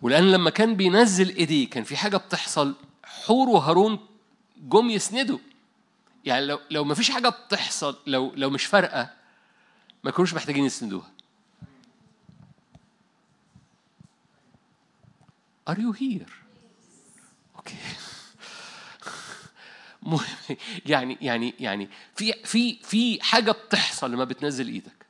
ولأن 0.02 0.30
لما 0.32 0.50
كان 0.50 0.76
بينزل 0.76 1.28
إيديه 1.36 1.70
كان 1.70 1.84
في 1.84 1.96
حاجة 1.96 2.16
بتحصل 2.16 2.74
حور 3.04 3.48
وهارون 3.48 3.98
جم 4.56 4.90
يسندوا 4.90 5.38
يعني 6.24 6.46
لو 6.46 6.60
لو 6.70 6.84
ما 6.84 6.94
فيش 6.94 7.10
حاجة 7.10 7.28
بتحصل 7.28 7.98
لو 8.06 8.32
لو 8.36 8.50
مش 8.50 8.64
فارقة 8.64 9.10
ما 10.04 10.10
يكونوش 10.10 10.34
محتاجين 10.34 10.64
يسندوها 10.64 11.14
Are 15.66 15.78
you 15.80 15.92
here? 15.92 16.28
Okay. 17.58 18.03
يعني 20.86 21.18
يعني 21.20 21.54
يعني 21.60 21.88
في 22.14 22.32
في 22.32 22.78
في 22.82 23.22
حاجة 23.22 23.50
بتحصل 23.50 24.12
لما 24.12 24.24
بتنزل 24.24 24.68
إيدك. 24.68 25.06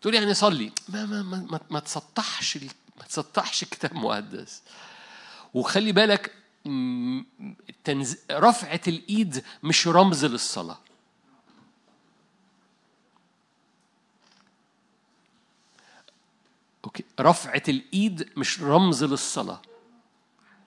تقول 0.00 0.14
يعني 0.14 0.34
صلي. 0.34 0.72
ما 0.88 1.06
ما 1.06 1.22
ما, 1.22 1.46
ما, 1.50 1.60
ما 1.70 1.80
تسطحش 1.80 2.58
ما 2.96 3.04
تسطحش 3.08 3.64
كتاب 3.64 3.94
مقدس. 3.94 4.62
وخلي 5.54 5.92
بالك. 5.92 6.34
رفعة 8.30 8.80
الإيد 8.88 9.44
مش 9.62 9.88
رمز 9.88 10.24
للصلاة. 10.24 10.78
أوكي. 16.84 17.04
رفعة 17.20 17.62
الإيد 17.68 18.28
مش 18.36 18.60
رمز 18.60 19.04
للصلاة. 19.04 19.62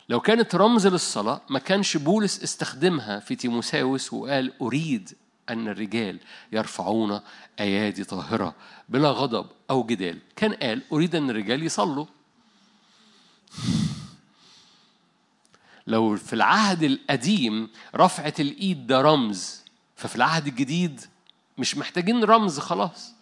لو 0.10 0.20
كانت 0.20 0.56
رمز 0.56 0.88
للصلاة 0.88 1.42
ما 1.50 1.60
كانش 1.60 1.98
بولس 1.98 2.44
استخدمها 2.44 3.20
في 3.20 3.36
تيموساوس 3.36 4.14
وقال 4.14 4.54
أريد 4.62 5.14
أن 5.50 5.68
الرجال 5.68 6.20
يرفعون 6.52 7.20
أيادي 7.60 8.04
طاهرة 8.04 8.56
بلا 8.90 9.10
غضب 9.12 9.46
أو 9.70 9.84
جدال. 9.84 10.20
كان 10.36 10.54
قال 10.54 10.82
أريد 10.94 11.16
أن 11.16 11.30
الرجال 11.30 11.64
يصلوا. 11.64 12.06
لو 15.88 16.16
في 16.16 16.34
العهد 16.34 16.84
القديم 16.84 17.70
رفعة 17.96 18.34
الإيد 18.40 18.88
ده 18.88 19.02
رمز 19.02 19.62
ففي 19.96 20.16
العهد 20.16 20.48
الجديد 20.48 21.02
مش 21.58 21.78
محتاجين 21.78 22.24
رمز 22.24 22.60
خلاص. 22.60 23.14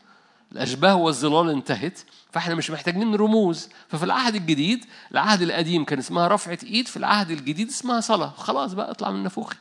الأشباه 0.52 0.96
والظلال 0.96 1.50
انتهت 1.50 2.00
فإحنا 2.32 2.56
مش 2.56 2.72
محتاجين 2.72 3.16
رموز. 3.16 3.70
ففي 3.88 4.04
العهد 4.04 4.36
الجديد 4.36 4.86
العهد 5.12 5.42
القديم 5.42 5.86
كان 5.86 6.00
اسمها 6.00 6.28
رفعة 6.28 6.60
إيد 6.64 6.88
في 6.88 6.98
العهد 6.98 7.32
الجديد 7.32 7.68
اسمها 7.68 8.00
صلاة. 8.00 8.30
خلاص 8.30 8.74
بقى 8.74 8.92
اطلع 8.92 9.12
من 9.12 9.24
نفوخي. 9.24 9.56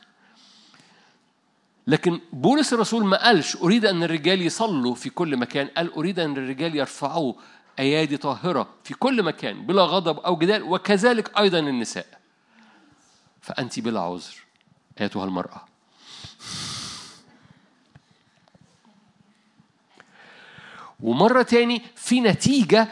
لكن 1.87 2.19
بولس 2.33 2.73
الرسول 2.73 3.05
ما 3.05 3.23
قالش 3.25 3.55
أريد 3.55 3.85
أن 3.85 4.03
الرجال 4.03 4.41
يصلوا 4.41 4.95
في 4.95 5.09
كل 5.09 5.37
مكان. 5.37 5.67
قال 5.67 5.93
أريد 5.93 6.19
أن 6.19 6.37
الرجال 6.37 6.75
يرفعوا 6.75 7.33
أيادي 7.79 8.17
طاهرة 8.17 8.69
في 8.83 8.93
كل 8.93 9.23
مكان 9.23 9.65
بلا 9.65 9.83
غضب 9.83 10.19
أو 10.19 10.37
جدال 10.37 10.63
وكذلك 10.63 11.39
أيضا 11.39 11.59
النساء. 11.59 12.19
فأنت 13.41 13.79
بلا 13.79 13.99
عذر 13.99 14.35
أيتها 15.01 15.25
المرأة. 15.25 15.68
ومرة 20.99 21.41
تاني 21.41 21.81
في 21.95 22.21
نتيجة 22.21 22.87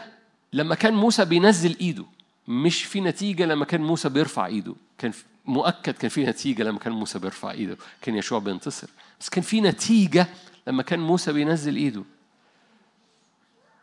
لما 0.52 0.74
كان 0.74 0.94
موسى 0.94 1.24
بينزل 1.24 1.76
إيده 1.80 2.04
مش 2.48 2.84
في 2.84 3.00
نتيجة 3.00 3.46
لما 3.46 3.64
كان 3.64 3.80
موسى 3.80 4.08
بيرفع 4.08 4.46
إيده 4.46 4.74
كان 4.98 5.12
مؤكد 5.44 5.94
كان 5.94 6.08
في 6.10 6.26
نتيجة 6.26 6.62
لما 6.62 6.78
كان 6.78 6.92
موسى 6.92 7.18
بيرفع 7.18 7.50
إيده 7.50 7.76
كان 8.02 8.16
يشوع 8.16 8.38
بينتصر. 8.38 8.88
بس 9.20 9.28
كان 9.28 9.42
في 9.42 9.60
نتيجة 9.60 10.26
لما 10.66 10.82
كان 10.82 11.00
موسى 11.00 11.32
بينزل 11.32 11.76
إيده. 11.76 12.04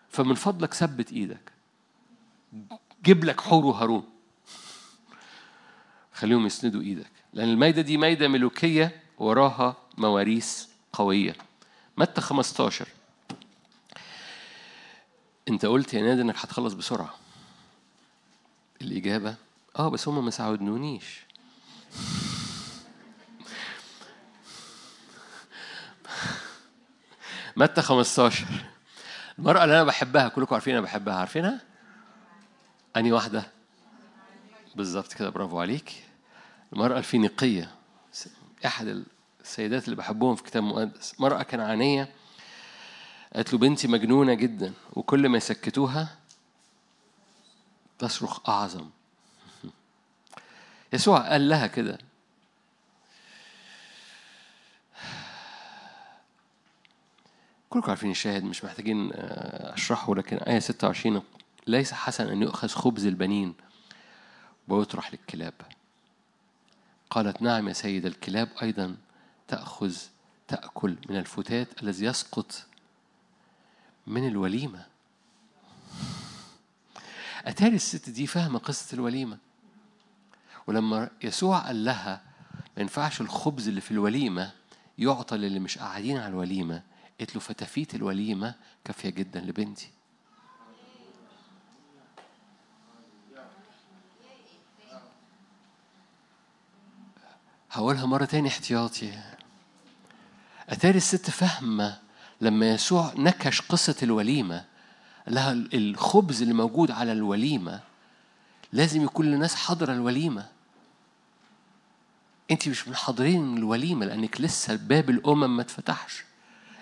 فمن 0.09 0.35
فضلك 0.35 0.73
ثبت 0.73 1.11
إيدك. 1.11 1.51
جيب 3.03 3.23
لك 3.23 3.41
حور 3.41 3.65
وهارون. 3.65 4.03
خليهم 6.13 6.45
يسندوا 6.45 6.81
إيدك. 6.81 7.11
لأن 7.33 7.49
المايده 7.49 7.81
دي 7.81 7.97
مايده 7.97 8.27
ملوكية 8.27 9.01
وراها 9.17 9.77
مواريث 9.97 10.65
قوية. 10.93 11.35
متى 11.97 12.21
15 12.21 12.87
انت 15.49 15.65
قلت 15.65 15.93
يا 15.93 16.01
نادي 16.01 16.21
انك 16.21 16.35
هتخلص 16.37 16.73
بسرعة. 16.73 17.13
الإجابة 18.81 19.35
آه 19.79 19.89
بس 19.89 20.07
هم 20.07 20.25
ما 20.25 20.31
ساعدونيش. 20.31 21.25
متى 27.57 27.81
15 27.81 28.45
المرأة 29.39 29.63
اللي 29.63 29.75
أنا 29.75 29.83
بحبها 29.83 30.27
كلكم 30.27 30.55
عارفين 30.55 30.73
أنا 30.75 30.83
بحبها 30.83 31.15
عارفينها؟ 31.15 31.61
أني 32.95 33.11
واحدة؟ 33.11 33.51
بالظبط 34.75 35.13
كده 35.13 35.29
برافو 35.29 35.59
عليك. 35.59 36.03
المرأة 36.73 36.97
الفينيقية. 36.97 37.71
أحد 38.65 39.03
السيدات 39.41 39.85
اللي 39.85 39.95
بحبهم 39.95 40.35
في 40.35 40.43
كتاب 40.43 40.63
مقدس. 40.63 41.19
مرأة 41.19 41.43
كنعانية. 41.43 42.09
قالت 43.35 43.53
له 43.53 43.59
بنتي 43.59 43.87
مجنونة 43.87 44.33
جدا 44.33 44.73
وكل 44.93 45.29
ما 45.29 45.37
يسكتوها 45.37 46.17
تصرخ 47.99 48.49
أعظم. 48.49 48.89
يسوع 50.93 51.29
قال 51.29 51.49
لها 51.49 51.67
كده. 51.67 51.97
كلكم 57.69 57.89
عارفين 57.89 58.11
الشاهد 58.11 58.43
مش 58.43 58.63
محتاجين 58.63 59.11
آه، 59.13 59.73
أشرحه 59.73 60.15
لكن 60.15 60.37
آية 60.37 60.59
26 60.59 61.23
ليس 61.67 61.93
حسن 61.93 62.27
أن 62.27 62.41
يؤخذ 62.41 62.67
خبز 62.67 63.05
البنين 63.05 63.55
ويطرح 64.67 65.13
للكلاب. 65.13 65.53
قالت 67.09 67.41
نعم 67.41 67.67
يا 67.67 67.73
سيد 67.73 68.05
الكلاب 68.05 68.49
أيضا 68.61 68.95
تأخذ 69.47 69.97
تأكل 70.47 70.97
من 71.09 71.17
الفتات 71.17 71.83
الذي 71.83 72.05
يسقط 72.05 72.65
من 74.07 74.27
الوليمة. 74.27 74.85
أتاري 77.45 77.75
الست 77.75 78.09
دي 78.09 78.27
فاهمة 78.27 78.59
قصة 78.59 78.95
الوليمة؟ 78.95 79.37
ولما 80.67 81.09
يسوع 81.23 81.59
قال 81.59 81.85
لها 81.85 82.21
ما 82.77 82.81
ينفعش 82.81 83.21
الخبز 83.21 83.67
اللي 83.67 83.81
في 83.81 83.91
الوليمة 83.91 84.51
يعطى 84.97 85.37
للي 85.37 85.59
مش 85.59 85.77
قاعدين 85.77 86.17
على 86.17 86.27
الوليمة 86.27 86.81
قلت 87.19 87.35
له 87.35 87.41
فتفيت 87.41 87.95
الوليمة 87.95 88.55
كافية 88.85 89.09
جدا 89.09 89.39
لبنتي. 89.39 89.89
هقولها 97.71 98.05
مرة 98.05 98.25
تاني 98.25 98.47
احتياطي. 98.47 99.23
أتاري 100.69 100.97
الست 100.97 101.29
فاهمة 101.29 102.04
لما 102.45 102.69
يسوع 102.73 103.13
نكش 103.17 103.61
قصة 103.61 103.95
الوليمة 104.03 104.65
لها 105.27 105.51
الخبز 105.51 106.41
اللي 106.41 106.53
موجود 106.53 106.91
على 106.91 107.11
الوليمة 107.11 107.79
لازم 108.73 109.03
يكون 109.03 109.25
للناس 109.25 109.55
حاضرة 109.55 109.93
الوليمة. 109.93 110.45
انت 112.51 112.67
مش 112.67 112.87
من 112.87 112.95
حاضرين 112.95 113.57
الوليمة 113.57 114.05
لأنك 114.05 114.41
لسه 114.41 114.75
باب 114.75 115.09
الأمم 115.09 115.55
ما 115.55 115.61
اتفتحش. 115.61 116.23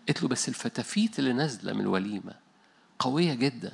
قلت 0.08 0.24
له 0.24 0.30
بس 0.30 0.50
الفتافيت 0.50 1.20
اللي 1.20 1.34
نازلة 1.34 1.74
من 1.74 1.82
الوليمة 1.82 2.34
قوية 3.00 3.34
جدا. 3.34 3.72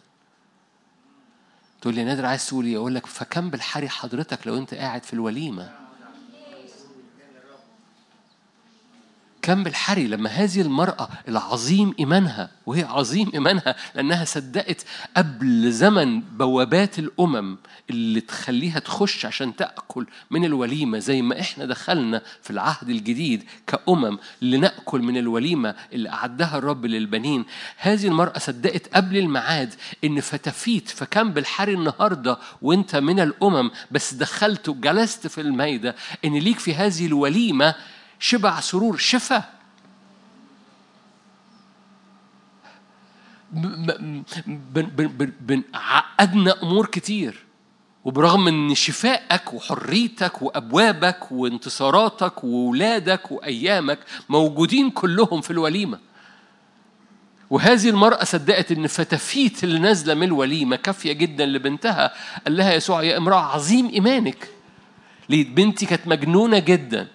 تقول 1.82 1.96
لي 1.96 2.04
نادر 2.04 2.26
عايز 2.26 2.48
تقول 2.48 2.66
إيه؟ 2.66 2.78
أقول 2.78 2.96
لك 2.96 3.06
فكم 3.06 3.50
بالحري 3.50 3.90
حضرتك 3.90 4.48
لو 4.48 4.58
أنت 4.58 4.74
قاعد 4.74 5.04
في 5.04 5.14
الوليمة. 5.14 5.72
كم 9.50 9.64
بالحري 9.64 10.08
لما 10.08 10.30
هذه 10.30 10.62
المرأة 10.62 11.10
العظيم 11.28 11.94
إيمانها 12.00 12.50
وهي 12.66 12.84
عظيم 12.84 13.32
إيمانها 13.34 13.76
لأنها 13.96 14.26
صدقت 14.26 14.86
قبل 15.18 15.72
زمن 15.72 16.22
بوابات 16.22 17.00
الأمم 17.00 17.58
اللي 17.90 18.22
تخليها 18.22 18.80
تخش 18.80 19.26
عشان 19.26 19.56
تأكل 19.56 20.08
من 20.32 20.46
الوليمة 20.46 21.00
زي 21.00 21.22
ما 21.22 21.40
إحنا 21.40 21.66
دخلنا 21.66 22.22
في 22.42 22.50
العهد 22.50 22.90
الجديد 22.90 23.44
كأمم 23.68 24.18
لنأكل 24.42 25.02
من 25.02 25.18
الوليمة 25.18 25.76
اللي 25.94 26.10
أعدها 26.10 26.58
الرب 26.58 26.86
للبنين. 26.86 27.46
هذه 27.78 28.08
المرأة 28.08 28.40
صدقت 28.40 28.96
قبل 28.96 29.18
الميعاد 29.18 29.74
إن 30.04 30.20
فتفيت 30.22 30.90
فكم 30.90 31.32
بالحري 31.32 31.74
النهاردة 31.74 32.38
وأنت 32.62 32.96
من 32.96 33.20
الأمم 33.20 33.72
بس 33.92 34.14
دخلت 34.14 34.70
وجلست 34.70 35.28
في 35.28 35.42
المايدة 35.42 35.96
إن 36.26 36.38
ليك 36.38 36.60
في 36.60 36.76
هذه 36.76 37.06
الوليمة 37.06 37.76
شبع 38.20 38.60
سرور 38.60 38.98
شفاء 38.98 39.60
عقدنا 45.74 46.64
أمور 46.64 46.86
كتير. 46.86 47.46
وبرغم 48.06 48.48
ان 48.48 48.76
شفائك 48.76 49.54
وحريتك 49.54 50.42
وأبوابك 50.42 51.32
وانتصاراتك 51.32 52.44
واولادك 52.44 53.32
وأيامك 53.32 54.00
موجودين 54.30 54.90
كلهم 54.90 55.42
في 55.42 55.52
الوليمة. 55.52 56.00
وهذه 57.50 57.90
المرأة 57.90 58.24
صدقت 58.24 58.72
إن 58.72 58.88
فتافيت 58.88 59.64
اللي 59.64 59.80
نازلة 59.80 60.14
من 60.14 60.24
الوليمة 60.24 60.76
كافية 60.76 61.12
جدا 61.12 61.46
لبنتها 61.46 62.14
قال 62.46 62.58
لها 62.58 62.74
يسوع 62.74 63.04
يا 63.04 63.18
امرأة 63.18 63.42
عظيم 63.56 63.90
إيمانك. 63.90 64.50
ليه؟ 65.30 65.56
بنتي 65.56 65.86
كانت 65.86 66.08
مجنونة 66.08 66.60
جدا. 66.60 67.08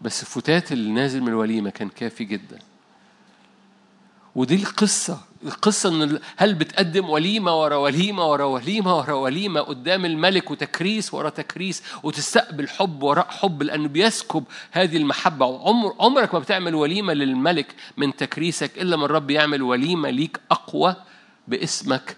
بس 0.00 0.22
الفتات 0.22 0.72
اللي 0.72 0.90
نازل 0.90 1.20
من 1.20 1.28
الوليمة 1.28 1.70
كان 1.70 1.88
كافي 1.88 2.24
جدا. 2.24 2.58
ودي 4.34 4.54
القصة. 4.54 5.20
القصة 5.44 5.88
إن 5.88 6.20
هل 6.36 6.54
بتقدم 6.54 7.10
وليمة 7.10 7.60
ورا 7.60 7.76
وليمة 7.76 8.30
ورا 8.30 8.44
وليمة 8.44 8.96
ورا 8.98 9.12
وليمة 9.12 9.60
قدام 9.60 10.04
الملك 10.04 10.50
وتكريس 10.50 11.14
ورا 11.14 11.30
تكريس 11.30 11.82
وتستقبل 12.02 12.68
حب 12.68 13.02
وراء 13.02 13.30
حب 13.30 13.62
لأنه 13.62 13.88
بيسكب 13.88 14.44
هذه 14.70 14.96
المحبة. 14.96 15.46
وعمر 15.46 15.94
عمرك 16.00 16.34
ما 16.34 16.40
بتعمل 16.40 16.74
وليمة 16.74 17.12
للملك 17.12 17.74
من 17.96 18.16
تكريسك 18.16 18.78
إلا 18.78 18.96
ما 18.96 19.04
الرب 19.04 19.30
يعمل 19.30 19.62
وليمة 19.62 20.10
ليك 20.10 20.40
أقوى 20.50 20.96
باسمك 21.48 22.16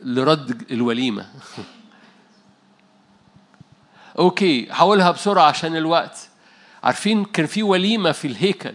لرد 0.00 0.72
الوليمة. 0.72 1.26
okay 4.18 4.68
هقولها 4.70 5.10
بسرعة 5.10 5.44
عشان 5.44 5.76
الوقت. 5.76 6.31
عارفين 6.82 7.24
كان 7.24 7.46
في 7.46 7.62
وليمة 7.62 8.12
في 8.12 8.28
الهيكل. 8.28 8.74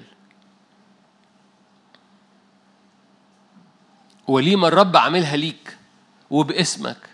وليمة 4.28 4.68
الرب 4.68 4.98
عاملها 4.98 5.36
ليك 5.36 5.78
وباسمك. 6.30 7.10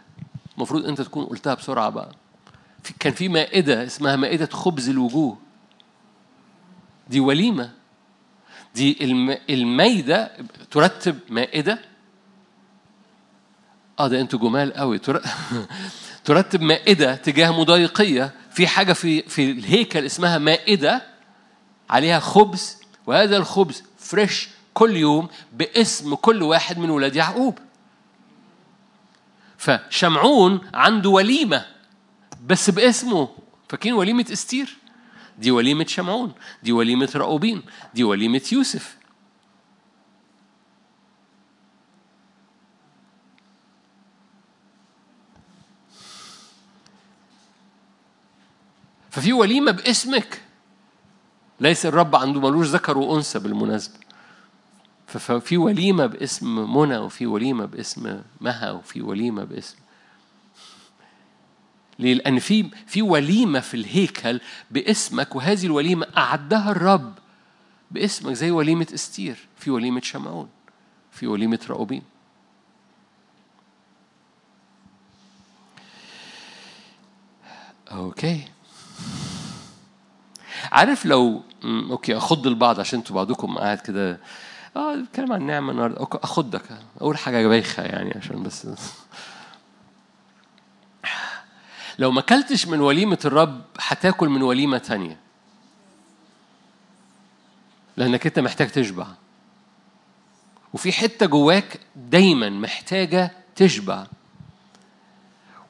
المفروض 0.58 0.86
أنت 0.86 1.02
تكون 1.02 1.26
قلتها 1.26 1.54
بسرعة 1.54 1.90
بقى. 1.90 2.12
كان 3.00 3.14
في 3.14 3.30
مائدة 3.30 3.86
اسمها 3.86 4.16
مائدة 4.16 4.46
خبز 4.46 4.90
الوجوه. 4.90 5.38
دي 7.10 7.20
وليمة. 7.20 7.72
دي 8.76 8.98
المائدة 9.50 10.32
ترتب 10.72 11.20
مائدة. 11.30 11.80
آه 14.00 14.08
ده 14.08 14.22
أنتوا 14.22 14.40
جمال 14.40 14.74
قوي. 14.74 15.00
ترتب 16.26 16.62
مائدة 16.62 17.16
تجاه 17.16 17.60
مضايقية. 17.60 18.43
في 18.54 18.68
حاجة 18.68 18.94
في 18.94 19.22
في 19.22 19.52
الهيكل 19.52 20.06
اسمها 20.06 20.38
مائدة 20.38 21.02
عليها 21.90 22.20
خبز 22.20 22.78
وهذا 23.08 23.38
الخبز 23.38 23.84
fresh 23.98 24.50
كل 24.74 24.98
يوم 24.98 25.28
باسم 25.54 26.16
كل 26.16 26.44
واحد 26.44 26.78
من 26.78 26.90
ولاد 26.90 27.16
يعقوب. 27.16 27.60
فشمعون 29.58 30.62
عنده 30.74 31.10
وليمة 31.10 31.66
بس 32.46 32.70
باسمه. 32.70 33.30
فاكرين 33.70 33.94
وليمة 33.94 34.26
إستير؟ 34.32 34.78
دي 35.38 35.52
وليمة 35.52 35.86
شمعون 35.86 36.34
دي 36.64 36.72
وليمة 36.72 37.10
رأوبين 37.16 37.62
دي 37.94 38.04
وليمة 38.04 38.42
يوسف. 38.52 38.98
ففي 49.14 49.34
وليمة 49.34 49.72
باسمك. 49.72 50.42
ليس 51.60 51.86
الرب 51.86 52.16
عنده 52.16 52.42
ملوش 52.42 52.68
ذكر 52.68 52.98
وأنثى 52.98 53.40
بالمناسبة. 53.40 54.00
ففي 55.08 55.58
وليمة 55.58 56.06
باسم 56.06 56.78
منى 56.78 56.98
وفي 56.98 57.26
وليمة 57.26 57.66
باسم 57.66 58.22
مها 58.42 58.72
وفي 58.72 59.02
وليمة 59.02 59.44
باسم. 59.44 59.76
ليه؟ 62.00 62.14
لأن 62.14 62.40
في 62.40 62.70
في 62.88 63.02
وليمة 63.02 63.60
في 63.60 63.74
الهيكل 63.74 64.42
باسمك 64.72 65.36
وهذه 65.36 65.66
الوليمة 65.66 66.08
أعدها 66.18 66.72
الرب 66.72 67.14
باسمك 67.92 68.34
زي 68.34 68.52
وليمة 68.52 68.88
إستير 68.94 69.48
في 69.58 69.72
وليمة 69.72 70.02
شمعون 70.02 70.50
في 71.12 71.28
وليمة 71.28 71.60
رأوبين 71.70 72.02
Okay. 77.92 78.48
عارف 80.74 81.06
لو 81.06 81.42
okay 81.64 82.18
أخض 82.18 82.48
البعض 82.48 82.80
عشان 82.80 83.00
أنتوا 83.00 83.16
بعضكم 83.16 83.58
قاعد 83.58 83.78
كده. 83.80 84.20
آه 84.76 84.96
بتكلم 84.96 85.34
عن 85.34 85.42
النعمه 85.42 85.72
النهارده. 85.72 85.98
اخدك 86.02 86.62
أول 87.02 87.18
حاجة 87.18 87.48
بايخه 87.48 87.84
يعني 87.84 88.14
عشان 88.18 88.44
بس. 88.44 88.68
لو 92.00 92.12
ما 92.12 92.20
أكلتش 92.20 92.68
من 92.68 92.80
وليمة 92.80 93.20
الرب 93.26 93.62
هتاكل 93.80 94.30
من 94.30 94.42
وليمة 94.42 94.78
تانية. 94.78 95.20
لأنك 97.98 98.26
أنت 98.26 98.40
محتاج 98.40 98.70
تشبع. 98.70 99.08
وفي 100.74 100.92
حتة 100.92 101.26
جواك 101.26 101.80
دايما 101.96 102.50
محتاجة 102.50 103.32
تشبع. 103.56 104.06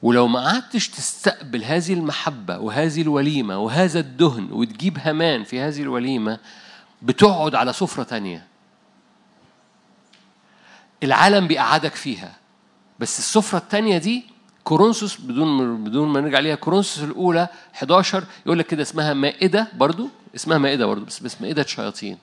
ولو 0.04 0.26
ما 0.26 0.40
قعدتش 0.40 0.88
تستقبل 0.88 1.64
هذه 1.64 1.92
المحبة 1.92 2.58
وهذه 2.58 3.02
الوليمة 3.02 3.58
وهذا 3.58 4.00
الدهن 4.00 4.48
وتجيب 4.52 4.98
همان 5.04 5.44
في 5.44 5.60
هذه 5.60 5.82
الوليمة 5.82 6.38
بتقعد 7.02 7.54
على 7.54 7.72
سفرة 7.72 8.02
تانية. 8.02 8.46
العالم 11.02 11.46
بيقعدك 11.46 11.94
فيها. 11.94 12.36
بس 13.00 13.18
السفرة 13.18 13.58
التانية 13.58 13.98
دي 13.98 14.24
كورنثوس 14.64 15.20
بدون 15.20 15.84
بدون 15.84 16.08
ما 16.08 16.20
نرجع 16.20 16.36
عليها 16.36 16.54
كورنثوس 16.54 17.04
الأولى 17.04 17.48
11 17.74 18.24
يقول 18.46 18.58
لك 18.58 18.66
كده 18.66 18.82
اسمها 18.82 19.14
مائدة 19.14 19.68
برضو؟ 19.74 20.08
اسمها 20.34 20.58
مائدة 20.58 20.86
برضو 20.86 21.04
بس 21.04 21.20
بس 21.20 21.40
مائدة 21.40 21.62
شياطين. 21.62 22.18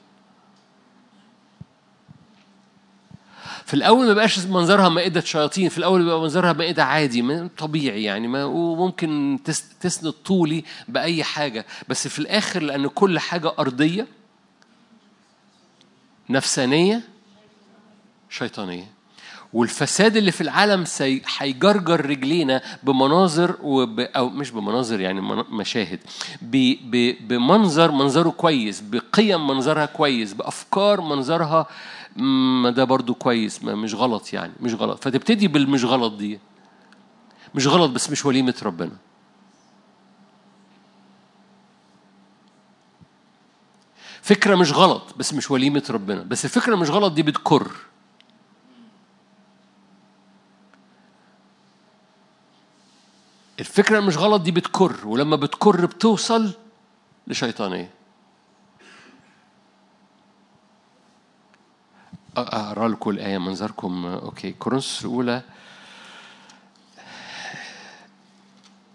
في 3.72 3.78
الأول 3.78 4.08
ما 4.08 4.14
بقاش 4.14 4.40
منظرها 4.40 4.90
مائدة 4.90 5.22
شياطين 5.22 5.70
في 5.70 5.78
الأول 5.78 6.04
بيبقى 6.04 6.22
منظرها 6.22 6.54
مائدة 6.54 6.84
عادي 6.84 7.48
طبيعي 7.58 8.04
يعني 8.04 8.28
ما 8.28 8.46
وممكن 8.46 9.40
تسند 9.82 10.12
طولي 10.12 10.64
بأي 10.88 11.24
حاجة. 11.24 11.66
بس 11.90 12.08
في 12.08 12.20
الآخر 12.20 12.62
لأن 12.64 12.88
كل 12.88 13.20
حاجة 13.20 13.54
أرضية 13.60 14.08
نفسانية 16.30 17.02
شيطانية. 18.30 18.88
والفساد 19.54 20.16
اللي 20.18 20.32
في 20.32 20.42
العالم 20.42 20.84
هيجرجر 21.38 22.06
رجلينا 22.06 22.62
بمناظر 22.84 23.56
وب... 23.62 24.00
أو 24.00 24.30
مش 24.30 24.52
بمناظر 24.52 25.00
يعني 25.00 25.22
مشاهد. 25.50 26.00
ب... 26.42 26.76
ب... 26.92 27.16
بمنظر 27.28 27.92
منظره 27.92 28.30
كويس 28.30 28.82
بقيم 28.82 29.48
منظرها 29.48 29.86
كويس 29.86 30.34
بأفكار 30.34 31.02
منظرها 31.02 31.68
ما 32.16 32.70
ده 32.70 32.84
برضو 32.84 33.14
كويس 33.14 33.64
ما 33.64 33.76
مش 33.76 33.96
غلط 33.96 34.34
يعني 34.34 34.54
مش 34.60 34.74
غلط. 34.74 35.04
فتبتدي 35.04 35.48
بالمش 35.48 35.86
غلط 35.86 36.14
دي. 36.14 36.40
مش 37.56 37.68
غلط 37.68 37.92
بس 37.92 38.10
مش 38.10 38.26
وليمة 38.26 38.56
ربنا. 38.64 38.98
فكرة 44.22 44.56
مش 44.56 44.74
غلط 44.74 45.04
بس 45.18 45.34
مش 45.34 45.52
وليمة 45.52 45.84
ربنا. 45.90 46.24
بس 46.24 46.46
الفكرة 46.46 46.76
مش 46.76 46.90
غلط 46.90 47.14
دي 47.14 47.24
بتكر. 47.24 47.72
الفكرة 53.60 54.00
مش 54.00 54.18
غلط 54.18 54.42
دي 54.42 54.52
بتكر. 54.52 55.08
ولما 55.08 55.36
بتكر 55.36 55.86
بتوصل 55.86 56.54
لشيطانية. 57.28 58.01
أقرأ 62.38 62.88
لكم 62.88 63.10
الآية 63.10 63.38
منظركم 63.38 64.06
okay. 64.06 64.52
كورنثوس 64.52 65.02
الأولى. 65.06 65.42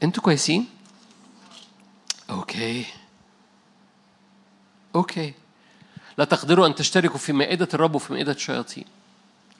أنتوا 0.02 0.22
كويسين؟ 0.22 0.66
Okay. 2.30 2.86
Okay. 4.94 5.34
لا 6.18 6.24
تقدروا 6.24 6.66
أن 6.66 6.74
تشتركوا 6.74 7.18
في 7.18 7.32
مائدة 7.32 7.68
الرب 7.74 7.94
وفي 7.94 8.12
مائدة 8.12 8.32
الشياطين. 8.32 8.84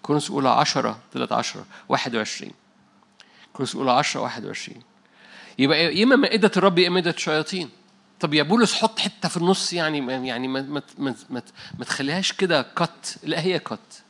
كورنثوس 0.03 0.31
الأولى 0.31 0.49
10 0.49 0.99
13 1.13 1.65
21 1.89 2.53
كورنثوس 3.53 3.75
الأولى 3.75 3.93
10 3.93 4.21
21 4.21 4.83
يبقى 5.59 5.79
يا 5.97 6.05
إما 6.05 6.17
مائدة 6.17 6.51
الرب 6.57 6.79
يا 6.79 6.87
إما 6.87 6.95
مائدة 6.95 7.11
الشياطين. 7.11 7.71
طب 8.21 8.35
يا 8.35 8.43
بولس 8.43 8.75
حط 8.75 8.99
حتة 8.99 9.29
في 9.29 9.37
النص 9.37 9.73
يعني 9.73 10.27
يعني 10.29 10.49
ما 10.49 10.63
ما 10.63 10.83
ما, 10.99 11.15
ما, 11.79 11.85
تخليهاش 11.85 12.33
كده 12.33 12.63
كت 12.63 13.19
لا 13.23 13.41
هي 13.41 13.59
كت 13.59 14.03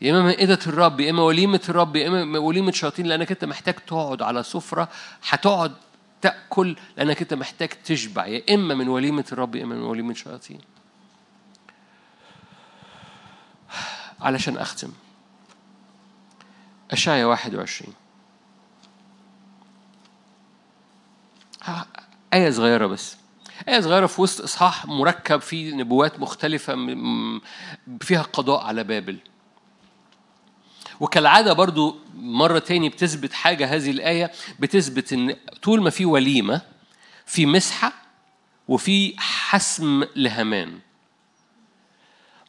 يا 0.00 0.12
إما 0.12 0.22
مائدة 0.22 0.58
الرب 0.66 1.00
يا 1.00 1.10
إما 1.10 1.22
وليمة 1.22 1.60
الرب 1.68 1.96
يا 1.96 2.08
إما 2.08 2.38
وليمة 2.38 2.68
الشياطين 2.68 3.06
لأنك 3.06 3.30
أنت 3.30 3.44
محتاج 3.44 3.74
تقعد 3.74 4.22
على 4.22 4.42
سفرة 4.42 4.88
هتقعد 5.28 5.74
تأكل 6.20 6.76
لأنك 6.96 7.22
أنت 7.22 7.34
محتاج 7.34 7.68
تشبع. 7.68 8.26
يا 8.26 8.54
إما 8.54 8.74
من 8.74 8.88
وليمة 8.88 9.24
الرب 9.32 9.54
يا 9.54 9.64
إما 9.64 9.74
من 9.74 9.82
وليمة 9.82 10.10
الشياطين 10.10 10.60
علشان 14.20 14.56
أختم. 14.56 14.92
اشعيا 16.90 17.26
21 17.26 17.94
آية 22.34 22.50
صغيرة 22.50 22.86
بس. 22.86 23.16
آية 23.68 23.80
صغيرة 23.80 24.06
في 24.06 24.20
وسط 24.20 24.42
إصحاح 24.42 24.86
مركب 24.86 25.40
فيه 25.40 25.74
نبوات 25.74 26.20
مختلفة 26.20 26.76
فيها 28.00 28.22
قضاء 28.22 28.64
على 28.64 28.84
بابل. 28.84 29.18
وكالعادة 31.00 31.52
برضو 31.52 31.96
مرة 32.14 32.58
تاني 32.58 32.88
بتثبت 32.88 33.32
حاجة 33.32 33.74
هذه 33.74 33.90
الآية 33.90 34.30
بتثبت 34.58 35.12
إن 35.12 35.36
طول 35.62 35.82
ما 35.82 35.90
في 35.90 36.04
وليمة 36.04 36.60
في 37.26 37.46
مسحة 37.46 37.92
وفي 38.68 39.14
حسم 39.18 40.04
لهمان. 40.16 40.78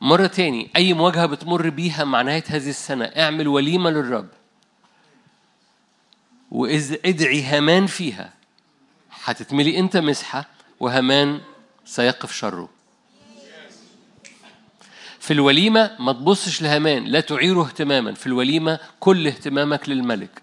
مرة 0.01 0.27
تاني 0.27 0.69
أي 0.75 0.93
مواجهة 0.93 1.25
بتمر 1.25 1.69
بيها 1.69 2.03
مع 2.03 2.21
نهاية 2.21 2.43
هذه 2.47 2.69
السنة 2.69 3.05
اعمل 3.05 3.47
وليمة 3.47 3.89
للرب. 3.89 4.29
وإذ 6.51 6.97
ادعي 7.05 7.43
هامان 7.43 7.87
فيها. 7.87 8.40
هتتملي 9.23 9.79
أنت 9.79 9.97
مسحة 9.97 10.45
وهامان 10.79 11.41
سيقف 11.85 12.31
شره. 12.31 12.69
في 15.19 15.33
الوليمة 15.33 15.95
ما 15.99 16.13
تبصش 16.13 16.61
لهامان 16.61 17.03
لا 17.03 17.19
تعيره 17.19 17.61
اهتماما. 17.61 18.13
في 18.13 18.27
الوليمة 18.27 18.79
كل 18.99 19.27
اهتمامك 19.27 19.89
للملك. 19.89 20.41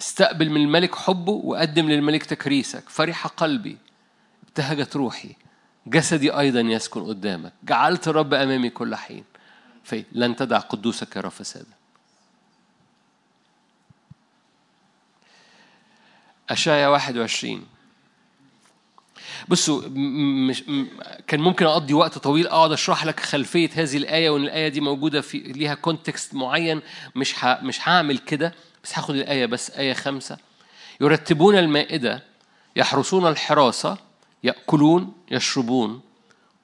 استقبل 0.00 0.50
من 0.50 0.60
الملك 0.60 0.94
حبه 0.94 1.32
وقدم 1.32 1.88
للملك 1.90 2.24
تكريسك. 2.24 2.88
فرح 2.88 3.26
قلبي 3.26 3.78
ابتهجت 4.48 4.96
روحي. 4.96 5.36
جسدي 5.86 6.38
أيضا 6.38 6.60
يسكن 6.60 7.04
قدامك. 7.04 7.52
جعلت 7.64 8.08
الرب 8.08 8.34
أمامي 8.34 8.70
كل 8.70 8.94
حين. 8.94 9.24
في 9.84 10.04
لن 10.12 10.36
تدع 10.36 10.58
قدوسك 10.58 11.16
يرى 11.16 11.30
فسادا 11.30 11.74
أشعيا 16.50 16.88
21 16.88 17.66
بصوا 19.48 19.82
مش 20.48 20.64
كان 21.26 21.40
ممكن 21.40 21.66
أقضي 21.66 21.94
وقت 21.94 22.18
طويل 22.18 22.46
أقعد 22.46 22.72
أشرح 22.72 23.04
لك 23.04 23.20
خلفية 23.20 23.70
هذه 23.74 23.96
الآية 23.96 24.30
وإن 24.30 24.42
الآية 24.42 24.68
دي 24.68 24.80
موجودة 24.80 25.20
في 25.20 25.38
ليها 25.38 25.74
كونتكست 25.74 26.34
معين. 26.34 26.80
مش 27.16 27.34
مش 27.44 27.88
هعمل 27.88 28.18
كده 28.18 28.54
بس 28.84 28.98
هاخد 28.98 29.14
الآية 29.14 29.46
بس 29.46 29.70
آية 29.70 29.92
خمسة. 29.92 30.38
يرتبون 31.00 31.58
المائدة 31.58 32.22
يحرسون 32.76 33.26
الحراسة 33.26 33.96
يأكلون 34.44 35.12
يشربون. 35.30 36.00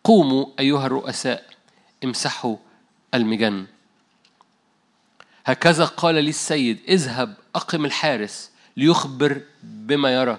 قوموا 0.05 0.47
أيها 0.59 0.87
الرؤساء 0.87 1.45
امسحوا 2.05 2.57
المجن. 3.15 3.67
هكذا 5.47 5.85
قال 5.85 6.15
لي 6.15 6.31
السيد 6.31 6.79
اذهب 6.89 7.35
أقم 7.55 7.85
الحارس 7.85 8.51
ليخبر 8.77 9.41
بما 9.63 10.15
يرى. 10.15 10.39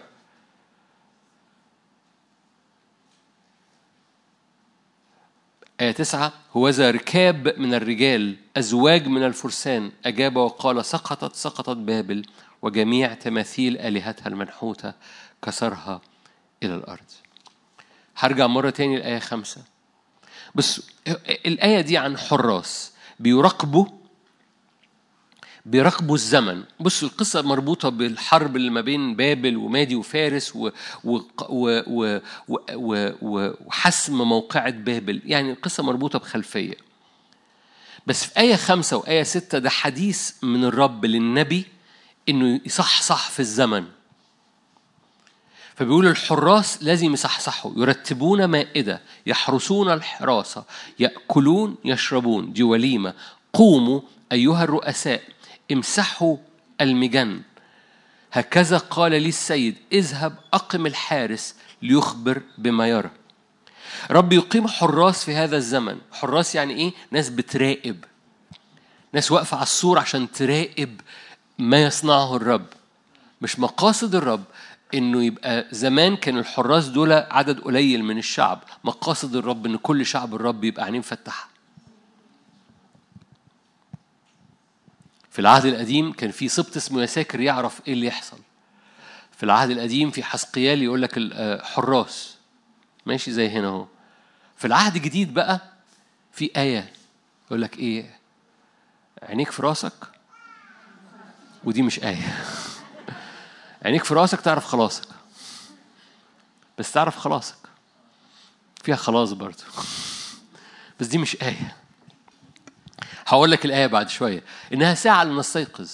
آية 5.82 5.92
تسعة 5.92 6.34
هوذا 6.54 6.92
ركاب 6.92 7.60
من 7.60 7.74
الرجال 7.74 8.36
أزواج 8.58 9.08
من 9.08 9.24
الفرسان. 9.26 9.92
أجاب 10.06 10.36
وقال 10.36 10.86
سقطت 10.86 11.36
سقطت 11.36 11.78
بابل 11.78 12.26
وجميع 12.62 13.14
تماثيل 13.14 13.78
آلهتها 13.78 14.28
المنحوتة 14.28 14.94
كسرها 15.42 16.02
إلى 16.64 16.76
الأرض. 16.76 17.06
هرجع 18.18 18.48
مرة 18.48 18.70
تاني 18.70 18.98
الآية 18.98 19.20
خمسة. 19.20 19.64
بس 20.56 20.82
الآية 21.46 21.82
دي 21.82 21.98
عن 21.98 22.18
حراس 22.18 22.94
بيراقبوا 23.20 23.86
بيراقبوا 25.66 26.16
الزمن. 26.16 26.64
بصوا 26.80 27.08
القصة 27.08 27.42
مربوطة 27.42 27.90
بالحرب 27.90 28.56
اللي 28.56 28.70
ما 28.70 28.82
بين 28.82 29.16
بابل 29.16 29.58
ومادي 29.58 29.96
وفارس 29.96 30.56
و 30.56 30.70
و 31.04 31.20
و 31.50 31.80
و 31.90 32.20
و 32.76 33.10
و 33.22 33.52
وحسم 33.66 34.22
موقعة 34.22 34.70
بابل. 34.72 35.22
يعني 35.26 35.52
القصة 35.52 35.84
مربوطة 35.84 36.20
بخلفية. 36.20 36.74
بس 38.08 38.26
في 38.26 38.40
آية 38.40 38.56
خمسة 38.56 38.98
وآية 38.98 39.24
ستة 39.24 39.58
ده 39.60 39.70
حديث 39.70 40.32
من 40.44 40.64
الرب 40.64 41.06
للنبي 41.06 41.66
إنه 42.30 42.62
يصحصح 42.66 43.30
في 43.30 43.40
الزمن. 43.40 43.86
فبيقول 45.76 46.08
الحراس 46.08 46.84
لازم 46.84 47.14
يصحصحوا. 47.14 47.72
يرتبون 47.78 48.46
مائدة 48.46 49.02
يحرسون 49.26 49.92
الحراسة 49.92 50.64
يأكلون 51.00 51.76
يشربون. 51.86 52.54
دي 52.54 52.64
وليمة. 52.64 53.14
قوموا 53.54 54.02
أيها 54.32 54.64
الرؤساء. 54.64 55.22
امسحوا 55.72 56.38
المجن 56.82 57.42
هكذا 58.32 58.78
قال 58.78 59.12
لي 59.12 59.30
السيد 59.30 59.76
اذهب 59.92 60.36
أقم 60.54 60.86
الحارس 60.86 61.56
ليخبر 61.82 62.42
بما 62.58 62.88
يرى 62.88 63.10
رب 64.12 64.34
يقيم 64.34 64.68
حراس 64.68 65.24
في 65.24 65.36
هذا 65.36 65.58
الزمن. 65.58 65.98
حراس 66.12 66.56
يعني 66.56 66.74
إيه؟ 66.74 66.92
ناس 67.12 67.30
بتراقب. 67.30 68.04
ناس 69.14 69.32
واقفة 69.32 69.58
على 69.58 69.64
السور 69.64 70.00
عشان 70.00 70.32
تراقب 70.32 71.02
ما 71.60 71.84
يصنعه 71.84 72.36
الرب. 72.36 72.66
مش 73.42 73.60
مقاصد 73.60 74.16
الرب 74.16 74.44
إنه 74.94 75.24
يبقى 75.24 75.66
زمان 75.72 76.16
كان 76.16 76.38
الحراس 76.38 76.88
دول 76.88 77.14
عدد 77.14 77.60
قليل 77.60 78.04
من 78.04 78.18
الشعب. 78.18 78.64
مقاصد 78.84 79.36
الرب 79.36 79.66
إن 79.66 79.78
كل 79.78 80.06
شعب 80.06 80.36
الرب 80.36 80.64
يبقى 80.64 80.86
عينين 80.86 81.00
مفتحه 81.00 81.50
في 85.40 85.44
العهد 85.44 85.66
القديم 85.66 86.14
كان 86.14 86.32
في 86.32 86.48
سبط 86.50 86.78
اسمه 86.78 87.02
يساكر 87.02 87.40
يعرف 87.40 87.82
إيه 87.88 87.94
اللي 87.94 88.06
يحصل. 88.08 88.38
في 89.38 89.44
العهد 89.44 89.70
القديم 89.70 90.12
في 90.12 90.24
حسقيال 90.24 90.84
يقول 90.84 91.02
لك 91.02 91.12
الحراس 91.18 92.36
ماشي 93.06 93.32
زي 93.32 93.50
هنا 93.50 93.68
أهو. 93.68 93.88
في 94.58 94.68
العهد 94.68 94.96
الجديد 94.96 95.34
بقى 95.34 95.62
في 96.32 96.52
آية 96.58 96.94
يقول 97.48 97.62
لك 97.62 97.80
إيه؟ 97.80 98.20
عينيك 99.24 99.52
في 99.52 99.62
راسك. 99.62 99.94
ودي 101.64 101.82
مش 101.82 102.04
آية. 102.04 102.44
عينيك 103.86 104.04
في 104.04 104.14
راسك 104.14 104.42
تعرف 104.42 104.66
خلاصك. 104.66 105.08
بس 106.78 106.92
تعرف 106.92 107.18
خلاصك. 107.18 107.58
فيها 108.84 108.96
خلاص 108.96 109.32
برضه 109.32 109.64
بس 111.00 111.08
دي 111.08 111.18
مش 111.18 111.42
آية. 111.44 111.76
هقول 113.30 113.52
لك 113.52 113.66
الآية 113.66 113.88
بعد 113.88 114.10
شوية. 114.10 114.44
إنها 114.74 114.94
ساعة 114.94 115.24
لنستيقظ. 115.24 115.90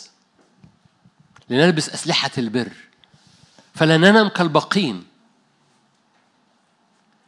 لنلبس 1.49 1.89
أسلحة 1.89 2.31
البر. 2.37 2.71
فلا 3.73 3.97
ننام 3.97 4.27
كالباقين 4.27 5.05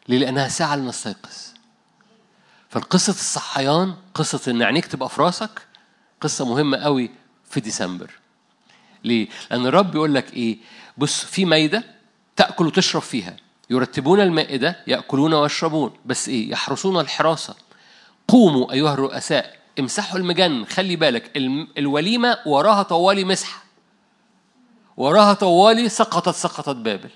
ليه؟ 0.08 0.18
لأنها 0.18 0.48
ساعة 0.48 0.76
لنستيقظ. 0.76 1.36
فالقصة 2.70 3.12
الصحيان 3.12 3.96
قصة 4.14 4.52
إن 4.52 4.64
عينيك 4.64 4.86
تبقى 4.86 5.10
في 5.10 5.22
راسك 5.22 5.62
قصة 6.22 6.46
مهمة 6.46 6.78
قوي 6.78 7.12
في 7.50 7.60
ديسمبر. 7.60 8.12
ليه؟ 9.04 9.28
لأن 9.52 9.66
الرب 9.66 9.92
بيقول 9.92 10.14
لك 10.16 10.34
إيه؟ 10.34 10.58
بص 10.98 11.26
في 11.26 11.46
ميدة 11.46 11.84
تأكل 12.36 12.68
وتشرب 12.68 13.02
فيها. 13.02 13.36
يرتبون 13.70 14.20
المائدة 14.22 14.84
يأكلون 14.88 15.34
ويشربون. 15.34 15.98
بس 16.06 16.30
إيه؟ 16.30 16.52
يحرسون 16.52 17.00
الحراسة. 17.00 17.56
قوموا 18.28 18.72
أيها 18.72 18.94
الرؤساء. 18.94 19.58
امسحوا 19.80 20.20
المجن 20.20 20.66
خلي 20.66 20.96
بالك 20.96 21.32
الوليمة 21.78 22.38
وراها 22.46 22.84
طوالي 22.84 23.24
مسحة 23.24 23.64
وراها 24.98 25.34
طوالي 25.34 25.90
سقطت 25.90 26.36
سقطت 26.36 26.76
بابل. 26.76 27.10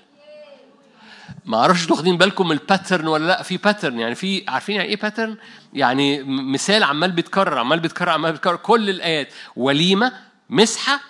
ما 1.44 1.58
أعرفش 1.58 1.90
واخدين 1.90 2.18
بالكم 2.18 2.52
ال 2.52 2.59
pattern 2.59 3.06
ولا 3.06 3.26
لا 3.26 3.42
في 3.42 3.56
pattern 3.56 3.98
يعني 3.98 4.14
في 4.14 4.44
عارفين 4.48 4.76
يعني 4.76 4.88
إيه 4.88 4.96
pattern 4.96 5.36
يعني 5.72 6.22
مثال 6.22 6.82
عمال 6.82 7.12
بيتكرر 7.12 7.58
عمال 7.58 7.80
بيتكرر 7.80 8.10
عمال 8.10 8.32
بيتكرر 8.32 8.56
كل 8.56 8.90
الآيات. 8.90 9.32
وليمة 9.56 10.12
مسحة 10.50 11.00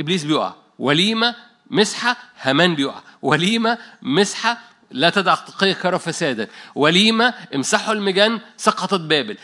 إبليس 0.00 0.24
بيقع. 0.24 0.54
وليمة 0.78 1.34
مسحة 1.70 2.16
هامان 2.40 2.74
بيقع. 2.74 3.00
وليمة 3.22 3.78
مسحة 4.02 4.58
لا 4.90 5.10
تدع 5.10 5.34
تقيك 5.34 5.96
فسادا. 5.96 6.48
وليمة 6.74 7.34
امسحوا 7.54 7.94
المجان 7.94 8.40
سقطت 8.56 9.00
بابل. 9.00 9.38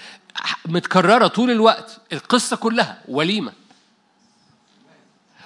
متكررة 0.67 1.27
طول 1.27 1.51
الوقت. 1.51 2.01
القصة 2.13 2.57
كلها 2.57 2.99
وليمة. 3.09 3.53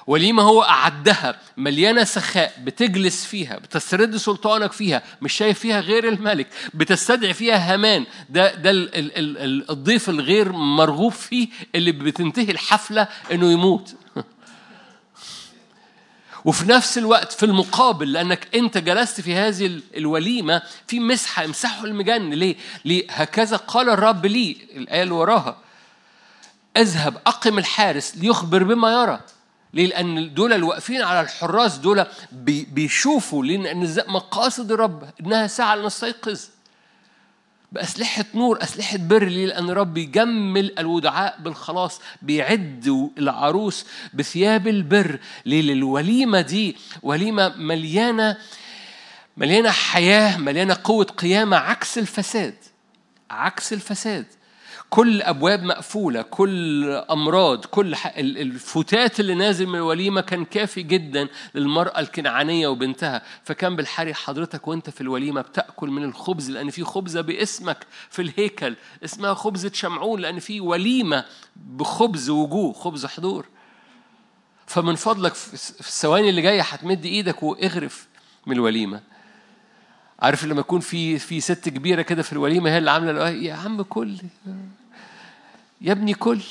وليمة 0.07 0.43
هو 0.43 0.63
أعدها 0.63 1.41
مليانة 1.57 2.05
سخاء 2.05 2.53
بتجلس 2.65 3.25
فيها 3.25 3.59
بتسترد 3.59 4.17
سلطانك 4.17 4.73
فيها 4.73 5.03
مش 5.23 5.33
شايف 5.33 5.59
فيها 5.59 5.81
غير 5.81 6.09
الملك 6.09 6.47
بتستدعي 6.75 7.35
فيها 7.35 7.73
هامان. 7.75 8.07
ده 8.31 8.55
ده 8.55 8.71
ال 8.71 8.95
ال 8.95 9.39
ال 9.39 9.71
الضيف 9.71 10.09
الغير 10.11 10.53
مرغوب 10.53 11.13
فيه 11.13 11.49
اللي 11.75 11.93
بتنتهي 11.93 12.51
الحفلة 12.51 13.09
إنه 13.33 13.53
يموت. 13.53 13.95
وفي 16.45 16.69
نفس 16.69 16.99
الوقت 16.99 17.33
في 17.33 17.47
المقابل 17.47 18.13
لأنك 18.13 18.49
أنت 18.55 18.79
جلست 18.79 19.21
في 19.21 19.35
هذه 19.35 19.81
الوليمة 19.97 20.63
في 20.87 21.01
مسحة 21.01 21.45
امسحوا 21.45 21.87
المجن 21.87 22.31
ليه؟ 22.31 22.57
ليه؟ 22.85 23.07
هكذا 23.11 23.57
قال 23.57 23.89
الرب 23.91 24.27
لي 24.27 24.57
الآية 24.77 25.03
اللي 25.03 25.15
وراها 25.15 25.57
اذهب 26.77 27.17
أقم 27.27 27.59
الحارس 27.59 28.17
ليخبر 28.17 28.63
بما 28.63 28.93
يرى 29.03 29.21
ليه؟ 29.75 29.87
لأن 29.87 30.35
دول 30.35 30.53
الواقفين 30.53 31.03
على 31.03 31.21
الحراس 31.21 31.77
دول 31.77 32.07
بيشوفوا 32.73 33.45
لأن 33.45 33.95
مقاصد 34.09 34.73
الرب 34.73 35.11
إنها 35.21 35.47
ساعة 35.47 35.75
لنستيقظ 35.75 36.41
بأسلحة 37.73 38.25
نور 38.35 38.63
أسلحة 38.63 38.97
بر 38.99 39.25
ليه؟ 39.25 39.47
لأن 39.47 39.71
الرب 39.71 39.95
بيجمل 39.95 40.79
الودعاء 40.79 41.39
بالخلاص 41.41 42.01
بيعد 42.23 43.11
العروس 43.19 43.87
بثياب 44.15 44.69
البر 44.69 45.19
ليه؟ 45.47 45.63
للوليمة 45.63 46.41
دي 46.41 46.77
وليمة 47.03 47.57
مليانة 47.57 48.37
مليانة 49.37 49.71
حياة 49.71 50.37
مليانة 50.37 50.77
قوة 50.85 51.05
قيامة 51.05 51.57
عكس 51.57 51.99
الفساد 51.99 52.55
عكس 53.31 53.73
الفساد 53.73 54.27
كل 54.93 55.23
أبواب 55.23 55.63
مقفولة 55.63 56.23
كل 56.23 56.91
أمراض 57.11 57.65
كل 57.65 57.95
الفتات 58.17 59.21
اللي 59.21 59.35
نازل 59.35 59.67
من 59.67 59.75
الوليمة 59.75 60.21
كان 60.21 60.45
كافي 60.45 60.83
جدا 60.83 61.29
للمرأة 61.55 62.01
الكنعانية 62.01 62.69
وبنتها. 62.69 63.23
فكان 63.45 63.77
بالحري 63.77 64.15
حضرتك 64.15 64.69
وأنت 64.69 64.91
في 64.91 65.01
الوليمة 65.01 65.41
بتأكل 65.41 65.89
من 65.89 66.05
الخبز 66.05 66.51
لأن 66.51 66.71
في 66.71 66.85
خبزة 66.85 67.21
باسمك 67.21 67.87
في 68.11 68.23
الهيكل. 68.23 68.77
اسمها 69.05 69.35
خبزة 69.35 69.71
شمعون 69.75 70.21
لأن 70.21 70.39
في 70.39 70.61
وليمة 70.61 71.25
بخبز 71.57 72.31
وجوه 72.31 72.73
خبز 72.73 73.07
حضور. 73.07 73.47
فمن 74.67 74.95
فضلك 74.95 75.35
في 75.35 75.55
الثواني 75.81 76.29
اللي 76.31 76.43
جاية 76.43 76.63
هتمد 76.63 77.05
إيدك 77.05 77.43
واغرف 77.43 78.09
من 78.47 78.57
الوليمة. 78.57 79.01
عارف 80.21 80.45
لما 80.45 80.61
يكون 80.61 80.81
في 80.81 81.19
في 81.19 81.41
ست 81.41 81.69
كبيرة 81.69 82.03
كده 82.03 82.23
في 82.23 82.33
الوليمة 82.33 82.71
هي 82.71 82.79
اللي 82.79 82.91
عاملة 82.91 83.31
يا 83.31 83.55
عم 83.55 83.83
كل 83.83 84.17
يا 85.83 85.93
ابني 85.93 86.15
كل. 86.15 86.43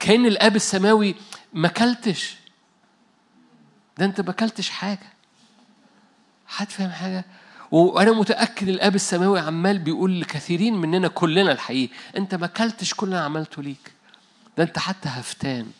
كأن 0.00 0.26
الآب 0.26 0.56
السماوي 0.56 1.14
ما 1.52 1.68
كلتش. 1.68 2.36
ده 3.98 4.04
انت 4.04 4.20
ما 4.20 4.32
كلتش 4.32 4.70
حاجة. 4.70 5.12
حد 6.46 6.70
فاهم 6.70 6.90
حاجة؟ 6.90 7.24
وأنا 7.70 8.12
متأكد 8.12 8.68
الآب 8.68 8.94
السماوي 8.94 9.40
عمال 9.40 9.78
بيقول 9.78 10.20
لكثيرين 10.20 10.74
مننا 10.74 11.08
كلنا 11.08 11.52
الحقيقة 11.52 11.92
انت 12.16 12.34
ما 12.34 12.46
كلتش 12.46 12.94
كل 12.94 13.06
اللي 13.06 13.18
عملته 13.18 13.62
ليك. 13.62 13.92
ده 14.58 14.64
انت 14.64 14.78
حتى 14.78 15.08
هفتان. 15.08 15.70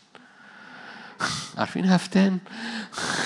عارفين 1.57 1.85
هفتان؟ 1.85 2.39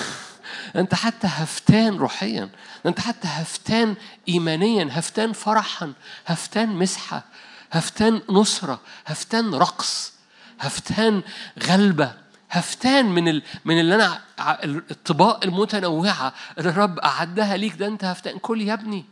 انت 0.76 0.94
حتى 0.94 1.26
هفتان 1.26 1.96
روحيا. 1.96 2.48
انت 2.86 3.00
حتى 3.00 3.28
هفتان 3.28 3.96
ايمانيا. 4.28 4.88
هفتان 4.90 5.32
فرحا. 5.32 5.92
هفتان 6.26 6.68
مسحة. 6.68 7.24
هفتان 7.72 8.22
نصرة 8.30 8.80
هفتان 9.06 9.54
رقص 9.54 10.12
هفتان 10.60 11.22
غلبة 11.62 12.12
هفتان 12.50 13.06
من 13.14 13.28
ال... 13.28 13.42
من 13.64 13.80
اللي 13.80 13.94
أنا 13.94 14.20
الطباق 14.64 15.44
المتنوعة. 15.44 16.34
اللي 16.58 16.70
الرب 16.70 16.98
أعدها 16.98 17.56
ليك. 17.56 17.76
ده 17.76 17.86
أنت 17.86 18.04
هفتان. 18.04 18.38
كل 18.38 18.60
يا 18.62 18.72
ابني. 18.74 19.04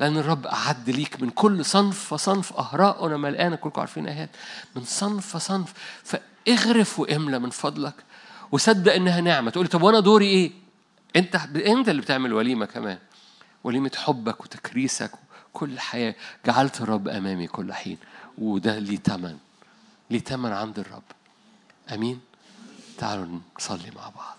لأن 0.00 0.16
الرب 0.16 0.46
أعد 0.46 0.90
ليك 0.90 1.22
من 1.22 1.30
كل 1.30 1.64
صنف 1.64 2.12
وصنف 2.12 2.52
أهراء 2.52 3.06
أنا 3.06 3.16
ملقانة 3.16 3.56
كلكم 3.56 3.80
عارفين 3.80 4.08
آيات. 4.08 4.30
من 4.76 4.84
صنف 4.84 5.34
وصنف 5.34 5.72
فاغرف 6.04 7.00
واملى 7.00 7.38
من 7.38 7.50
فضلك 7.50 7.94
وصدق 8.52 8.92
إنها 8.92 9.20
نعمة. 9.20 9.50
تقولي 9.50 9.68
طب 9.68 9.82
وأنا 9.82 10.00
دوري 10.00 10.26
إيه؟ 10.26 10.52
أنت 11.16 11.34
أنت 11.56 11.88
اللي 11.88 12.02
بتعمل 12.02 12.32
وليمة 12.32 12.66
كمان. 12.66 12.98
وليمة 13.64 13.90
حبك 13.96 14.40
وتكريسك 14.40 15.10
كل 15.54 15.80
حياة. 15.80 16.14
جعلت 16.46 16.80
الرب 16.80 17.08
أمامي 17.08 17.46
كل 17.46 17.72
حين 17.72 17.98
وده 18.38 18.78
ليه 18.78 18.98
تمن. 18.98 19.38
ليه 20.10 20.20
تمن 20.20 20.52
عند 20.52 20.78
الرب. 20.78 21.02
أمين؟ 21.92 22.20
تعالوا 22.98 23.38
نصلي 23.58 23.90
مع 23.90 24.08
بعض. 24.08 24.36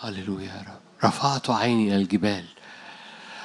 هللويا 0.00 0.46
يا 0.46 0.64
رب. 0.68 0.80
رفعت 1.04 1.50
عيني 1.50 1.88
إلى 1.88 1.96
الجبال. 1.96 2.44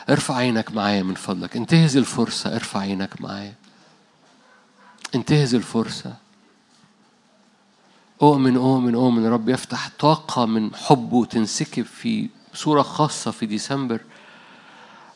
ارفع 0.09 0.35
عينك 0.35 0.71
معايا 0.71 1.03
من 1.03 1.15
فضلك. 1.15 1.55
انتهز 1.55 1.97
الفرصة. 1.97 2.55
ارفع 2.55 2.79
عينك 2.79 3.21
معايا. 3.21 3.53
انتهز 5.15 5.55
الفرصة. 5.55 6.15
أؤمن 8.21 8.55
أؤمن 8.55 8.95
أؤمن. 8.95 9.25
رب 9.25 9.49
يفتح 9.49 9.89
طاقة 9.99 10.45
من 10.45 10.75
حبه 10.75 11.25
تنسكب 11.25 11.85
في 11.85 12.29
صورة 12.53 12.81
خاصة 12.81 13.31
في 13.31 13.45
ديسمبر 13.45 14.01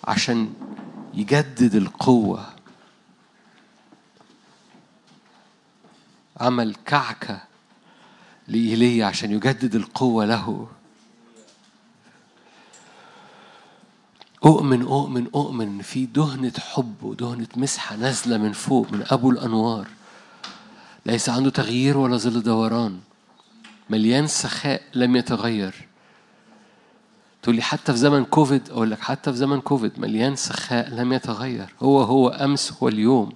عشان 0.04 0.54
يجدد 1.14 1.76
القوة. 1.76 2.46
عمل 6.38 6.76
كعكة 6.86 7.42
لإيليا 8.48 9.06
عشان 9.06 9.32
يجدد 9.32 9.76
القوة 9.76 10.26
له. 10.26 10.68
أؤمن 14.46 14.82
أؤمن 14.82 15.28
أؤمن 15.36 15.82
في 15.82 16.06
دهنة 16.06 16.54
حب 16.60 17.04
ودهنة 17.04 17.48
مسحة 17.56 17.96
نازلة 17.96 18.38
من 18.38 18.52
فوق 18.52 18.92
من 18.92 19.04
أبو 19.12 19.32
الأنوار. 19.32 19.88
ليس 21.06 21.30
عنده 21.30 21.50
تغيير 21.50 21.98
ولا 21.98 22.18
ظل 22.18 22.44
دوران. 22.44 23.00
مليان 23.90 24.28
سخاء 24.28 24.82
لم 24.94 25.16
يتغير. 25.16 25.88
تقول 27.42 27.56
لي 27.56 27.62
حتى 27.62 27.92
في 27.92 27.98
زمن 27.98 28.26
كوفيد 28.26 28.70
أقول 28.70 28.92
لك 28.92 29.00
حتى 29.00 29.32
في 29.32 29.38
زمن 29.38 29.62
كوفيد 29.62 30.00
مليان 30.00 30.36
سخاء 30.36 30.90
لم 30.90 31.14
يتغير. 31.14 31.74
هو 31.82 32.02
هو 32.02 32.30
أمس 32.30 32.74
هو 32.74 32.88
اليوم. 32.88 33.32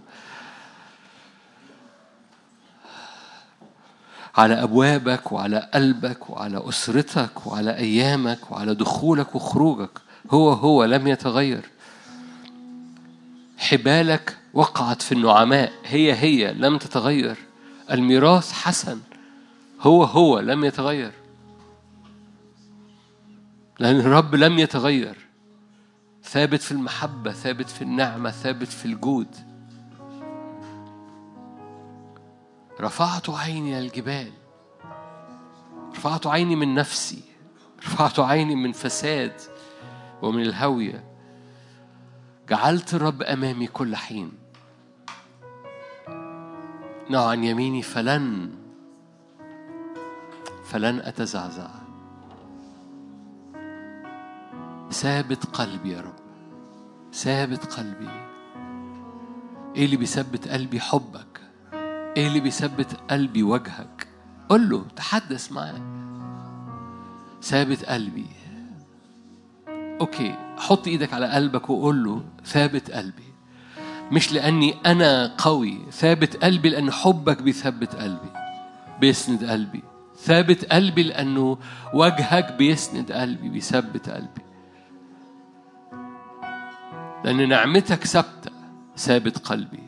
على 4.36 4.64
أبوابك 4.64 5.32
وعلى 5.32 5.70
قلبك 5.74 6.30
وعلى 6.30 6.70
أسرتك 6.70 7.48
وعلى 7.48 7.78
أيامك 7.78 8.52
وعلى 8.52 8.76
دخولك 8.76 9.36
وخروجك. 9.36 10.03
هو 10.32 10.52
هو 10.52 10.84
لم 10.84 11.08
يتغير. 11.08 11.70
حبالك 13.58 14.38
وقعت 14.54 15.02
في 15.02 15.12
النعماء 15.12 15.74
هي 15.86 16.14
هي 16.14 16.54
لم 16.54 16.78
تتغير. 16.78 17.38
الميراث 17.92 18.52
حسن 18.52 19.00
هو 19.82 20.04
هو 20.04 20.40
لم 20.40 20.66
يتغير. 20.66 21.12
لأن 23.80 24.00
الرب 24.00 24.36
لم 24.36 24.60
يتغير. 24.60 25.18
ثابت 26.24 26.62
في 26.62 26.72
المحبة 26.72 27.32
ثابت 27.32 27.70
في 27.70 27.82
النعمة 27.82 28.32
ثابت 28.32 28.68
في 28.68 28.86
الجود. 28.86 29.28
رفعت 32.82 33.30
عيني 33.30 33.80
الجبال. 33.80 34.32
رفعت 35.92 36.28
عيني 36.28 36.56
من 36.56 36.74
نفسي. 36.74 37.22
رفعت 37.80 38.20
عيني 38.20 38.56
من 38.56 38.72
فساد. 38.72 39.42
ومن 40.24 40.42
الهوية 40.42 41.04
جعلت 42.50 42.94
الرب 42.94 43.22
أمامي 43.22 43.68
كل 43.68 43.96
حين. 43.96 44.32
نعم 47.10 47.28
عن 47.28 47.44
يميني 47.44 47.82
فلن 47.82 48.50
فلن 50.66 51.00
أتزعزع. 51.00 51.70
ثابت 54.92 55.46
قلبي 55.46 55.92
يا 55.92 56.02
رب 56.02 56.16
ثابت 57.14 57.66
قلبي. 57.66 58.10
إيه 59.76 59.86
اللي 59.86 59.98
بيثبت 59.98 60.48
قلبي؟ 60.48 60.80
حبك. 60.80 61.42
إيه 62.18 62.28
اللي 62.28 62.40
بيثبت 62.40 63.00
قلبي؟ 63.12 63.44
وجهك. 63.44 64.08
قل 64.50 64.70
له 64.70 64.86
تحدث 64.96 65.52
معاه 65.52 65.82
ثابت 67.42 67.86
قلبي. 67.86 68.43
okay 70.04 70.36
حط 70.58 70.88
إيدك 70.88 71.14
على 71.14 71.28
قلبك 71.28 71.70
وقول 71.70 72.04
له 72.04 72.24
ثابت 72.46 72.92
قلبي. 72.92 73.34
مش 74.12 74.34
لأني 74.34 74.76
أنا 74.86 75.36
قوي 75.38 75.80
ثابت 75.92 76.44
قلبي 76.44 76.70
لأن 76.70 76.92
حبك 76.92 77.42
بيثبت 77.42 77.96
قلبي 77.96 78.30
بيسند 79.00 79.44
قلبي. 79.44 79.84
ثابت 80.18 80.66
قلبي 80.66 81.04
لأنه 81.04 81.58
وجهك 81.94 82.54
بيسند 82.54 83.12
قلبي 83.12 83.50
بيثبت 83.50 84.10
قلبي. 84.10 84.42
لأن 87.26 87.50
نعمتك 87.50 88.04
ثابتة 88.04 88.52
ثابت 88.98 89.38
قلبي. 89.38 89.84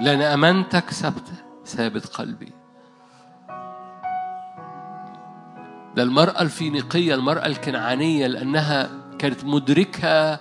لأن 0.00 0.22
أمانتك 0.22 0.90
ثابتة 0.90 1.32
ثابت 1.66 2.06
قلبي. 2.06 2.52
ده 5.96 6.02
المرأة 6.02 6.42
الفينيقية 6.42 7.14
المرأة 7.14 7.46
الكنعانية 7.46 8.26
لأنها 8.26 9.03
كانت 9.18 9.44
مدركة 9.44 10.38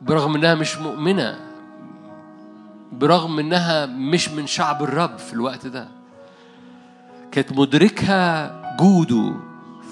برغم 0.00 0.34
إنها 0.34 0.54
مش 0.54 0.78
مؤمنة 0.78 1.40
برغم 2.92 3.38
إنها 3.38 3.86
مش 3.86 4.28
من 4.28 4.46
شعب 4.46 4.82
الرب 4.82 5.18
في 5.18 5.32
الوقت 5.32 5.66
ده. 5.66 5.88
كانت 7.32 7.52
مدركة 7.52 8.46
جوده 8.76 9.34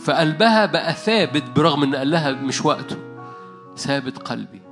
فقلبها 0.04 0.66
بقى 0.66 0.92
ثابت 0.92 1.42
برغم 1.56 1.82
إن 1.82 1.94
قال 1.96 2.10
لها 2.10 2.32
مش 2.32 2.64
وقته 2.64 2.96
ثابت 3.76 4.18
قلبي. 4.18 4.62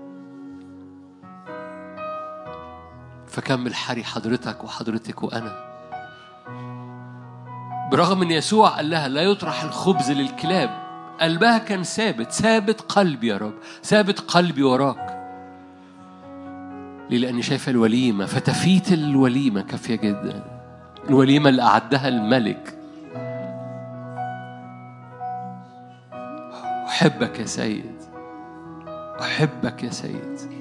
فكمل 3.27 3.75
حري 3.75 4.05
حضرتك 4.05 4.65
وحضرتك 4.65 5.23
وأنا. 5.23 5.73
برغم 7.93 8.23
إن 8.23 8.31
يسوع 8.31 8.69
قال 8.69 8.91
لها 8.91 9.09
لا 9.09 9.23
يطرح 9.23 9.63
الخبز 9.63 10.11
للكلاب 10.11 10.82
قلبها 11.21 11.59
كان 11.59 11.83
ثابت 11.83 12.33
ثابت 12.33 12.81
قلبي 12.81 13.27
يا 13.27 13.37
رب 13.37 13.55
ثابت 13.85 14.21
قلبي 14.21 14.63
وراك. 14.63 15.19
ليه؟ 17.11 17.19
لأني 17.19 17.43
شايفه 17.43 17.71
الوليمة 17.71 18.27
فتفيت 18.27 18.93
الوليمة 18.93 19.63
كافية 19.63 19.95
جدا. 19.95 20.45
الوليمة 21.09 21.49
اللي 21.49 21.63
أعدها 21.63 22.09
الملك. 22.09 22.79
أحبك 26.87 27.41
يا 27.41 27.47
سيد 27.47 27.95
أحبك 29.21 29.83
يا 29.83 29.91
سيد. 29.91 30.52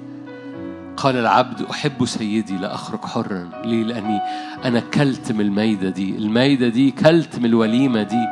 قال 1.02 1.16
العبد 1.16 1.62
أحب 1.62 2.04
سيدي 2.04 2.56
لا 2.56 2.74
أخرج 2.74 3.04
حرا. 3.04 3.50
ليه؟ 3.64 3.84
لأني 3.84 4.20
أنا 4.64 4.80
كلت 4.80 5.32
من 5.32 5.40
الميدة 5.40 5.90
دي. 5.90 6.16
الميدة 6.16 6.68
دي 6.68 6.90
كلت 6.90 7.38
من 7.38 7.44
الوليمة 7.44 8.02
دي. 8.02 8.26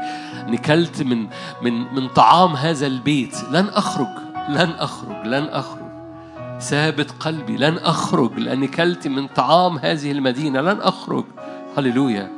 أني 0.48 0.56
كلت 0.56 1.02
من 1.02 1.26
من 1.62 1.94
من 1.94 2.08
طعام 2.08 2.56
هذا 2.56 2.86
البيت. 2.86 3.36
لن 3.50 3.66
أخرج 3.68 4.08
لن 4.48 4.70
أخرج 4.78 5.26
لن 5.26 5.44
أخرج. 5.44 5.90
ثابت 6.60 7.10
قلبي 7.10 7.56
لن 7.56 7.76
أخرج. 7.78 8.38
لأني 8.38 8.66
كلت 8.66 9.08
من 9.08 9.26
طعام 9.26 9.78
هذه 9.78 10.12
المدينة. 10.12 10.60
لن 10.60 10.80
أخرج. 10.80 11.24
هللويا. 11.78 12.30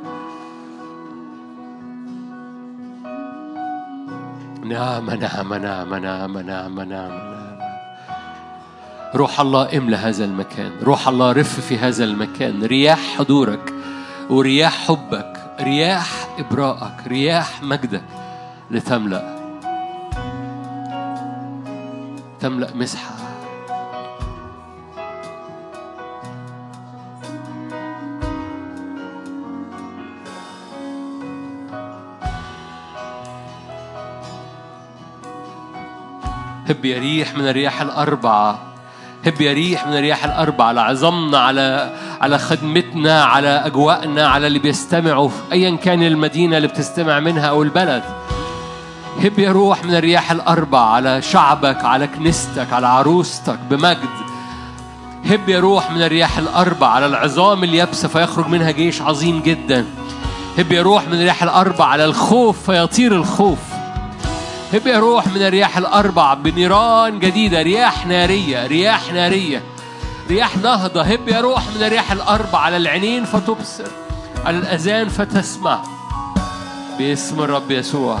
نعم 4.63 5.09
نعم 5.09 5.53
نعم 5.53 5.95
نعم 5.95 6.37
نعم 6.37 6.79
نعم 6.81 7.42
روح 9.15 9.39
الله 9.39 9.77
املى 9.77 9.95
هذا 9.95 10.25
المكان. 10.25 10.71
روح 10.83 11.07
الله 11.07 11.31
رف 11.31 11.59
في 11.59 11.77
هذا 11.77 12.03
المكان. 12.03 12.63
رياح 12.63 12.99
حضورك 13.17 13.73
ورياح 14.29 14.87
حبك. 14.87 15.55
رياح 15.61 16.09
إبراءك. 16.39 17.07
رياح 17.07 17.63
مجدك 17.63 18.03
لتملأ. 18.71 19.39
تملأ 22.39 22.75
مسحة. 22.75 23.15
هب 36.69 36.85
يريح 36.85 37.35
من 37.35 37.47
الرياح 37.47 37.81
الأربعة. 37.81 38.72
هب 39.25 39.41
يريح 39.41 39.87
من 39.87 39.93
الرياح 39.93 40.25
الأربع 40.25 40.65
على 40.65 40.81
عظمنا 40.81 41.37
على 41.37 41.93
على 42.21 42.37
خدمتنا 42.37 43.23
على 43.23 43.47
أجواءنا 43.47 44.27
على 44.27 44.47
اللي 44.47 44.59
بيستمعوا 44.59 45.29
في 45.29 45.41
أيا 45.51 45.75
كان 45.75 46.03
المدينة 46.03 46.57
اللي 46.57 46.67
بتستمع 46.67 47.19
منها 47.19 47.45
أو 47.45 47.63
البلد. 47.63 48.03
هب 49.23 49.39
يروح 49.39 49.85
من 49.85 49.95
الرياح 49.95 50.31
الأربع 50.31 50.79
على 50.79 51.21
شعبك 51.21 51.85
على 51.85 52.07
كنيستك 52.07 52.73
على 52.73 52.87
عروستك 52.87 53.59
بمجد. 53.69 54.09
هب 55.25 55.49
يروح 55.49 55.91
من 55.91 56.01
الرياح 56.01 56.37
الأربع 56.37 56.87
على 56.87 57.05
العظام 57.05 57.63
اليابسة 57.63 58.07
فيخرج 58.07 58.47
منها 58.47 58.71
جيش 58.71 59.01
عظيم 59.01 59.41
جدا. 59.41 59.85
هب 60.57 60.71
يروح 60.71 61.07
من 61.07 61.13
الرياح 61.13 61.43
الأربع 61.43 61.85
على 61.85 62.05
الخوف 62.05 62.71
فيطير 62.71 63.15
الخوف. 63.15 63.72
هب 64.73 64.87
روح 64.87 65.27
من 65.27 65.41
الرياح 65.41 65.77
الأربع 65.77 66.33
بنيران 66.33 67.19
جديدة 67.19 67.61
رياح 67.61 68.05
نارية 68.07 68.67
رياح 68.67 69.13
نارية. 69.13 69.63
رياح 70.29 70.57
نهضة 70.57 71.01
هب 71.01 71.27
يا 71.27 71.41
روح 71.41 71.63
من 71.75 71.83
الرياح 71.83 72.11
الأربع 72.11 72.59
على 72.59 72.77
العينين 72.77 73.25
فتبصر 73.25 73.87
على 74.45 74.57
الأذان 74.57 75.09
فتسمع. 75.09 75.83
باسم 76.99 77.41
الرب 77.41 77.71
يسوع. 77.71 78.19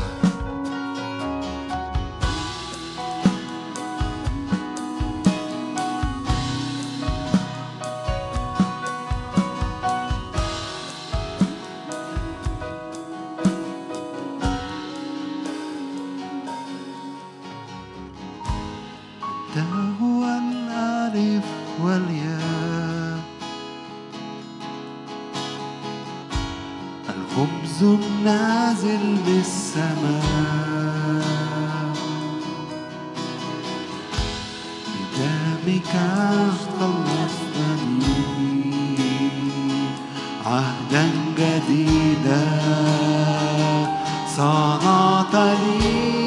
صنعت 44.37 45.35
لي 45.35 46.23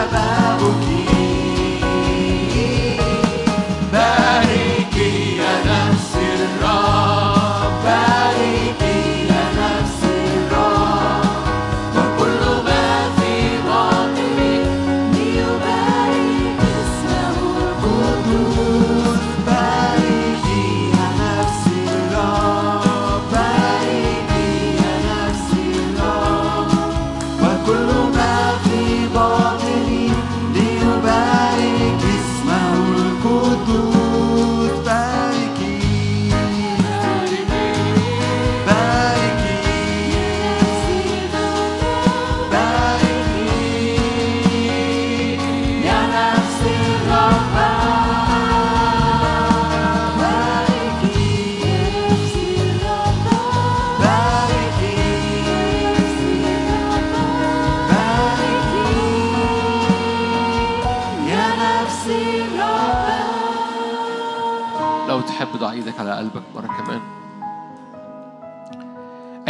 cada 0.00 0.56
boquinha. 0.58 1.19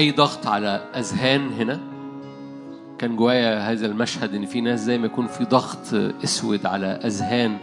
أي 0.01 0.11
ضغط 0.11 0.47
على 0.47 0.81
أذهان 0.97 1.53
هنا؟ 1.53 1.81
كان 2.99 3.17
جوايا 3.17 3.73
هذا 3.73 3.87
المشهد 3.87 4.35
إن 4.35 4.47
في 4.47 4.61
ناس 4.61 4.81
زي 4.81 4.99
ما 4.99 5.07
يكون 5.07 5.27
في 5.27 5.45
ضغط 5.45 5.95
أسود 6.25 6.67
على 6.67 6.87
أذهان 6.87 7.57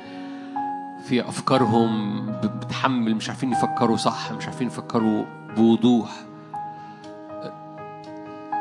في 1.04 1.30
أفكارهم 1.30 2.26
بتحمل 2.44 3.16
مش 3.16 3.30
عارفين 3.30 3.52
يفكروا 3.52 3.98
صح 3.98 4.32
مش 4.32 4.46
عارفين 4.46 4.68
يفكروا 4.68 5.26
بوضوح. 5.58 6.10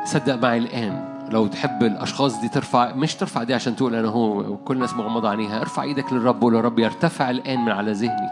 صدق 0.05 0.35
معي 0.35 0.57
الآن 0.57 1.17
لو 1.29 1.47
تحب 1.47 1.83
الأشخاص 1.83 2.41
دي 2.41 2.49
ترفع 2.49 2.93
مش 2.93 3.15
ترفع 3.15 3.43
دي 3.43 3.53
عشان 3.53 3.75
تقول 3.75 3.95
أنا 3.95 4.07
هو 4.07 4.57
كل 4.57 4.75
الناس 4.75 4.93
مغمضة 4.93 5.29
عينيها 5.29 5.61
ارفع 5.61 5.83
إيدك 5.83 6.13
للرب 6.13 6.43
وقول 6.43 6.55
يا 6.55 6.61
رب 6.61 6.79
يرتفع 6.79 7.29
الآن 7.29 7.59
من 7.59 7.71
على 7.71 7.91
ذهني. 7.91 8.29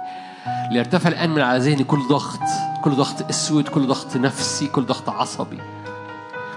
ليرتفع 0.72 1.10
الآن 1.10 1.30
من 1.30 1.42
على 1.42 1.60
ذهني 1.60 1.84
كل 1.84 2.00
ضغط. 2.10 2.40
كل 2.86 2.92
ضغط 2.92 3.30
أسود 3.30 3.68
كل 3.68 3.88
ضغط 3.88 4.16
نفسي 4.16 4.68
كل 4.68 4.86
ضغط 4.86 5.10
عصبي. 5.10 5.60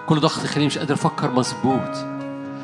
كل 0.06 0.20
ضغط 0.20 0.44
يخليني 0.44 0.66
مش 0.66 0.78
قادر 0.78 0.94
أفكر 0.94 1.30
مظبوط. 1.30 1.96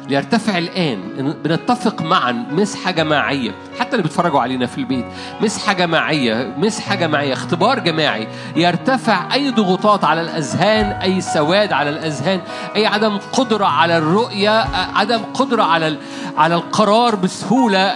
ليرتفع 0.09 0.59
الآن 0.59 0.99
إن 1.19 1.32
بنتفق 1.45 2.03
معا 2.03 2.32
مسحة 2.32 2.91
جماعية 2.91 3.55
حتى 3.78 3.91
اللي 3.93 4.03
بيتفرجوا 4.03 4.41
علينا 4.41 4.66
في 4.66 4.78
البيت 4.78 5.05
مسحة 5.41 5.73
جماعية 5.73 6.55
مسحة 6.59 6.95
جماعية 6.95 7.32
اختبار 7.32 7.78
جماعي. 7.78 8.28
يرتفع 8.57 9.35
أي 9.35 9.51
ضغوطات 9.51 10.05
على 10.05 10.20
الأذهان 10.20 10.86
أي 10.86 11.20
سواد 11.20 11.73
على 11.73 11.91
الأذهان 11.91 12.41
أي 12.77 12.86
عدم 12.86 13.19
قدرة 13.32 13.66
على 13.66 13.99
الرؤية 13.99 14.61
عدم 14.95 15.20
قدرة 15.35 15.62
على 15.62 15.99
على 16.36 16.55
القرار 16.55 17.15
بسهولة 17.15 17.95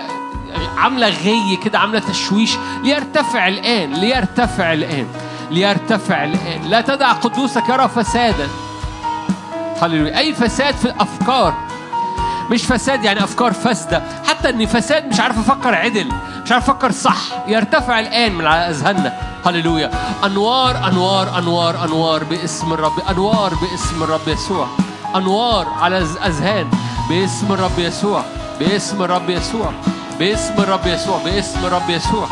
عاملة 0.76 1.08
غي 1.08 1.56
كده 1.64 1.78
عاملة 1.78 1.98
تشويش. 1.98 2.56
ليرتفع 2.84 3.48
الآن 3.48 3.92
ليرتفع 3.92 4.72
الآن. 4.72 5.06
ليرتفع. 5.50 6.24
الآن 6.24 6.62
لا 6.62 6.80
تدع 6.80 7.12
قدوسك 7.12 7.68
يرى 7.68 7.88
فسادا. 7.88 8.48
هللويا 9.82 10.18
أي 10.18 10.34
فساد 10.34 10.74
في 10.74 10.84
الأفكار. 10.84 11.54
مش 12.50 12.62
فساد 12.62 13.04
يعني 13.04 13.24
أفكار 13.24 13.52
فاسدة. 13.52 14.02
حتى 14.28 14.50
ان 14.50 14.66
فساد 14.66 15.06
مش 15.06 15.20
عارف 15.20 15.38
أفكر 15.38 15.74
عدل. 15.74 16.08
مش 16.44 16.52
عارف 16.52 16.70
أفكر 16.70 16.92
صح. 16.92 17.16
يرتفع 17.46 18.00
الآن 18.00 18.32
من 18.32 18.46
على 18.46 18.70
أذهاننا. 18.70 19.12
هللويا 19.46 19.90
أنوار 20.24 20.88
أنوار 20.88 21.38
أنوار 21.38 21.84
أنوار 21.84 22.24
باسم 22.24 22.72
الرب. 22.72 22.98
أنوار 23.10 23.54
باسم 23.54 24.02
الرب 24.02 24.28
يسوع. 24.28 24.66
أنوار 25.16 25.66
على 25.80 25.98
أذهان. 25.98 26.70
باسم 27.08 27.52
الرب 27.52 27.78
يسوع. 27.78 28.24
باسم 28.60 29.02
الرب 29.02 29.30
يسوع. 29.30 29.72
باسم 30.18 30.54
الرب 30.58 30.86
يسوع. 30.86 31.18
باسم 31.24 31.66
الرب 31.66 31.90
يسوع. 31.90 32.28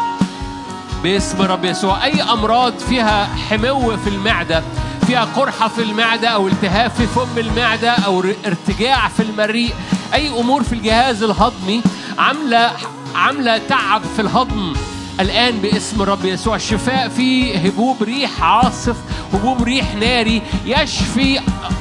باسم 1.06 1.42
رب 1.42 1.64
يسوع. 1.64 2.04
أي 2.04 2.22
أمراض 2.22 2.78
فيها 2.78 3.24
حمو 3.24 3.96
في 3.96 4.08
المعدة 4.08 4.62
فيها 5.06 5.24
قرحة 5.24 5.68
في 5.68 5.82
المعدة 5.82 6.28
أو 6.28 6.48
التهاب 6.48 6.90
في 6.90 7.06
فم 7.06 7.38
المعدة 7.38 7.90
أو 7.90 8.24
ارتجاع 8.46 9.08
في 9.08 9.22
المريء 9.22 9.74
أي 10.14 10.28
أمور 10.28 10.62
في 10.62 10.72
الجهاز 10.72 11.22
الهضمي 11.22 11.82
عاملة 12.18 12.72
عاملة 13.14 13.58
تعب 13.58 14.02
في 14.16 14.22
الهضم. 14.22 14.72
الآن 15.20 15.58
باسم 15.58 16.02
الرب 16.02 16.24
يسوع. 16.24 16.56
الشفاء 16.56 17.08
في 17.08 17.58
هبوب 17.68 18.02
ريح 18.02 18.42
عاصف 18.42 18.96
هبوب 19.34 19.62
ريح 19.62 19.94
ناري 19.94 20.42
يشفي 20.64 21.40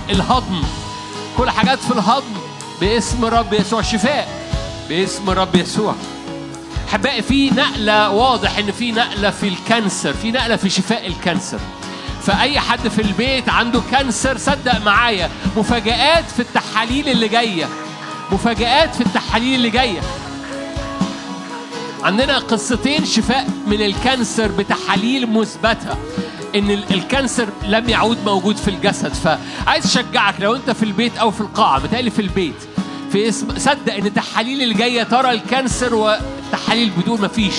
الهضم. 0.10 0.62
كل 1.38 1.50
حاجات 1.50 1.80
في 1.80 1.92
الهضم 1.92 2.34
باسم 2.82 3.26
الرب 3.26 3.54
يسوع. 3.54 3.82
شفاء 3.82 4.28
باسم 4.90 5.30
الرب 5.30 5.56
يسوع. 5.56 5.96
احبائي 6.90 7.22
في 7.22 7.50
نقلة 7.50 8.10
واضح 8.10 8.58
إن 8.58 8.72
في 8.72 8.92
نقلة 8.92 9.30
في 9.30 9.48
ال 9.48 9.57
cancer 9.57 10.14
في 10.14 10.32
نقلة 10.32 10.56
في 10.56 10.70
شفاء 10.70 11.08
ال 11.08 11.14
cancer. 11.14 11.60
فأي 12.22 12.60
حد 12.60 12.88
في 12.88 13.02
البيت 13.02 13.50
عنده 13.50 13.82
cancer 13.92 14.38
صدق 14.38 14.82
معايا 14.82 15.30
مفاجآت 15.58 16.32
في 16.32 16.40
التحاليل 16.40 17.10
اللي 17.10 17.28
جاية. 17.28 17.66
مفاجآت 18.32 18.96
في 18.96 19.02
التحاليل 19.02 19.56
اللي 19.56 19.70
جاية. 19.70 20.00
عندنا 22.04 22.38
قصتين 22.38 23.06
شفاء 23.06 23.48
من 23.68 23.82
ال 23.82 23.91
cancer 23.91 24.48
بتحاليل 24.48 25.30
مثبتة 25.32 25.98
إن 26.56 26.72
ال- 26.72 26.94
ال 26.94 27.02
cancer 27.02 27.48
لم 27.68 27.90
يعود 27.90 28.18
موجود 28.26 28.58
في 28.58 28.68
الجسد. 28.68 29.14
فعايز 29.14 29.86
أشجعك 29.86 30.36
لو 30.40 30.56
أنت 30.56 30.72
في 30.72 30.84
البيت 30.84 31.18
أو 31.18 31.32
في 31.32 31.42
القاعة 31.42 31.80
متهيألي 31.80 32.10
في 32.10 32.22
البيت 32.22 32.56
في 33.12 33.30
اسم 33.30 33.48
صدق 33.60 33.94
إن 33.94 34.06
التحاليل 34.06 34.62
اللي 34.62 34.74
جاية 34.74 35.04
ترى 35.04 35.32
ال 35.32 35.44
cancer 35.44 36.18
والتحاليل 36.52 36.90
بدون 36.90 37.22
ما 37.22 37.28
فيش. 37.28 37.56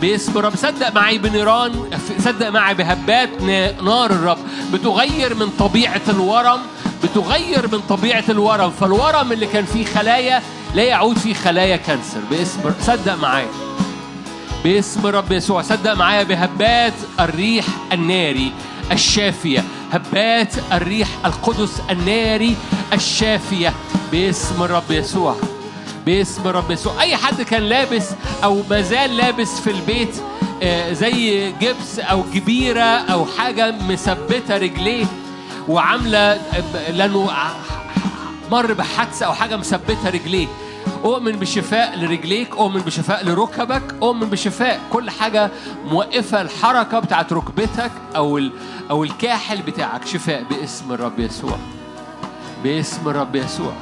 باسم 0.00 0.38
الرب. 0.38 0.56
صدق 0.56 0.94
معي 0.94 1.18
بنيران 1.18 1.90
صدق 2.18 2.48
معي 2.48 2.74
بهبات 2.74 3.42
نا- 3.42 3.80
نار 3.82 4.10
الرب. 4.10 4.38
بتغير 4.72 5.34
من 5.34 5.48
طبيعة 5.58 6.00
الورم 6.08 6.60
بتغير 7.04 7.68
من 7.72 7.80
طبيعة 7.88 8.24
الورم. 8.28 8.70
فالورم 8.70 9.32
اللي 9.32 9.46
كان 9.46 9.64
فيه 9.64 9.84
خلايا 9.84 10.42
لا 10.74 10.82
يعود 10.82 11.18
فيه 11.18 11.34
خلايا 11.34 11.76
cancer. 11.76 12.20
باسم 12.30 12.60
صدق 12.82 13.14
معايا. 13.14 13.48
باسم 14.64 15.06
رب 15.06 15.32
يسوع. 15.32 15.62
صدق 15.62 15.94
معايا 15.94 16.22
بهبات 16.22 16.94
الريح 17.20 17.64
الناري 17.92 18.52
الشافية. 18.92 19.64
هبات 19.92 20.54
الريح 20.72 21.08
القدس 21.26 21.80
الناري 21.90 22.56
الشافية. 22.92 23.72
باسم 24.12 24.62
الرب 24.62 24.90
يسوع. 24.90 25.36
باسم 26.06 26.48
الرب 26.48 26.70
يسوع 26.70 27.00
أي 27.00 27.16
حد 27.16 27.42
كان 27.42 27.62
لابس 27.62 28.10
أو 28.44 28.62
ما 28.70 28.80
زال 28.80 29.16
لابس 29.16 29.60
في 29.60 29.70
البيت 29.70 30.14
آه، 30.62 30.92
زي 30.92 31.52
جبس 31.52 31.98
أو 31.98 32.24
جبيرة 32.34 32.82
أو 32.82 33.26
حاجة 33.38 33.74
مثبتة 33.88 34.56
رجليه 34.56 35.06
وعاملة 35.68 36.18
آه، 36.18 36.90
لأنه 36.90 37.30
مر 38.52 38.72
بحادثة 38.72 39.26
أو 39.26 39.32
حاجة 39.32 39.56
مثبتة 39.56 40.10
رجليه. 40.10 40.46
أؤمن 41.04 41.32
بشفاء 41.32 41.98
لرجليك 41.98 42.56
أؤمن 42.56 42.80
بشفاء 42.80 43.24
لركبك 43.24 43.82
أؤمن 44.02 44.30
بشفاء 44.30 44.80
كل 44.92 45.10
حاجة 45.10 45.50
موقفة 45.86 46.40
الحركة 46.40 46.98
بتاعت 46.98 47.32
ركبتك 47.32 47.90
أو 48.16 48.38
ال 48.38 48.52
أو 48.90 49.04
الكاحل 49.04 49.62
بتاعك. 49.62 50.06
شفاء 50.06 50.44
باسم 50.50 50.92
الرب 50.92 51.18
يسوع. 51.18 51.58
باسم 52.64 53.08
الرب 53.08 53.36
يسوع. 53.36 53.72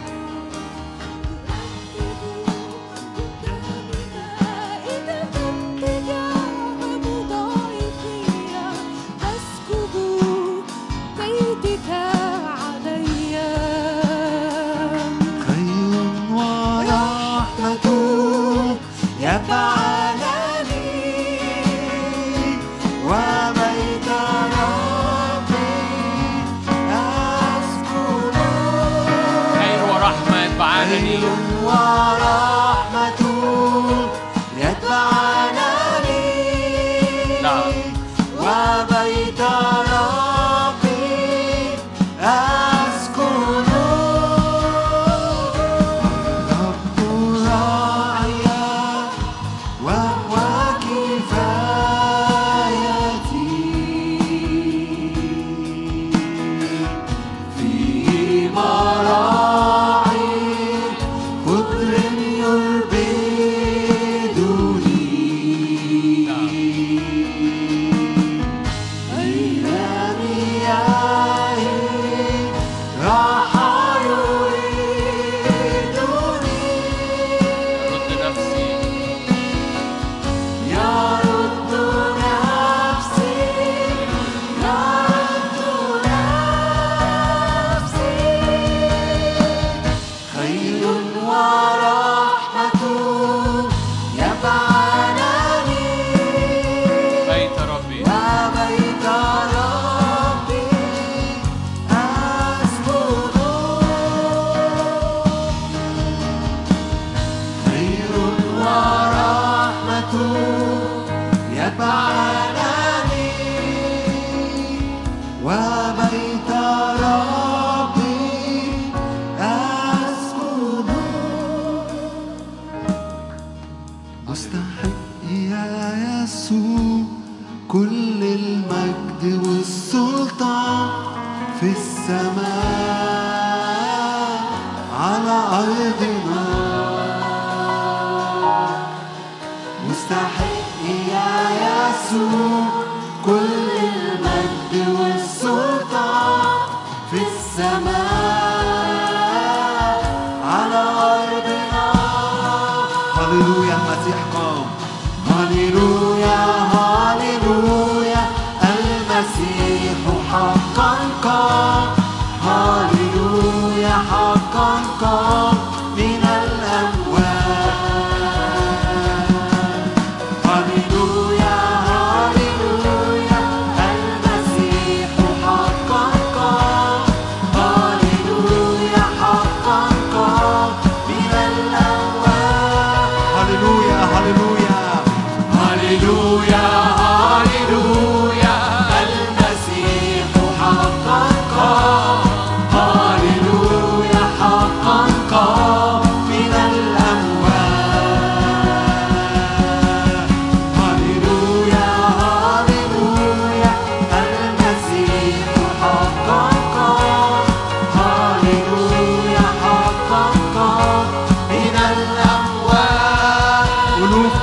Hallelujah. 30.89 31.88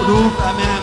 Amém. 0.07 0.74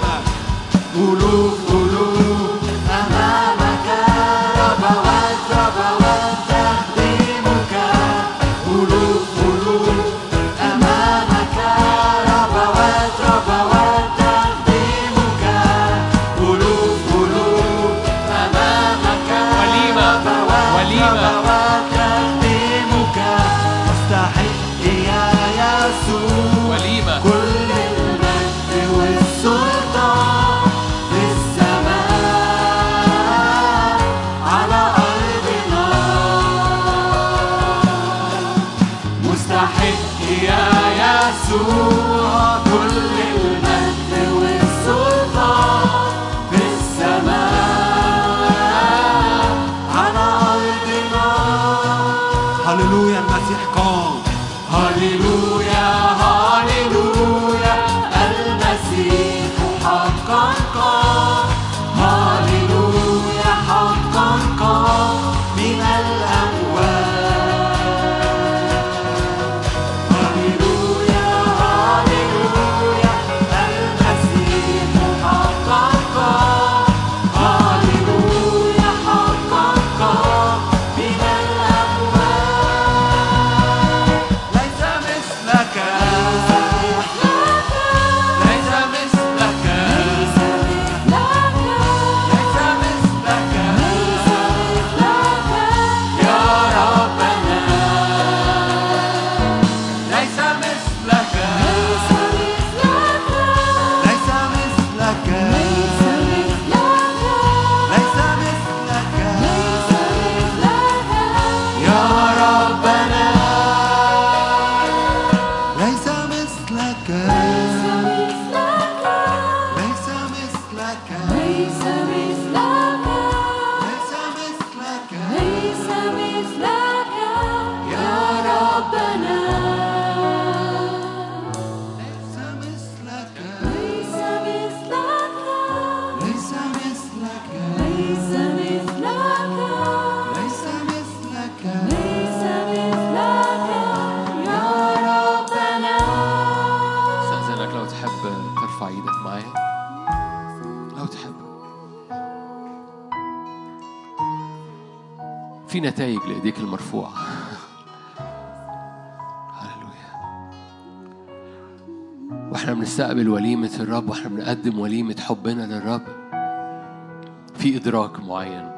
إدراك 167.92 168.20
معين. 168.20 168.72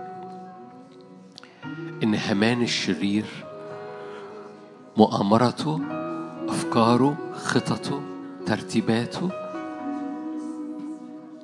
إن 2.03 2.15
همان 2.15 2.63
الشرير 2.63 3.25
مؤامرته 4.97 5.81
أفكاره 6.49 7.17
خططه 7.35 8.01
ترتيباته 8.47 9.31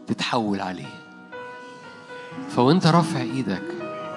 تتحول 0.06 0.60
عليه. 0.60 0.94
فوأنت 2.48 2.86
رافع 2.86 3.20
إيدك 3.20 3.62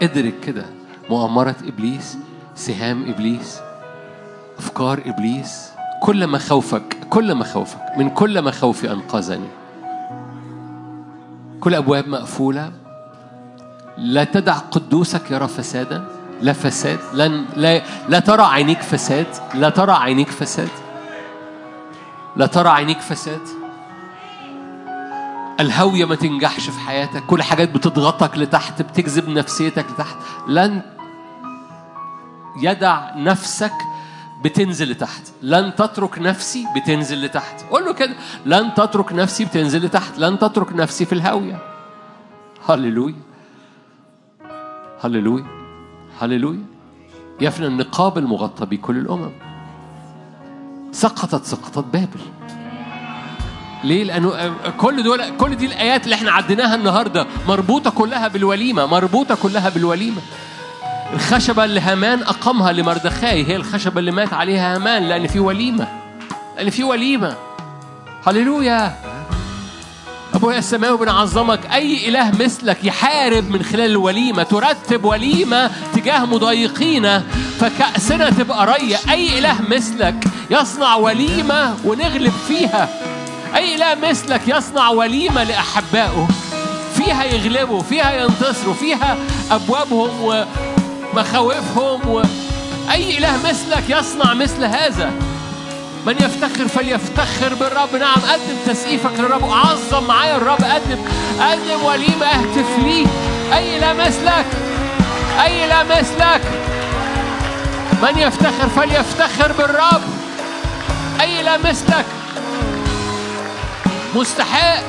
إدرك 0.01 0.39
كده 0.39 0.65
مؤامرة 1.09 1.55
إبليس 1.63 2.17
سهام 2.55 3.09
إبليس 3.09 3.59
أفكار 4.57 5.01
إبليس 5.05 5.71
كل 6.01 6.23
ما 6.23 6.37
خوفك 6.37 6.97
كل 7.09 7.31
ما 7.31 7.43
خوفك 7.43 7.97
من 7.97 8.09
كل 8.09 8.39
ما 8.39 8.51
خوفي 8.51 8.91
أنقذني. 8.91 9.49
كل 11.59 11.75
أبواب 11.75 12.07
مقفولة 12.07 12.82
لا 13.97 14.23
تدع 14.23 14.53
قدوسك 14.53 15.31
يرى 15.31 15.47
فسادا 15.47 16.07
لا 16.41 16.53
فساد 16.53 16.99
لن 17.13 17.45
لا, 17.55 17.81
لا 18.09 18.19
ترى 18.19 18.43
عينيك 18.43 18.81
فساد 18.81 19.27
لا 19.53 19.69
ترى 19.69 19.91
عينيك 19.91 20.29
فساد. 20.29 20.69
لا 22.35 22.45
ترى 22.45 22.69
عينيك 22.69 22.99
فساد. 22.99 23.41
الهوية 25.59 26.05
ما 26.05 26.15
تنجحش 26.15 26.69
في 26.69 26.79
حياتك 26.79 27.23
كل 27.25 27.43
حاجات 27.43 27.69
بتضغطك 27.69 28.37
لتحت 28.37 28.81
بتجذب 28.81 29.29
نفسيتك 29.29 29.85
لتحت. 29.91 30.17
لن 30.47 30.81
يدع 32.61 33.15
نفسك 33.15 33.73
بتنزل 34.43 34.91
لتحت. 34.91 35.21
لن 35.41 35.75
تترك 35.75 36.19
نفسي 36.19 36.67
بتنزل 36.75 37.25
لتحت. 37.25 37.61
قول 37.71 37.85
له 37.85 37.93
كده 37.93 38.15
لن 38.45 38.73
تترك 38.73 39.13
نفسي 39.13 39.45
بتنزل 39.45 39.85
لتحت 39.85 40.19
لن 40.19 40.39
تترك 40.39 40.73
نفسي 40.73 41.05
في 41.05 41.13
الهاوية 41.13 41.57
هللويا. 42.69 43.32
هللويا 45.03 45.45
هللويا 46.21 46.65
يفنى 47.41 47.67
النقاب 47.67 48.17
المغطى 48.17 48.65
بكل 48.65 48.97
الأمم 48.97 49.31
سقطت 50.91 51.45
سقطت 51.45 51.85
بابل 51.93 52.19
ليه؟ 53.83 54.03
لأنه 54.03 54.53
كل 54.77 55.03
دول 55.03 55.37
كل 55.37 55.55
دي 55.55 55.65
الآيات 55.65 56.03
اللي 56.03 56.15
إحنا 56.15 56.31
عديناها 56.31 56.75
النهارده 56.75 57.25
مربوطة 57.47 57.89
كلها 57.89 58.27
بالوليمة، 58.27 58.85
مربوطة 58.85 59.35
كلها 59.35 59.69
بالوليمة. 59.69 60.21
الخشبة 61.13 61.63
اللي 61.63 61.79
هامان 61.79 62.19
أقامها 62.23 62.71
لمردخاي 62.71 63.45
هي 63.47 63.55
الخشبة 63.55 63.99
اللي 63.99 64.11
مات 64.11 64.33
عليها 64.33 64.75
هامان 64.75 65.03
لأن 65.03 65.27
في 65.27 65.39
وليمة. 65.39 65.87
لأن 66.57 66.69
في 66.69 66.83
وليمة. 66.83 67.35
هللويا. 68.27 68.95
أبويا 70.43 70.57
السماوي 70.57 70.97
بنعظمك 70.97 71.59
أي 71.73 72.09
إله 72.09 72.31
مثلك 72.31 72.77
يحارب 72.83 73.49
من 73.49 73.63
خلال 73.63 73.89
الوليمة 73.89 74.43
ترتب 74.43 75.05
وليمة 75.05 75.71
تجاه 75.95 76.25
مضايقينا 76.25 77.23
فكأسنا 77.59 78.29
تبقى 78.29 78.65
رية. 78.65 78.97
أي 79.09 79.39
إله 79.39 79.61
مثلك 79.61 80.15
يصنع 80.49 80.95
وليمة 80.95 81.75
ونغلب 81.85 82.33
فيها. 82.47 82.89
أي 83.55 83.75
إله 83.75 84.09
مثلك 84.09 84.41
يصنع 84.47 84.89
وليمة 84.89 85.43
لأحبائه. 85.43 86.27
فيها 86.95 87.23
يغلبوا 87.23 87.81
فيها 87.81 88.23
ينتصروا 88.23 88.73
فيها 88.73 89.17
أبوابهم 89.51 90.45
ومخاوفهم 91.13 92.09
و... 92.09 92.21
أي 92.91 93.17
إله 93.17 93.37
مثلك 93.49 93.83
يصنع 93.89 94.33
مثل 94.33 94.63
هذا. 94.63 95.11
من 96.05 96.15
يفتخر 96.17 96.67
فليفتخر 96.67 97.53
بالرب. 97.53 97.95
نعم 97.95 98.19
قدم 98.29 98.57
تسقيفك 98.65 99.19
للرب. 99.19 99.51
عظم 99.51 100.07
معايا 100.07 100.35
الرب. 100.35 100.63
قدم 100.63 100.97
قدم 101.39 101.83
وليمة 101.83 102.25
أهتف 102.25 102.79
ليه 102.83 103.07
أي 103.53 103.79
لا 103.79 103.93
مثلك 103.93 104.45
أي 105.43 105.67
لا 105.67 105.83
مثلك 105.83 106.41
من 108.03 108.17
يفتخر 108.17 108.69
فليفتخر 108.75 109.51
بالرب. 109.51 110.01
أي 111.21 111.43
لا 111.43 111.57
مثلك 111.57 112.05
مستحق. 114.15 114.83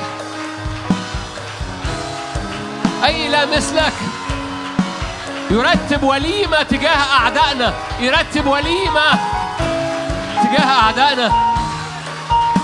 أي 3.05 3.27
لا 3.27 3.45
مثلك 3.45 3.93
يرتب 5.51 6.03
وليمة 6.03 6.63
تجاه 6.63 6.97
أعدائنا. 7.19 7.73
يرتب 7.99 8.47
وليمة. 8.47 9.19
تجاه 10.43 10.79
أعدائنا. 10.83 11.31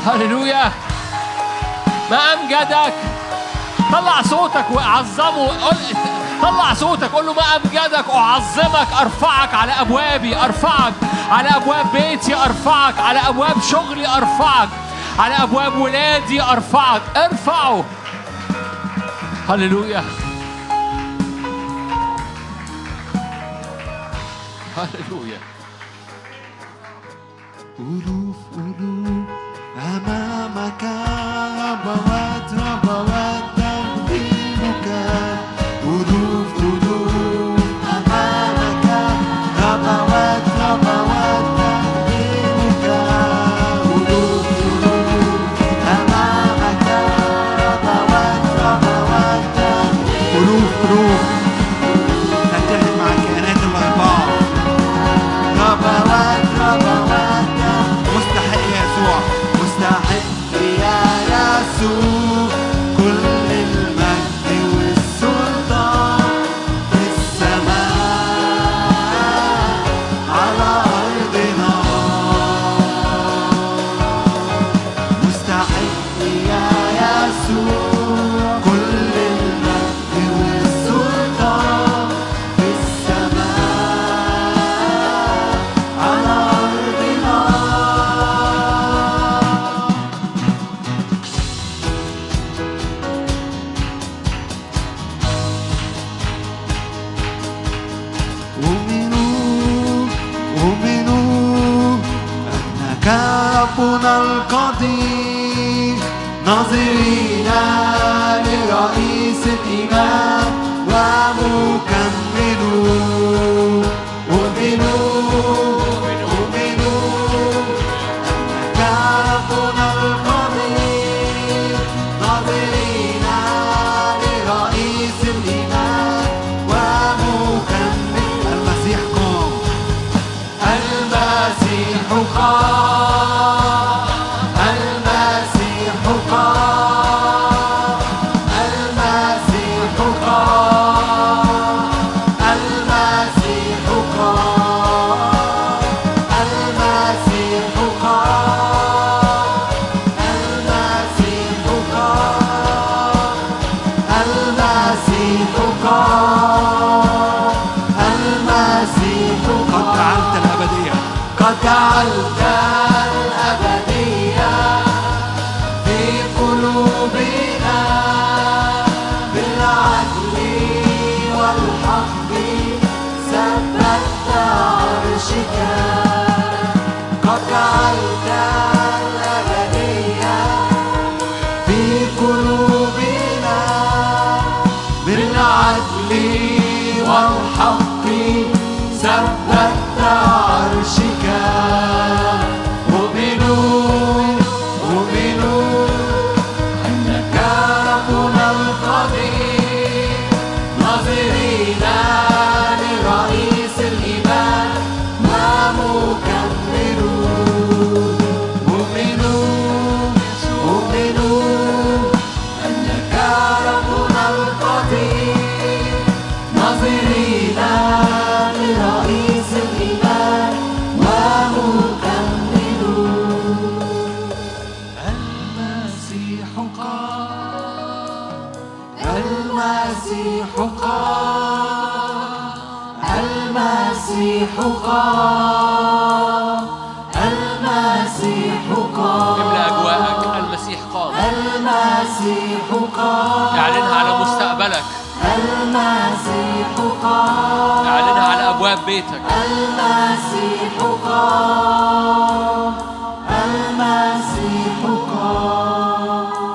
هللويا. 0.05 0.71
ما 2.11 2.17
أمجدك. 2.33 2.93
طلع 3.91 4.21
صوتك 4.21 4.65
وأعظمه. 4.71 5.47
قل 5.47 5.77
طلع 6.41 6.73
صوتك. 6.73 7.11
قول 7.11 7.25
له 7.25 7.33
ما 7.33 7.55
أمجدك. 7.55 8.09
أعظمك. 8.09 8.87
أرفعك 9.01 9.53
على 9.53 9.71
أبوابي. 9.71 10.37
أرفعك 10.37 10.93
على 11.31 11.49
أبواب 11.49 11.85
بيتي. 11.93 12.35
أرفعك 12.35 12.99
على 12.99 13.19
أبواب 13.19 13.61
شغلي. 13.71 14.07
أرفعك 14.07 14.69
على 15.19 15.35
أبواب 15.35 15.77
ولادي. 15.77 16.41
أرفعك. 16.41 17.01
ارفعه. 17.17 17.85
هللويا. 19.49 20.03
هللويا. 24.77 25.50
ألوف 27.81 28.35
ألوف 28.57 29.25
أمامك 29.77 30.83
ربوات 31.57 32.10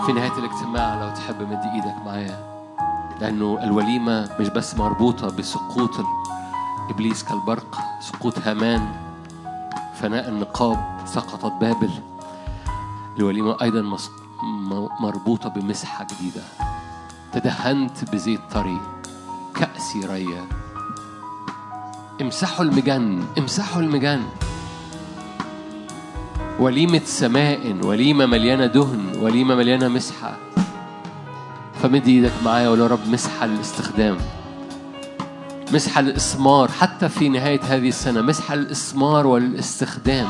في 0.07 0.12
نهاية 0.12 0.39
الاجتماع 0.39 0.95
لو 0.95 1.15
تحب 1.15 1.43
مد 1.43 1.61
إيدك 1.74 1.97
معايا 2.07 2.57
لأنه 3.20 3.59
الوليمة 3.62 4.28
مش 4.41 4.49
بس 4.49 4.74
مربوطة 4.74 5.37
بسقوط 5.37 5.91
إبليس 6.91 7.24
كالبرق 7.24 7.78
سقوط 8.01 8.39
هامان 8.39 8.89
فناء 10.01 10.28
النقاب 10.28 10.78
سقطت 11.05 11.53
بابل. 11.61 11.91
الوليمة 13.19 13.57
أيضا 13.62 13.97
مربوطة 15.01 15.49
بمسحة 15.49 16.05
جديدة. 16.05 16.43
تدهنت 17.33 18.11
بزيت 18.12 18.41
طري 18.55 18.81
كأسي 19.55 20.07
ريا. 20.07 20.65
امسحوا 22.20 22.64
المجن 22.64 23.24
امسحوا 23.38 23.82
المجن 23.82 24.22
وليمة 26.59 27.01
سماء 27.05 27.76
وليمة 27.84 28.26
مليانة 28.26 28.66
دهن 28.66 29.12
وليمة 29.20 29.55
مليانة 29.55 29.88
مسحة. 29.88 30.36
فمد 31.82 32.09
إيدك 32.09 32.32
معايا 32.44 32.68
ولا 32.68 32.86
رب 32.86 33.09
مسحة 33.09 33.47
للاستخدام 33.47 34.16
مسحة 35.72 36.01
للإثمار 36.01 36.68
حتى 36.68 37.09
في 37.09 37.28
نهاية 37.28 37.60
هذه 37.62 37.88
السنة 37.88 38.22
مسحة 38.22 38.55
للإثمار 38.55 39.26
والاستخدام. 39.26 40.26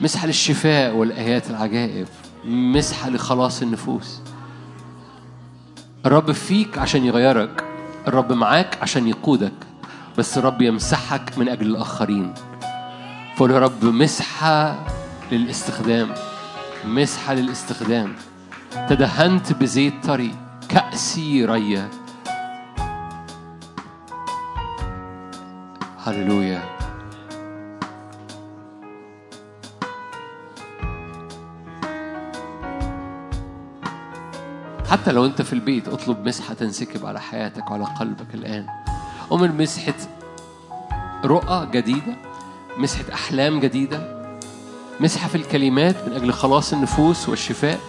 مسحة 0.00 0.26
للشفاء 0.26 0.94
والآيات 0.94 1.50
العجائب. 1.50 2.08
مسحة 2.44 3.10
لخلاص 3.10 3.62
النفوس. 3.62 4.20
الرب 6.06 6.32
فيك 6.32 6.78
عشان 6.78 7.04
يغيرك. 7.04 7.64
الرب 8.08 8.32
معاك 8.32 8.78
عشان 8.82 9.08
يقودك. 9.08 9.52
بس 10.18 10.38
الرب 10.38 10.62
يمسحك 10.62 11.38
من 11.38 11.48
أجل 11.48 11.66
الآخرين. 11.66 12.34
فقول 13.36 13.50
يا 13.50 13.58
رب 13.58 13.84
مسحة 13.84 14.86
للاستخدام 15.32 16.14
مسحة 16.84 17.34
للاستخدام. 17.34 18.14
تدهنت 18.88 19.52
بزيت 19.52 20.06
طري 20.06 20.34
كأسي 20.68 21.44
ريا 21.44 21.88
هللويا. 26.04 26.62
حتى 34.90 35.12
لو 35.12 35.26
أنت 35.26 35.42
في 35.42 35.52
البيت 35.52 35.88
اطلب 35.88 36.28
مسحة 36.28 36.54
تنسكب 36.54 37.06
على 37.06 37.20
حياتك 37.20 37.70
وعلى 37.70 37.84
قلبك 37.84 38.34
الآن. 38.34 38.66
أمر 39.32 39.48
مسحة 39.48 39.94
رؤى 41.24 41.68
جديدة 41.72 42.16
مسحة 42.78 43.04
أحلام 43.14 43.60
جديدة 43.60 44.22
مسحة 45.00 45.28
في 45.28 45.34
الكلمات 45.34 45.96
من 46.08 46.12
أجل 46.12 46.32
خلاص 46.32 46.72
النفوس 46.72 47.28
والشفاء 47.28 47.80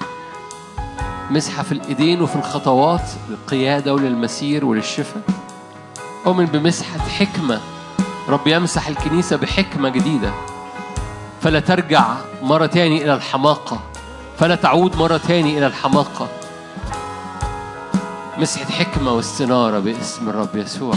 مسحة 1.31 1.63
في 1.63 1.71
الإيدين 1.71 2.21
وفي 2.21 2.35
الخطوات 2.35 3.09
للقيادة 3.29 3.93
وللمسير 3.93 4.65
وللشفاء. 4.65 5.23
أؤمن 6.25 6.45
بمسحة 6.45 6.99
حكمة 6.99 7.61
رب 8.29 8.47
يمسح 8.47 8.87
الكنيسة 8.87 9.35
بحكمة 9.35 9.89
جديدة. 9.89 10.33
فلا 11.41 11.59
ترجع 11.59 12.15
مرة 12.41 12.65
تاني 12.65 13.03
إلى 13.03 13.13
الحماقة 13.13 13.79
فلا 14.39 14.55
تعود 14.55 14.95
مرة 14.95 15.17
تاني 15.17 15.57
إلى 15.57 15.67
الحماقة. 15.67 16.27
مسحة 18.37 18.65
حكمة 18.65 19.11
واستنارة 19.11 19.79
باسم 19.79 20.29
الرب 20.29 20.55
يسوع. 20.55 20.95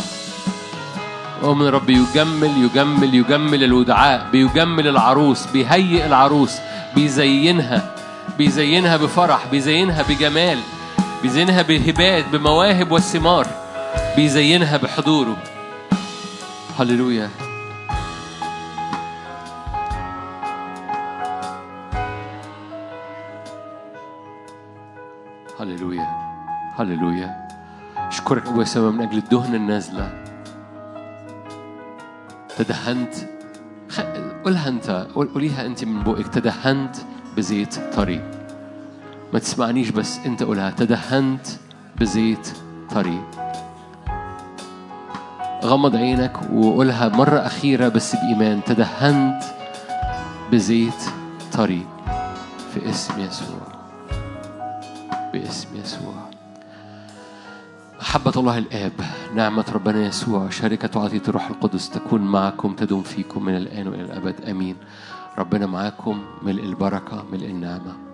ومن 1.43 1.67
رب 1.67 1.91
يجمل 1.91 2.51
يجمل 2.65 3.15
يجمل 3.15 3.65
الودعاء 3.65 4.27
بيجمل 4.33 4.89
العروس 4.89 5.47
بيهيئ 5.47 6.07
العروس 6.07 6.57
بيزينها 6.95 7.95
بيزينها 8.39 8.97
بفرح 8.97 9.47
بيزينها 9.51 10.03
بجمال 10.03 10.59
بيزينها 11.23 11.63
بهبات 11.63 12.25
بمواهب 12.33 12.93
والثمار 12.93 13.47
بيزينها 14.17 14.77
بحضوره. 14.77 15.37
هللويا. 16.79 17.31
هللويا. 25.61 26.07
هللويا. 26.79 27.49
اشكرك 27.97 28.47
أبويا 28.47 28.65
سما 28.65 28.91
من 28.91 29.01
أجل 29.01 29.19
الدهن 29.19 29.55
النازلة. 29.55 30.26
تدهنت. 32.57 33.15
قولها 34.45 34.69
أنت. 34.69 35.07
قول- 35.15 35.29
قوليها 35.29 35.67
أنت 35.67 35.85
من 35.85 36.03
بوقك. 36.03 36.29
تدهنت 36.29 36.97
بزيت 37.37 37.75
طري. 37.97 38.21
ما 39.33 39.39
تسمعنيش 39.39 39.91
بس 39.91 40.19
أنت 40.27 40.43
قولها. 40.43 40.71
تدهنت 40.71 41.47
بزيت 42.01 42.49
طري. 42.91 43.21
غمض 45.65 45.97
عينك 45.97 46.37
وقولها 46.53 47.09
مرة 47.09 47.39
أخيرة 47.39 47.89
بس 47.89 48.17
بإيمان. 48.17 48.61
تدهنت 48.67 49.43
بزيت 50.53 51.03
طري. 51.53 51.87
في 52.75 52.91
اسم 52.91 53.21
يسوع. 53.21 53.67
باسم 55.33 55.69
يسوع. 55.77 56.26
محبة 58.07 58.33
الله 58.37 58.59
الآب 58.59 58.93
نعمة 59.35 59.65
ربنا 59.75 60.07
يسوع 60.07 60.51
شركة 60.51 61.01
وعطية 61.01 61.23
الروح 61.29 61.49
القدس 61.49 61.91
تكون 61.91 62.21
معكم 62.21 62.73
تدوم 62.75 63.03
فيكم 63.03 63.45
من 63.45 63.57
الآن 63.57 63.89
وإلى 63.89 64.03
الأبد 64.03 64.41
آمين. 64.41 64.77
ربنا 65.39 65.67
معاكم 65.67 66.25
ملء 66.43 66.63
البركة 66.63 67.25
ملء 67.33 67.47
النعمة. 67.47 68.06